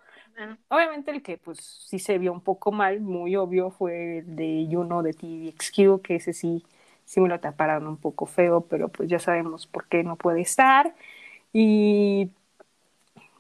[0.69, 4.67] Obviamente el que pues sí se vio un poco mal, muy obvio, fue el de
[4.71, 6.65] Juno de TVXQ, que ese sí,
[7.05, 10.41] sí me lo taparon un poco feo, pero pues ya sabemos por qué no puede
[10.41, 10.95] estar.
[11.53, 12.31] Y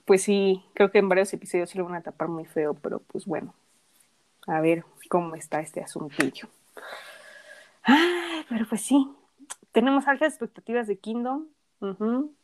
[0.05, 2.99] pues sí, creo que en varios episodios sí lo van a tapar muy feo, pero
[3.01, 3.55] pues bueno,
[4.47, 6.49] a ver cómo está este asuntillo.
[8.49, 9.11] pero pues sí,
[9.73, 11.47] tenemos altas expectativas de Kingdom,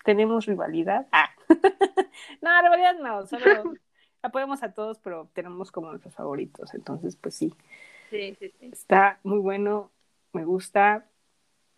[0.04, 1.06] tenemos rivalidad.
[1.12, 1.30] Ah.
[2.42, 3.74] no, rivalidad no, solo
[4.22, 7.54] apoyamos a todos, pero tenemos como nuestros favoritos, entonces pues sí.
[8.10, 8.70] Sí, sí, sí.
[8.72, 9.90] Está muy bueno,
[10.32, 11.06] me gusta.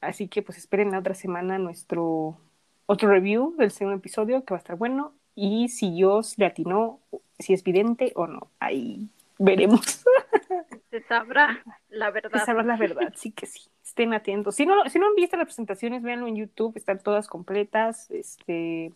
[0.01, 2.39] Así que pues esperen la otra semana nuestro
[2.87, 7.01] otro review del segundo episodio que va a estar bueno y si Dios le atinó,
[7.39, 8.49] si es vidente o no.
[8.59, 9.09] Ahí
[9.39, 10.05] veremos.
[10.91, 12.41] Se sabrá la verdad.
[12.41, 13.69] Se sabrá la verdad, sí que sí.
[13.85, 14.57] Estén atentos.
[14.57, 18.11] Si no, si no han visto las presentaciones, véanlo en YouTube, están todas completas.
[18.11, 18.93] Este,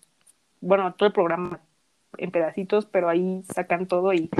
[0.60, 1.60] bueno, todo el programa
[2.18, 4.30] en pedacitos, pero ahí sacan todo y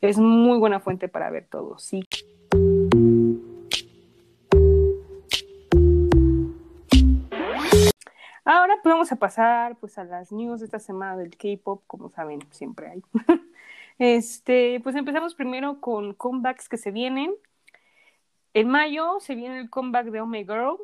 [0.00, 1.78] es muy buena fuente para ver todo.
[1.78, 2.04] Sí.
[8.44, 12.10] Ahora pues vamos a pasar pues a las news de esta semana del K-pop, como
[12.10, 13.02] saben, siempre hay.
[13.98, 17.34] este, pues empezamos primero con comebacks que se vienen.
[18.54, 20.76] En mayo se viene el comeback de Oh My Girl.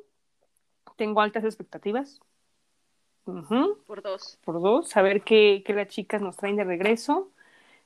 [0.96, 2.20] Tengo altas expectativas.
[3.86, 4.38] Por dos.
[4.44, 4.96] Por dos.
[4.96, 7.30] A ver qué, qué las chicas nos traen de regreso.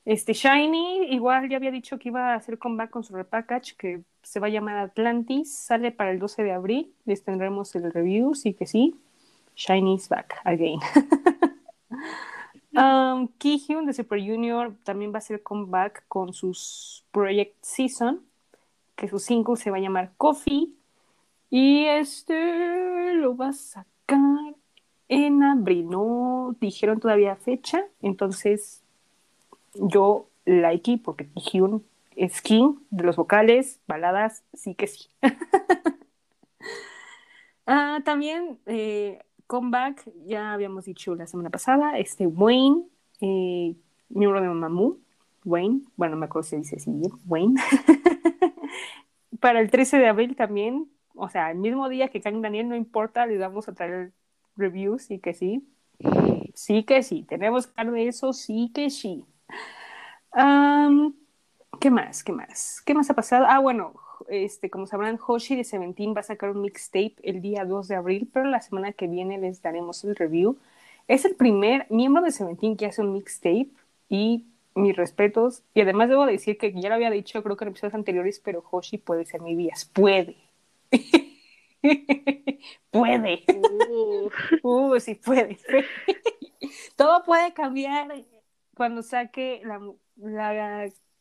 [0.05, 4.03] Este Shiny, igual ya había dicho que iba a hacer comeback con su repackage, que
[4.21, 5.53] se va a llamar Atlantis.
[5.53, 6.93] Sale para el 12 de abril.
[7.05, 8.95] Les tendremos el review, sí que sí.
[9.55, 10.79] Shiny's back again.
[12.75, 18.21] um, Kihyun de Super Junior también va a hacer comeback con sus Project Season,
[18.95, 20.73] que su single se va a llamar Coffee.
[21.49, 24.52] Y este lo va a sacar
[25.07, 25.89] en abril.
[25.89, 28.83] No dijeron todavía fecha, entonces
[29.73, 31.83] yo like porque Kihyun
[32.15, 35.09] es king de los vocales, baladas, sí que sí.
[37.65, 42.83] Ah, también eh, comeback, ya habíamos dicho la semana pasada, este Wayne,
[43.21, 43.75] eh,
[44.09, 44.97] miembro de Mamamoo,
[45.45, 46.91] Wayne, bueno, me acuerdo si dice así
[47.25, 47.55] Wayne.
[49.39, 52.75] Para el 13 de abril también, o sea, el mismo día que Kang Daniel, no
[52.75, 54.11] importa, les vamos a traer
[54.55, 55.67] reviews, sí que sí.
[56.53, 59.25] Sí que sí, tenemos de eso, sí que sí.
[61.79, 62.23] ¿Qué más?
[62.23, 62.81] ¿Qué más?
[62.85, 63.45] ¿Qué más ha pasado?
[63.47, 63.93] Ah, bueno,
[64.29, 67.95] este, como sabrán, Hoshi de Seventeen va a sacar un mixtape el día 2 de
[67.95, 70.57] abril, pero la semana que viene les daremos el review.
[71.07, 73.69] Es el primer miembro de Seventeen que hace un mixtape
[74.09, 75.63] y mis respetos.
[75.73, 78.63] Y además debo decir que ya lo había dicho, creo que en episodios anteriores, pero
[78.69, 79.85] Hoshi puede ser mi vías.
[79.85, 80.37] Puede.
[82.91, 83.43] puede.
[83.89, 84.29] Uh.
[84.63, 85.57] uh, sí puede.
[86.95, 88.07] Todo puede cambiar
[88.75, 89.61] cuando saque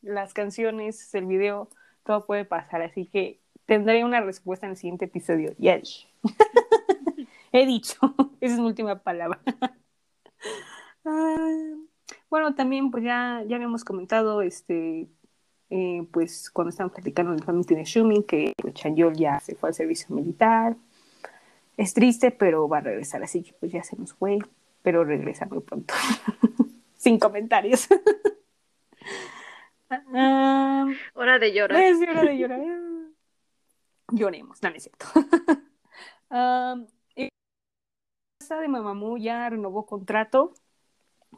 [0.00, 1.68] las canciones, el video
[2.04, 5.54] todo puede pasar, así que tendré una respuesta en el siguiente episodio.
[5.58, 6.06] Yes.
[7.52, 7.96] He dicho,
[8.40, 9.40] esa es mi última palabra.
[11.04, 11.74] Ah,
[12.30, 15.08] bueno, también pues ya, ya habíamos comentado, este,
[15.74, 19.70] eh, pues cuando estábamos platicando del family de Shumi, que pues, Chanyol ya se fue
[19.70, 20.76] al servicio militar.
[21.78, 24.38] Es triste, pero va a regresar, así que pues ya se nos fue,
[24.82, 25.94] pero regresa muy pronto.
[26.96, 27.88] Sin comentarios.
[30.14, 31.82] Ah, hora de llorar.
[31.82, 32.60] Es hora de llorar.
[34.10, 35.04] Lloremos, no, no es cierto.
[36.30, 36.86] um,
[38.48, 40.54] de Mamamoo ya renovó contrato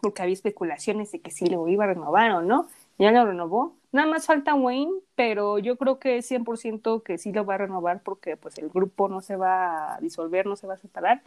[0.00, 2.68] porque había especulaciones de que sí lo iba a renovar o no.
[2.96, 3.76] Ya lo renovó.
[3.94, 7.58] Nada más falta Wayne, pero yo creo que es 100% que sí lo va a
[7.58, 11.22] renovar porque pues el grupo no se va a disolver, no se va a separar.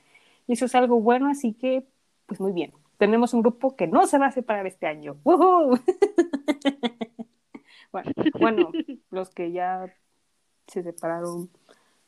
[0.47, 1.85] Y eso es algo bueno, así que
[2.25, 2.73] pues muy bien.
[2.97, 5.17] Tenemos un grupo que no se va a separar este año.
[5.23, 5.79] bueno,
[8.39, 8.71] bueno,
[9.11, 9.93] los que ya
[10.67, 11.49] se separaron,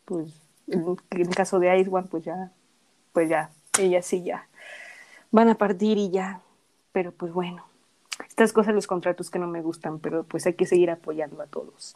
[0.06, 2.52] pues en el caso de Ice One, pues ya,
[3.14, 3.50] pues ya,
[3.80, 4.48] ella sí ya
[5.32, 6.42] van a partir y ya.
[6.92, 7.64] Pero pues bueno,
[8.28, 11.48] estas cosas, los contratos que no me gustan, pero pues hay que seguir apoyando a
[11.48, 11.96] todos.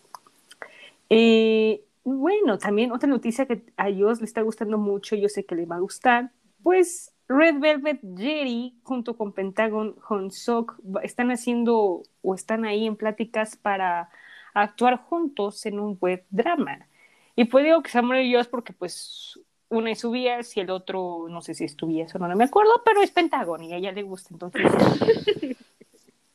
[1.09, 5.55] Eh, bueno, también otra noticia que a ellos le está gustando mucho, yo sé que
[5.55, 6.31] le va a gustar,
[6.61, 13.55] pues Red Velvet Jerry junto con Pentagon Honsok están haciendo o están ahí en pláticas
[13.55, 14.09] para
[14.53, 16.87] actuar juntos en un web drama.
[17.35, 19.39] Y pues digo que se ellos porque pues
[19.69, 22.43] una es Ubías y el otro no sé si es Ubías o no, no me
[22.43, 24.61] acuerdo, pero es Pentagon y a ella le gusta, entonces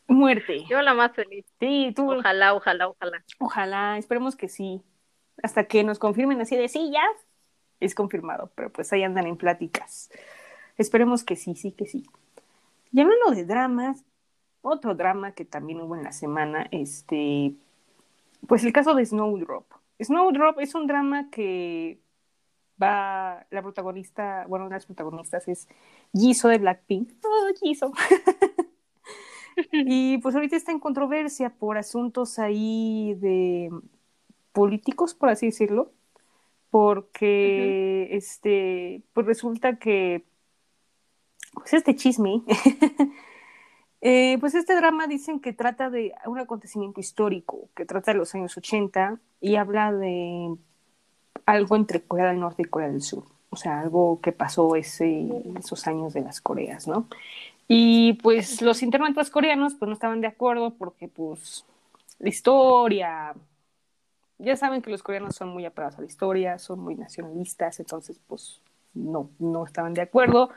[0.08, 0.64] muerte.
[0.68, 1.44] Yo la más feliz.
[1.60, 2.12] Sí, tú.
[2.12, 3.24] Ojalá, ojalá, ojalá.
[3.38, 4.82] Ojalá, esperemos que sí.
[5.42, 7.04] Hasta que nos confirmen así de sí, ya
[7.80, 10.10] es confirmado, pero pues ahí andan en pláticas.
[10.76, 12.04] Esperemos que sí, sí, que sí.
[12.92, 14.04] Y hablando de dramas,
[14.62, 17.54] otro drama que también hubo en la semana, este,
[18.46, 19.66] pues el caso de Snowdrop.
[20.00, 22.00] Snowdrop es un drama que
[22.80, 25.68] va, la protagonista, bueno, una de las protagonistas es
[26.12, 27.12] Jisoo de Blackpink.
[27.24, 27.92] Oh, Jisoo.
[29.72, 33.70] y pues ahorita está en controversia por asuntos ahí de
[34.52, 35.92] políticos, por así decirlo,
[36.70, 40.24] porque este, pues resulta que
[41.54, 42.42] pues este chisme,
[44.00, 48.34] eh, pues este drama dicen que trata de un acontecimiento histórico, que trata de los
[48.34, 50.54] años 80 y habla de
[51.46, 55.28] algo entre Corea del Norte y Corea del Sur, o sea, algo que pasó ese,
[55.58, 57.08] esos años de las Coreas, ¿no?
[57.68, 61.66] Y pues los internautas coreanos pues no estaban de acuerdo porque pues
[62.18, 63.34] la historia,
[64.38, 68.18] ya saben que los coreanos son muy apegados a la historia, son muy nacionalistas, entonces
[68.26, 68.62] pues
[68.94, 70.50] no, no estaban de acuerdo.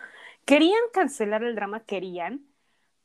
[0.46, 2.46] Querían cancelar el drama, querían,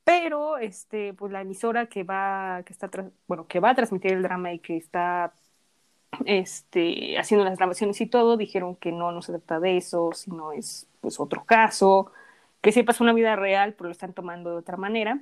[0.05, 2.89] pero este, pues la emisora que va, que está,
[3.27, 5.33] bueno, que va a transmitir el drama y que está
[6.27, 10.53] este, haciendo las grabaciones y todo, dijeron que no, no se trata de eso, sino
[10.53, 12.13] es pues otro caso
[12.67, 15.21] que sí pasó una vida real, pero lo están tomando de otra manera.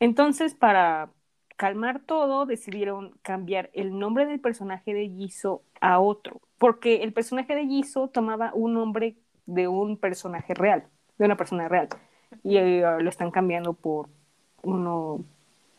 [0.00, 1.10] Entonces, para
[1.56, 7.54] calmar todo, decidieron cambiar el nombre del personaje de Jisoo a otro, porque el personaje
[7.54, 9.14] de Jisoo tomaba un nombre
[9.44, 10.86] de un personaje real,
[11.18, 11.90] de una persona real,
[12.42, 14.08] y eh, lo están cambiando por
[14.62, 15.22] uno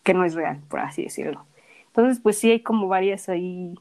[0.03, 1.47] que no es real, por así decirlo.
[1.87, 3.73] Entonces, pues sí hay como varias ahí,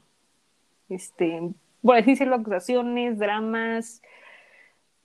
[0.89, 1.51] este,
[1.83, 4.01] por decirlo, acusaciones, dramas,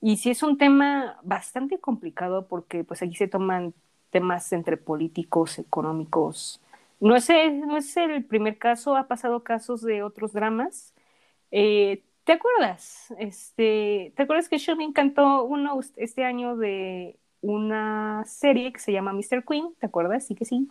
[0.01, 3.73] y sí es un tema bastante complicado porque pues aquí se toman
[4.09, 6.59] temas entre políticos, económicos.
[6.99, 10.93] No es el, no es el primer caso, ha pasado casos de otros dramas.
[11.51, 13.13] Eh, ¿Te acuerdas?
[13.17, 18.91] Este, ¿Te acuerdas que yo me encantó uno este año de una serie que se
[18.91, 19.43] llama Mr.
[19.47, 19.73] Queen?
[19.79, 20.25] ¿Te acuerdas?
[20.25, 20.69] Sí que sí.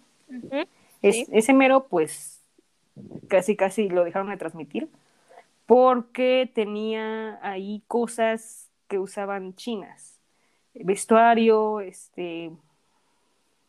[1.02, 2.42] es, Ese mero, pues,
[3.28, 4.88] casi casi lo dejaron de transmitir
[5.66, 10.18] porque tenía ahí cosas que usaban chinas.
[10.74, 12.50] Vestuario, este,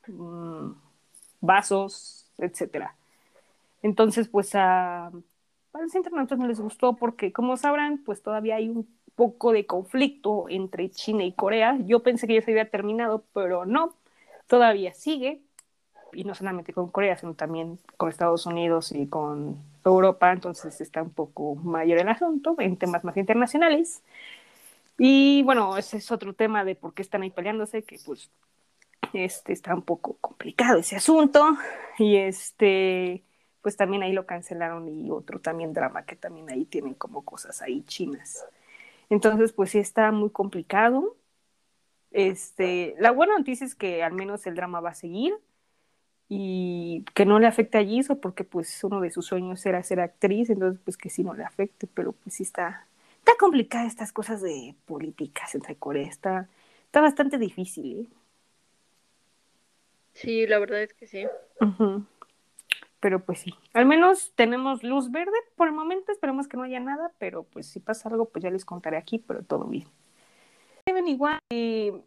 [0.07, 0.72] mm,
[1.39, 2.95] vasos, etcétera.
[3.84, 5.11] Entonces, pues a, a
[5.80, 10.48] los internautas no les gustó porque, como sabrán, pues todavía hay un poco de conflicto
[10.49, 11.77] entre China y Corea.
[11.85, 13.95] Yo pensé que ya se había terminado, pero no,
[14.48, 15.41] todavía sigue.
[16.14, 20.31] Y no solamente con Corea, sino también con Estados Unidos y con Europa.
[20.31, 24.03] Entonces está un poco mayor el asunto en temas más internacionales.
[25.03, 28.30] Y bueno, ese es otro tema de por qué están ahí peleándose, que pues
[29.14, 31.57] este está un poco complicado ese asunto.
[31.98, 33.23] Y este,
[33.64, 37.64] pues también ahí lo cancelaron y otro también drama que también ahí tienen como cosas
[37.64, 38.45] ahí chinas.
[39.10, 41.18] Entonces, pues sí está muy complicado.
[42.11, 45.34] Este, la buena noticia es que al menos el drama va a seguir
[46.30, 49.99] y que no le afecte a Jisoo porque pues uno de sus sueños era ser
[49.99, 52.86] actriz, entonces pues que sí no le afecte, pero pues sí está,
[53.22, 56.07] Está complicada estas cosas de políticas entre Corea.
[56.07, 56.49] Está,
[56.85, 58.02] está bastante difícil.
[58.02, 58.22] ¿eh?
[60.14, 61.26] Sí, la verdad es que sí.
[62.99, 66.80] Pero pues sí, al menos tenemos luz verde por el momento, esperemos que no haya
[66.80, 69.88] nada, pero pues si pasa algo, pues ya les contaré aquí, pero todo bien.
[70.85, 71.99] Seven igual, eh,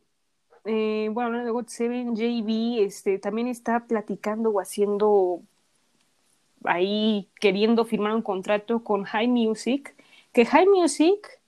[0.64, 5.42] eh, bueno, God Seven, JB este, también está platicando o haciendo
[6.64, 9.93] ahí queriendo firmar un contrato con High Music,
[10.34, 11.40] que High Music,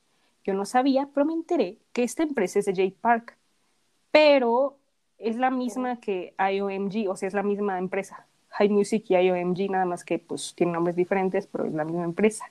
[0.44, 3.36] yo no sabía, pero me enteré que esta empresa es de J Park,
[4.12, 4.78] pero
[5.18, 8.26] es la misma que IOMG, o sea, es la misma empresa.
[8.50, 12.04] High Music y IOMG, nada más que pues tienen nombres diferentes, pero es la misma
[12.04, 12.50] empresa.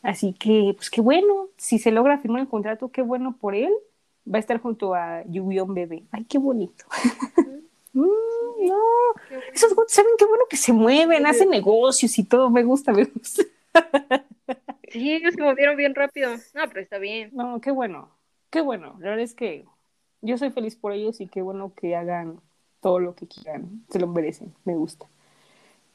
[0.00, 3.74] Así que, pues qué bueno, si se logra firmar el contrato, qué bueno por él.
[4.32, 6.04] Va a estar junto a Yubion Bebé.
[6.12, 6.84] Ay, qué bonito.
[7.94, 8.76] mm, no,
[9.52, 12.48] esos saben qué bueno que se mueven, hacen negocios y todo.
[12.48, 13.42] Me gusta, me gusta.
[14.90, 16.30] sí, ellos se movieron bien rápido.
[16.54, 17.30] No, pero está bien.
[17.32, 18.10] No, qué bueno,
[18.50, 18.96] qué bueno.
[19.00, 19.64] La verdad es que
[20.20, 22.40] yo soy feliz por ellos y qué bueno que hagan
[22.80, 23.84] todo lo que quieran.
[23.88, 25.06] Se lo merecen, me gusta.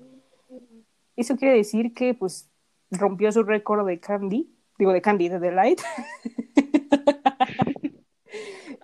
[1.17, 2.49] Eso quiere decir que pues
[2.91, 4.51] rompió su récord de Candy,
[4.81, 5.81] digo de Candy, de Delight.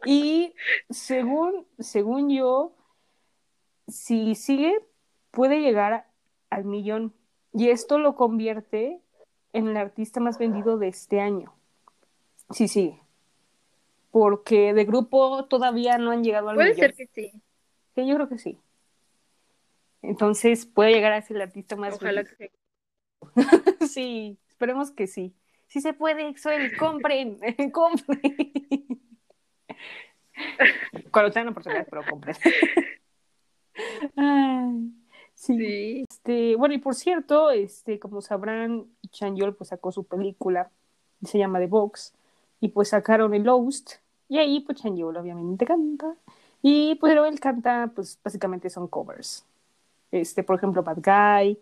[0.05, 0.53] y
[0.91, 2.75] según, según yo,
[3.89, 4.79] si sigue,
[5.31, 6.07] puede llegar
[6.51, 7.15] al millón.
[7.55, 9.01] Y esto lo convierte
[9.55, 11.55] en el artista más vendido de este año.
[12.51, 13.01] Sí, sí.
[14.11, 16.95] Porque de grupo todavía no han llegado al Puede millón.
[16.95, 17.43] ser que sí.
[17.95, 18.59] Sí, yo creo que sí.
[20.03, 22.37] Entonces puede llegar a ser el artista más Ojalá vendido.
[22.37, 22.53] que sí.
[23.89, 25.35] sí, esperemos que sí.
[25.69, 27.39] Sí se puede, Excel, compren,
[27.73, 28.37] compren.
[31.11, 32.37] Cuando tengan oportunidad, pero compren.
[34.17, 34.93] Ay,
[35.35, 35.57] sí.
[35.57, 36.05] Sí.
[36.09, 40.71] Este, bueno, y por cierto, este, como sabrán, Chanyeol pues sacó su película,
[41.23, 42.15] se llama The Box,
[42.61, 43.95] y pues sacaron el Lost,
[44.29, 46.15] y ahí pues Chanyeol obviamente canta,
[46.63, 49.45] y pues pero él canta, pues básicamente son covers.
[50.11, 51.59] Este, por ejemplo, Bad Guy,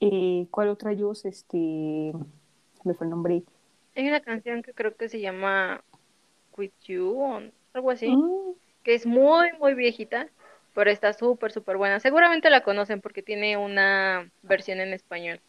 [0.00, 1.24] eh, ¿cuál otra ellos?
[1.24, 2.12] Este,
[2.84, 3.42] me fue el nombre.
[3.96, 5.82] Hay una canción que creo que se llama
[6.56, 7.42] With You o
[7.72, 8.52] algo así, Mm,
[8.82, 10.28] que es muy, muy viejita,
[10.74, 12.00] pero está súper, súper buena.
[12.00, 15.40] Seguramente la conocen porque tiene una versión en español,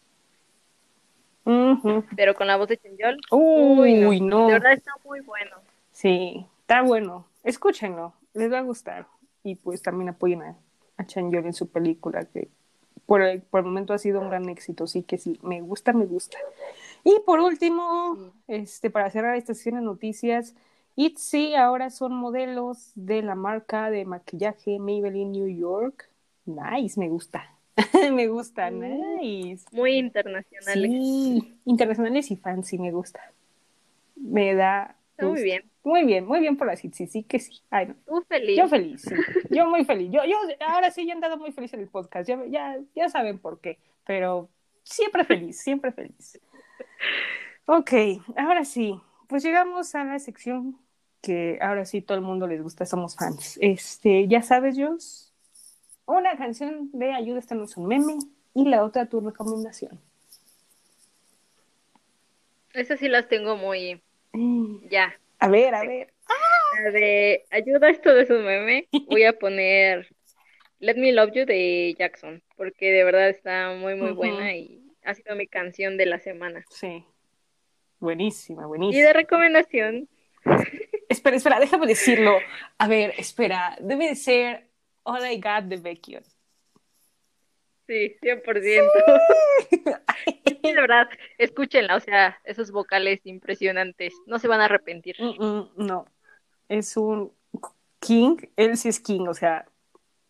[2.16, 3.18] pero con la voz de Chanyeol.
[3.30, 4.46] Uy, Uy, no.
[4.46, 5.56] De verdad está muy bueno.
[5.92, 7.26] Sí, está bueno.
[7.42, 9.06] Escúchenlo, les va a gustar.
[9.42, 10.56] Y pues también apoyen a,
[10.96, 12.48] a Chanyeol en su película, que
[13.06, 14.86] por el, por el momento ha sido un gran éxito.
[14.86, 16.38] Sí que sí, me gusta, me gusta.
[17.04, 20.54] Y por último, este, para cerrar esta sesión de noticias,
[20.96, 26.08] ITZY ahora son modelos de la marca de maquillaje Maybelline New York.
[26.46, 27.56] Nice, me gusta.
[28.12, 29.18] me gusta, Mm.
[29.20, 29.64] nice.
[29.72, 30.90] Muy internacionales.
[30.90, 33.20] Sí, internacionales y fancy, me gusta.
[34.16, 34.96] Me da.
[35.12, 35.64] Está muy bien.
[35.82, 37.60] Muy bien, muy bien por la sí, sí que sí.
[37.70, 37.94] Ay, no.
[38.06, 38.58] Tú feliz.
[38.58, 39.14] Yo feliz, sí.
[39.50, 40.10] Yo muy feliz.
[40.12, 40.36] Yo, yo
[40.66, 42.28] ahora sí ya he andado muy feliz en el podcast.
[42.28, 43.78] Ya, ya, ya saben por qué.
[44.04, 44.50] Pero
[44.82, 46.38] siempre feliz, siempre feliz.
[47.66, 47.92] Ok,
[48.36, 49.00] ahora sí.
[49.28, 50.78] Pues llegamos a la sección
[51.22, 53.58] que ahora sí todo el mundo les gusta, somos fans.
[53.60, 55.32] Este, ya sabes, Jos,
[56.06, 58.18] una canción de Ayuda, esta no es un meme,
[58.54, 60.00] y la otra tu recomendación.
[62.72, 64.02] Esas sí las tengo muy
[64.88, 65.14] ya.
[65.38, 66.12] A ver, a ver.
[66.82, 68.88] La de ayuda, esto de su meme.
[69.08, 70.08] Voy a poner
[70.78, 74.80] Let Me Love You de Jackson, porque de verdad está muy, muy buena y
[75.10, 76.64] ha sido mi canción de la semana.
[76.70, 77.04] Sí.
[77.98, 79.06] Buenísima, Y buenísima.
[79.06, 80.08] de recomendación,
[81.08, 82.38] Espera, espera, déjame decirlo.
[82.78, 83.76] A ver, espera.
[83.80, 84.68] Debe de ser
[85.02, 86.20] All I Got de Vecchio.
[87.86, 88.90] sí, 100%.
[89.68, 89.82] Sí,
[90.62, 95.16] de verdad, escúchenla, o sea, esos vocales impresionantes, no se van a arrepentir.
[95.18, 96.06] Mm, mm, no.
[96.68, 97.32] Es un
[97.98, 98.36] king.
[98.56, 99.66] Él sí es king, o sea,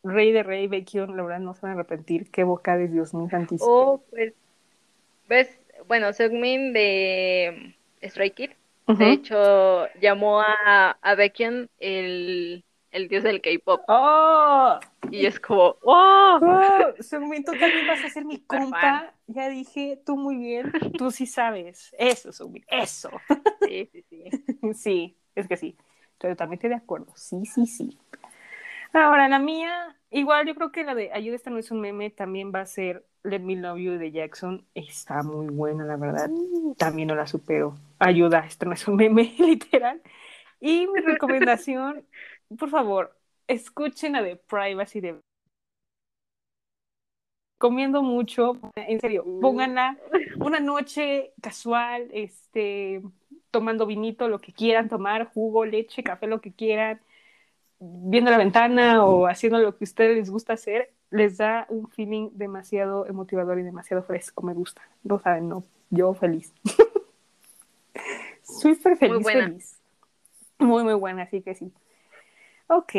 [0.03, 2.31] rey de rey, Vecchio, la verdad no se van a arrepentir.
[2.31, 3.71] Qué vocales, Dios mío santísimo.
[3.71, 4.33] O, pues,
[5.31, 8.55] ves, bueno, Seungmin de Stray Kids,
[8.87, 8.99] Ujú.
[8.99, 14.79] de hecho, llamó a, a Baekhyun el, el dios del K-pop, ¡Oh!
[15.11, 16.41] y es como, ¡wow!
[16.43, 17.03] ¡Oh!
[17.03, 19.15] Seungmin, tú también vas a ser mi compa.
[19.29, 20.73] Ya dije, tú muy bien.
[20.99, 21.95] Tú sí sabes.
[21.99, 23.11] Eso, Seungmin, eso.
[23.63, 24.25] Sí, sí, sí.
[24.75, 25.77] Sí, es que sí.
[26.13, 27.13] Estoy totalmente de acuerdo.
[27.17, 27.99] Sí, sí, sí.
[28.93, 32.11] Ahora, la mía, igual yo creo que la de Ayuda, esta no es un meme,
[32.11, 34.67] también va a ser Let Me Love You de Jackson.
[34.75, 36.31] Está muy buena, la verdad.
[36.77, 37.77] También no la supero.
[37.99, 40.03] Ayuda, esto no es un meme, literal.
[40.61, 42.05] Y mi recomendación,
[42.59, 45.21] por favor, escuchen la de Privacy de
[47.59, 49.99] comiendo mucho, en serio, pónganla
[50.37, 53.03] una noche casual, este,
[53.51, 57.03] tomando vinito, lo que quieran tomar, jugo, leche, café, lo que quieran,
[57.81, 61.89] viendo la ventana o haciendo lo que a ustedes les gusta hacer, les da un
[61.89, 64.83] feeling demasiado emotivador y demasiado fresco, me gusta.
[65.03, 66.55] No saben, no, yo feliz.
[68.43, 69.81] Súper feliz, muy feliz.
[70.59, 71.73] Muy, muy buena, así que sí.
[72.67, 72.93] Ok,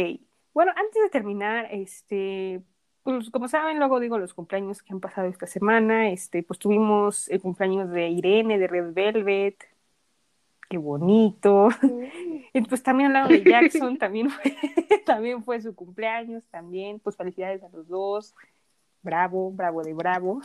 [0.54, 2.62] bueno, antes de terminar, este,
[3.04, 7.30] pues como saben, luego digo los cumpleaños que han pasado esta semana, este, pues tuvimos
[7.30, 9.71] el cumpleaños de Irene de Red Velvet,
[10.72, 11.68] qué bonito.
[12.54, 14.56] Y pues también al lado de Jackson, también fue,
[15.06, 18.34] también fue su cumpleaños, también, pues felicidades a los dos.
[19.02, 20.42] Bravo, bravo de bravo.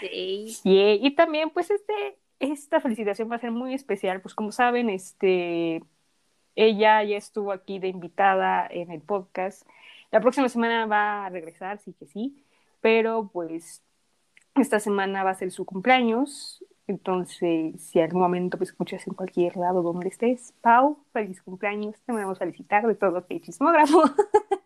[0.00, 0.58] Sí.
[0.64, 5.82] Y también, pues, este, esta felicitación va a ser muy especial, pues como saben, este,
[6.54, 9.66] ella ya estuvo aquí de invitada en el podcast.
[10.10, 12.42] La próxima semana va a regresar, sí que sí,
[12.80, 13.82] pero pues
[14.54, 19.56] esta semana va a ser su cumpleaños entonces, si algún momento pues, escuchas en cualquier
[19.56, 24.02] lado donde estés, Pau, feliz cumpleaños, te a felicitar de todo que chismógrafo.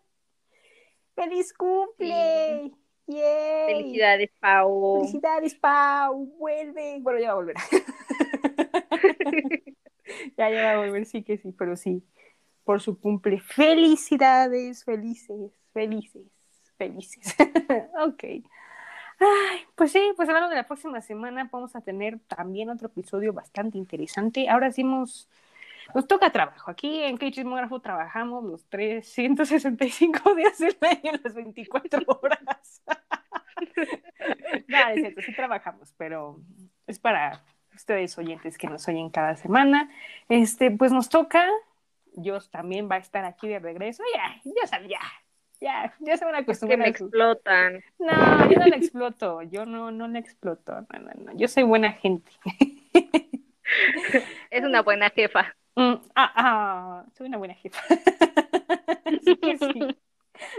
[1.16, 2.72] ¡Feliz cumple!
[3.06, 5.00] Felicidades, Pau.
[5.00, 6.26] Felicidades, Pau.
[6.38, 6.98] Vuelve.
[7.00, 7.56] Bueno, ya va a volver.
[10.38, 12.04] ya, ya va a volver, sí que sí, pero sí.
[12.64, 13.40] Por su cumple.
[13.40, 16.22] Felicidades, felices, felices,
[16.78, 17.36] felices.
[18.06, 18.24] ok.
[19.22, 23.32] Ay, pues sí, pues hablando de la próxima semana vamos a tener también otro episodio
[23.32, 24.48] bastante interesante.
[24.48, 25.28] Ahora sí nos,
[26.08, 26.70] toca trabajo.
[26.70, 32.82] Aquí en Chismógrafo trabajamos los 365 días del año, las 24 horas.
[34.66, 36.40] Nada, es cierto, sí trabajamos, pero
[36.88, 39.88] es para ustedes oyentes que nos oyen cada semana.
[40.28, 41.46] Este, pues nos toca.
[42.14, 44.02] Yo también va a estar aquí de regreso.
[44.14, 44.98] Ya, ya sabía,
[45.62, 46.78] ya, ya se van a acostumbrar.
[46.78, 47.84] que me explotan.
[47.98, 51.62] No, yo no la exploto, yo no, no la exploto, no, no, no, yo soy
[51.62, 52.30] buena gente.
[54.50, 55.54] es una buena jefa.
[55.76, 57.80] Mm, ah, ah, soy una buena jefa.
[59.24, 59.96] sí que sí.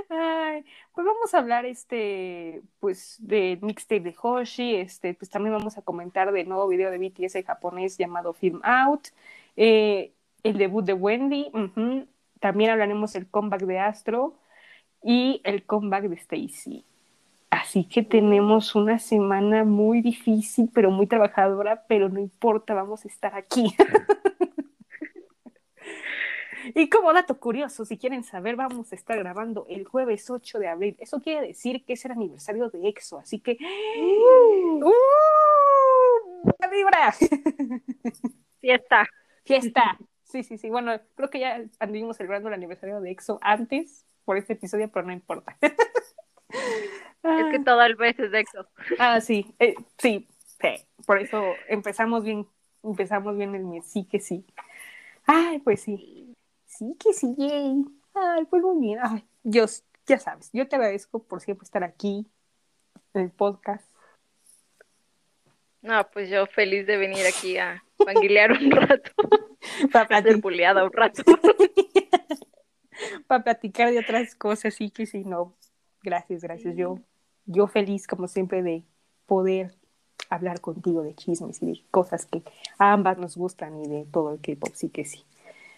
[0.10, 0.64] Ay,
[0.94, 5.82] pues vamos a hablar este, pues, de mixtape de Hoshi, este, pues también vamos a
[5.82, 9.10] comentar del nuevo video de BTS japonés llamado Film Out,
[9.58, 10.14] eh,
[10.44, 11.52] el debut de Wendy,
[12.40, 14.36] también hablaremos del comeback de Astro,
[15.04, 16.86] y el comeback de Stacy.
[17.50, 23.08] Así que tenemos una semana muy difícil, pero muy trabajadora, pero no importa, vamos a
[23.08, 23.76] estar aquí.
[26.76, 30.68] y como dato curioso, si quieren saber, vamos a estar grabando el jueves 8 de
[30.68, 30.96] abril.
[31.00, 33.60] Eso quiere decir que es el aniversario de EXO, así que...
[34.00, 34.86] ¡Uh!
[34.86, 36.52] ¡Uh!
[36.72, 37.12] ¡Vibra!
[38.62, 39.06] Fiesta.
[39.46, 40.00] Fiesta.
[40.24, 40.72] Sí, sí, sí.
[40.72, 45.06] Bueno, creo que ya anduvimos celebrando el aniversario de EXO antes, por este episodio, pero
[45.06, 45.58] no importa.
[45.62, 48.68] es que todo el mes es de EXO.
[49.00, 50.28] Ah, sí, eh, sí,
[50.62, 52.48] sí, por eso empezamos bien,
[52.84, 54.46] empezamos bien el mes, sí que sí.
[55.26, 56.36] Ay, pues sí,
[56.66, 57.84] sí que sí, yay.
[58.14, 59.00] Ay, pues muy bien.
[59.02, 62.28] Ay, Dios, ya sabes, yo te agradezco por siempre estar aquí
[63.14, 63.94] en el podcast.
[65.82, 69.12] No, pues yo feliz de venir aquí a panguilear un rato.
[69.92, 70.84] Para platicar.
[70.84, 71.24] un rato.
[73.28, 75.54] para platicar de otras cosas, sí que sí, no.
[76.02, 76.76] Gracias, gracias.
[76.76, 77.00] Yo,
[77.46, 78.84] yo feliz, como siempre, de
[79.26, 79.74] poder
[80.30, 82.44] hablar contigo de chismes y de cosas que
[82.78, 85.24] a ambas nos gustan y de todo el K-pop, sí que sí.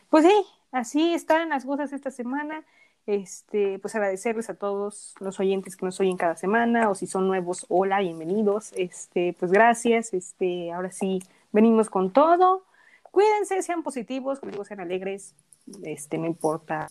[0.10, 2.64] Pues sí, así están las cosas esta semana.
[3.07, 7.27] Este, pues agradecerles a todos los oyentes que nos oyen cada semana, o si son
[7.27, 8.73] nuevos, hola, bienvenidos.
[8.76, 10.14] Este, pues gracias.
[10.14, 11.22] Este, ahora sí,
[11.52, 12.64] venimos con todo.
[13.11, 15.35] Cuídense, sean positivos, sean alegres.
[15.84, 16.89] Este, no importa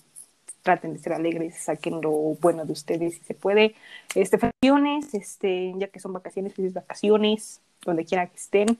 [0.62, 2.10] traten de ser alegres, saquen lo
[2.40, 3.74] bueno de ustedes si se puede.
[4.14, 8.78] Este, vacaciones, este, ya que son vacaciones, felices vacaciones, donde quiera que estén.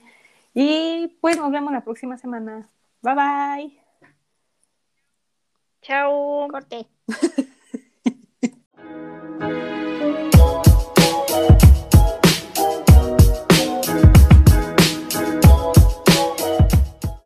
[0.53, 2.69] Y pues nos vemos la próxima semana.
[3.01, 3.79] Bye bye.
[5.81, 6.47] Chao.
[6.49, 6.87] Corte.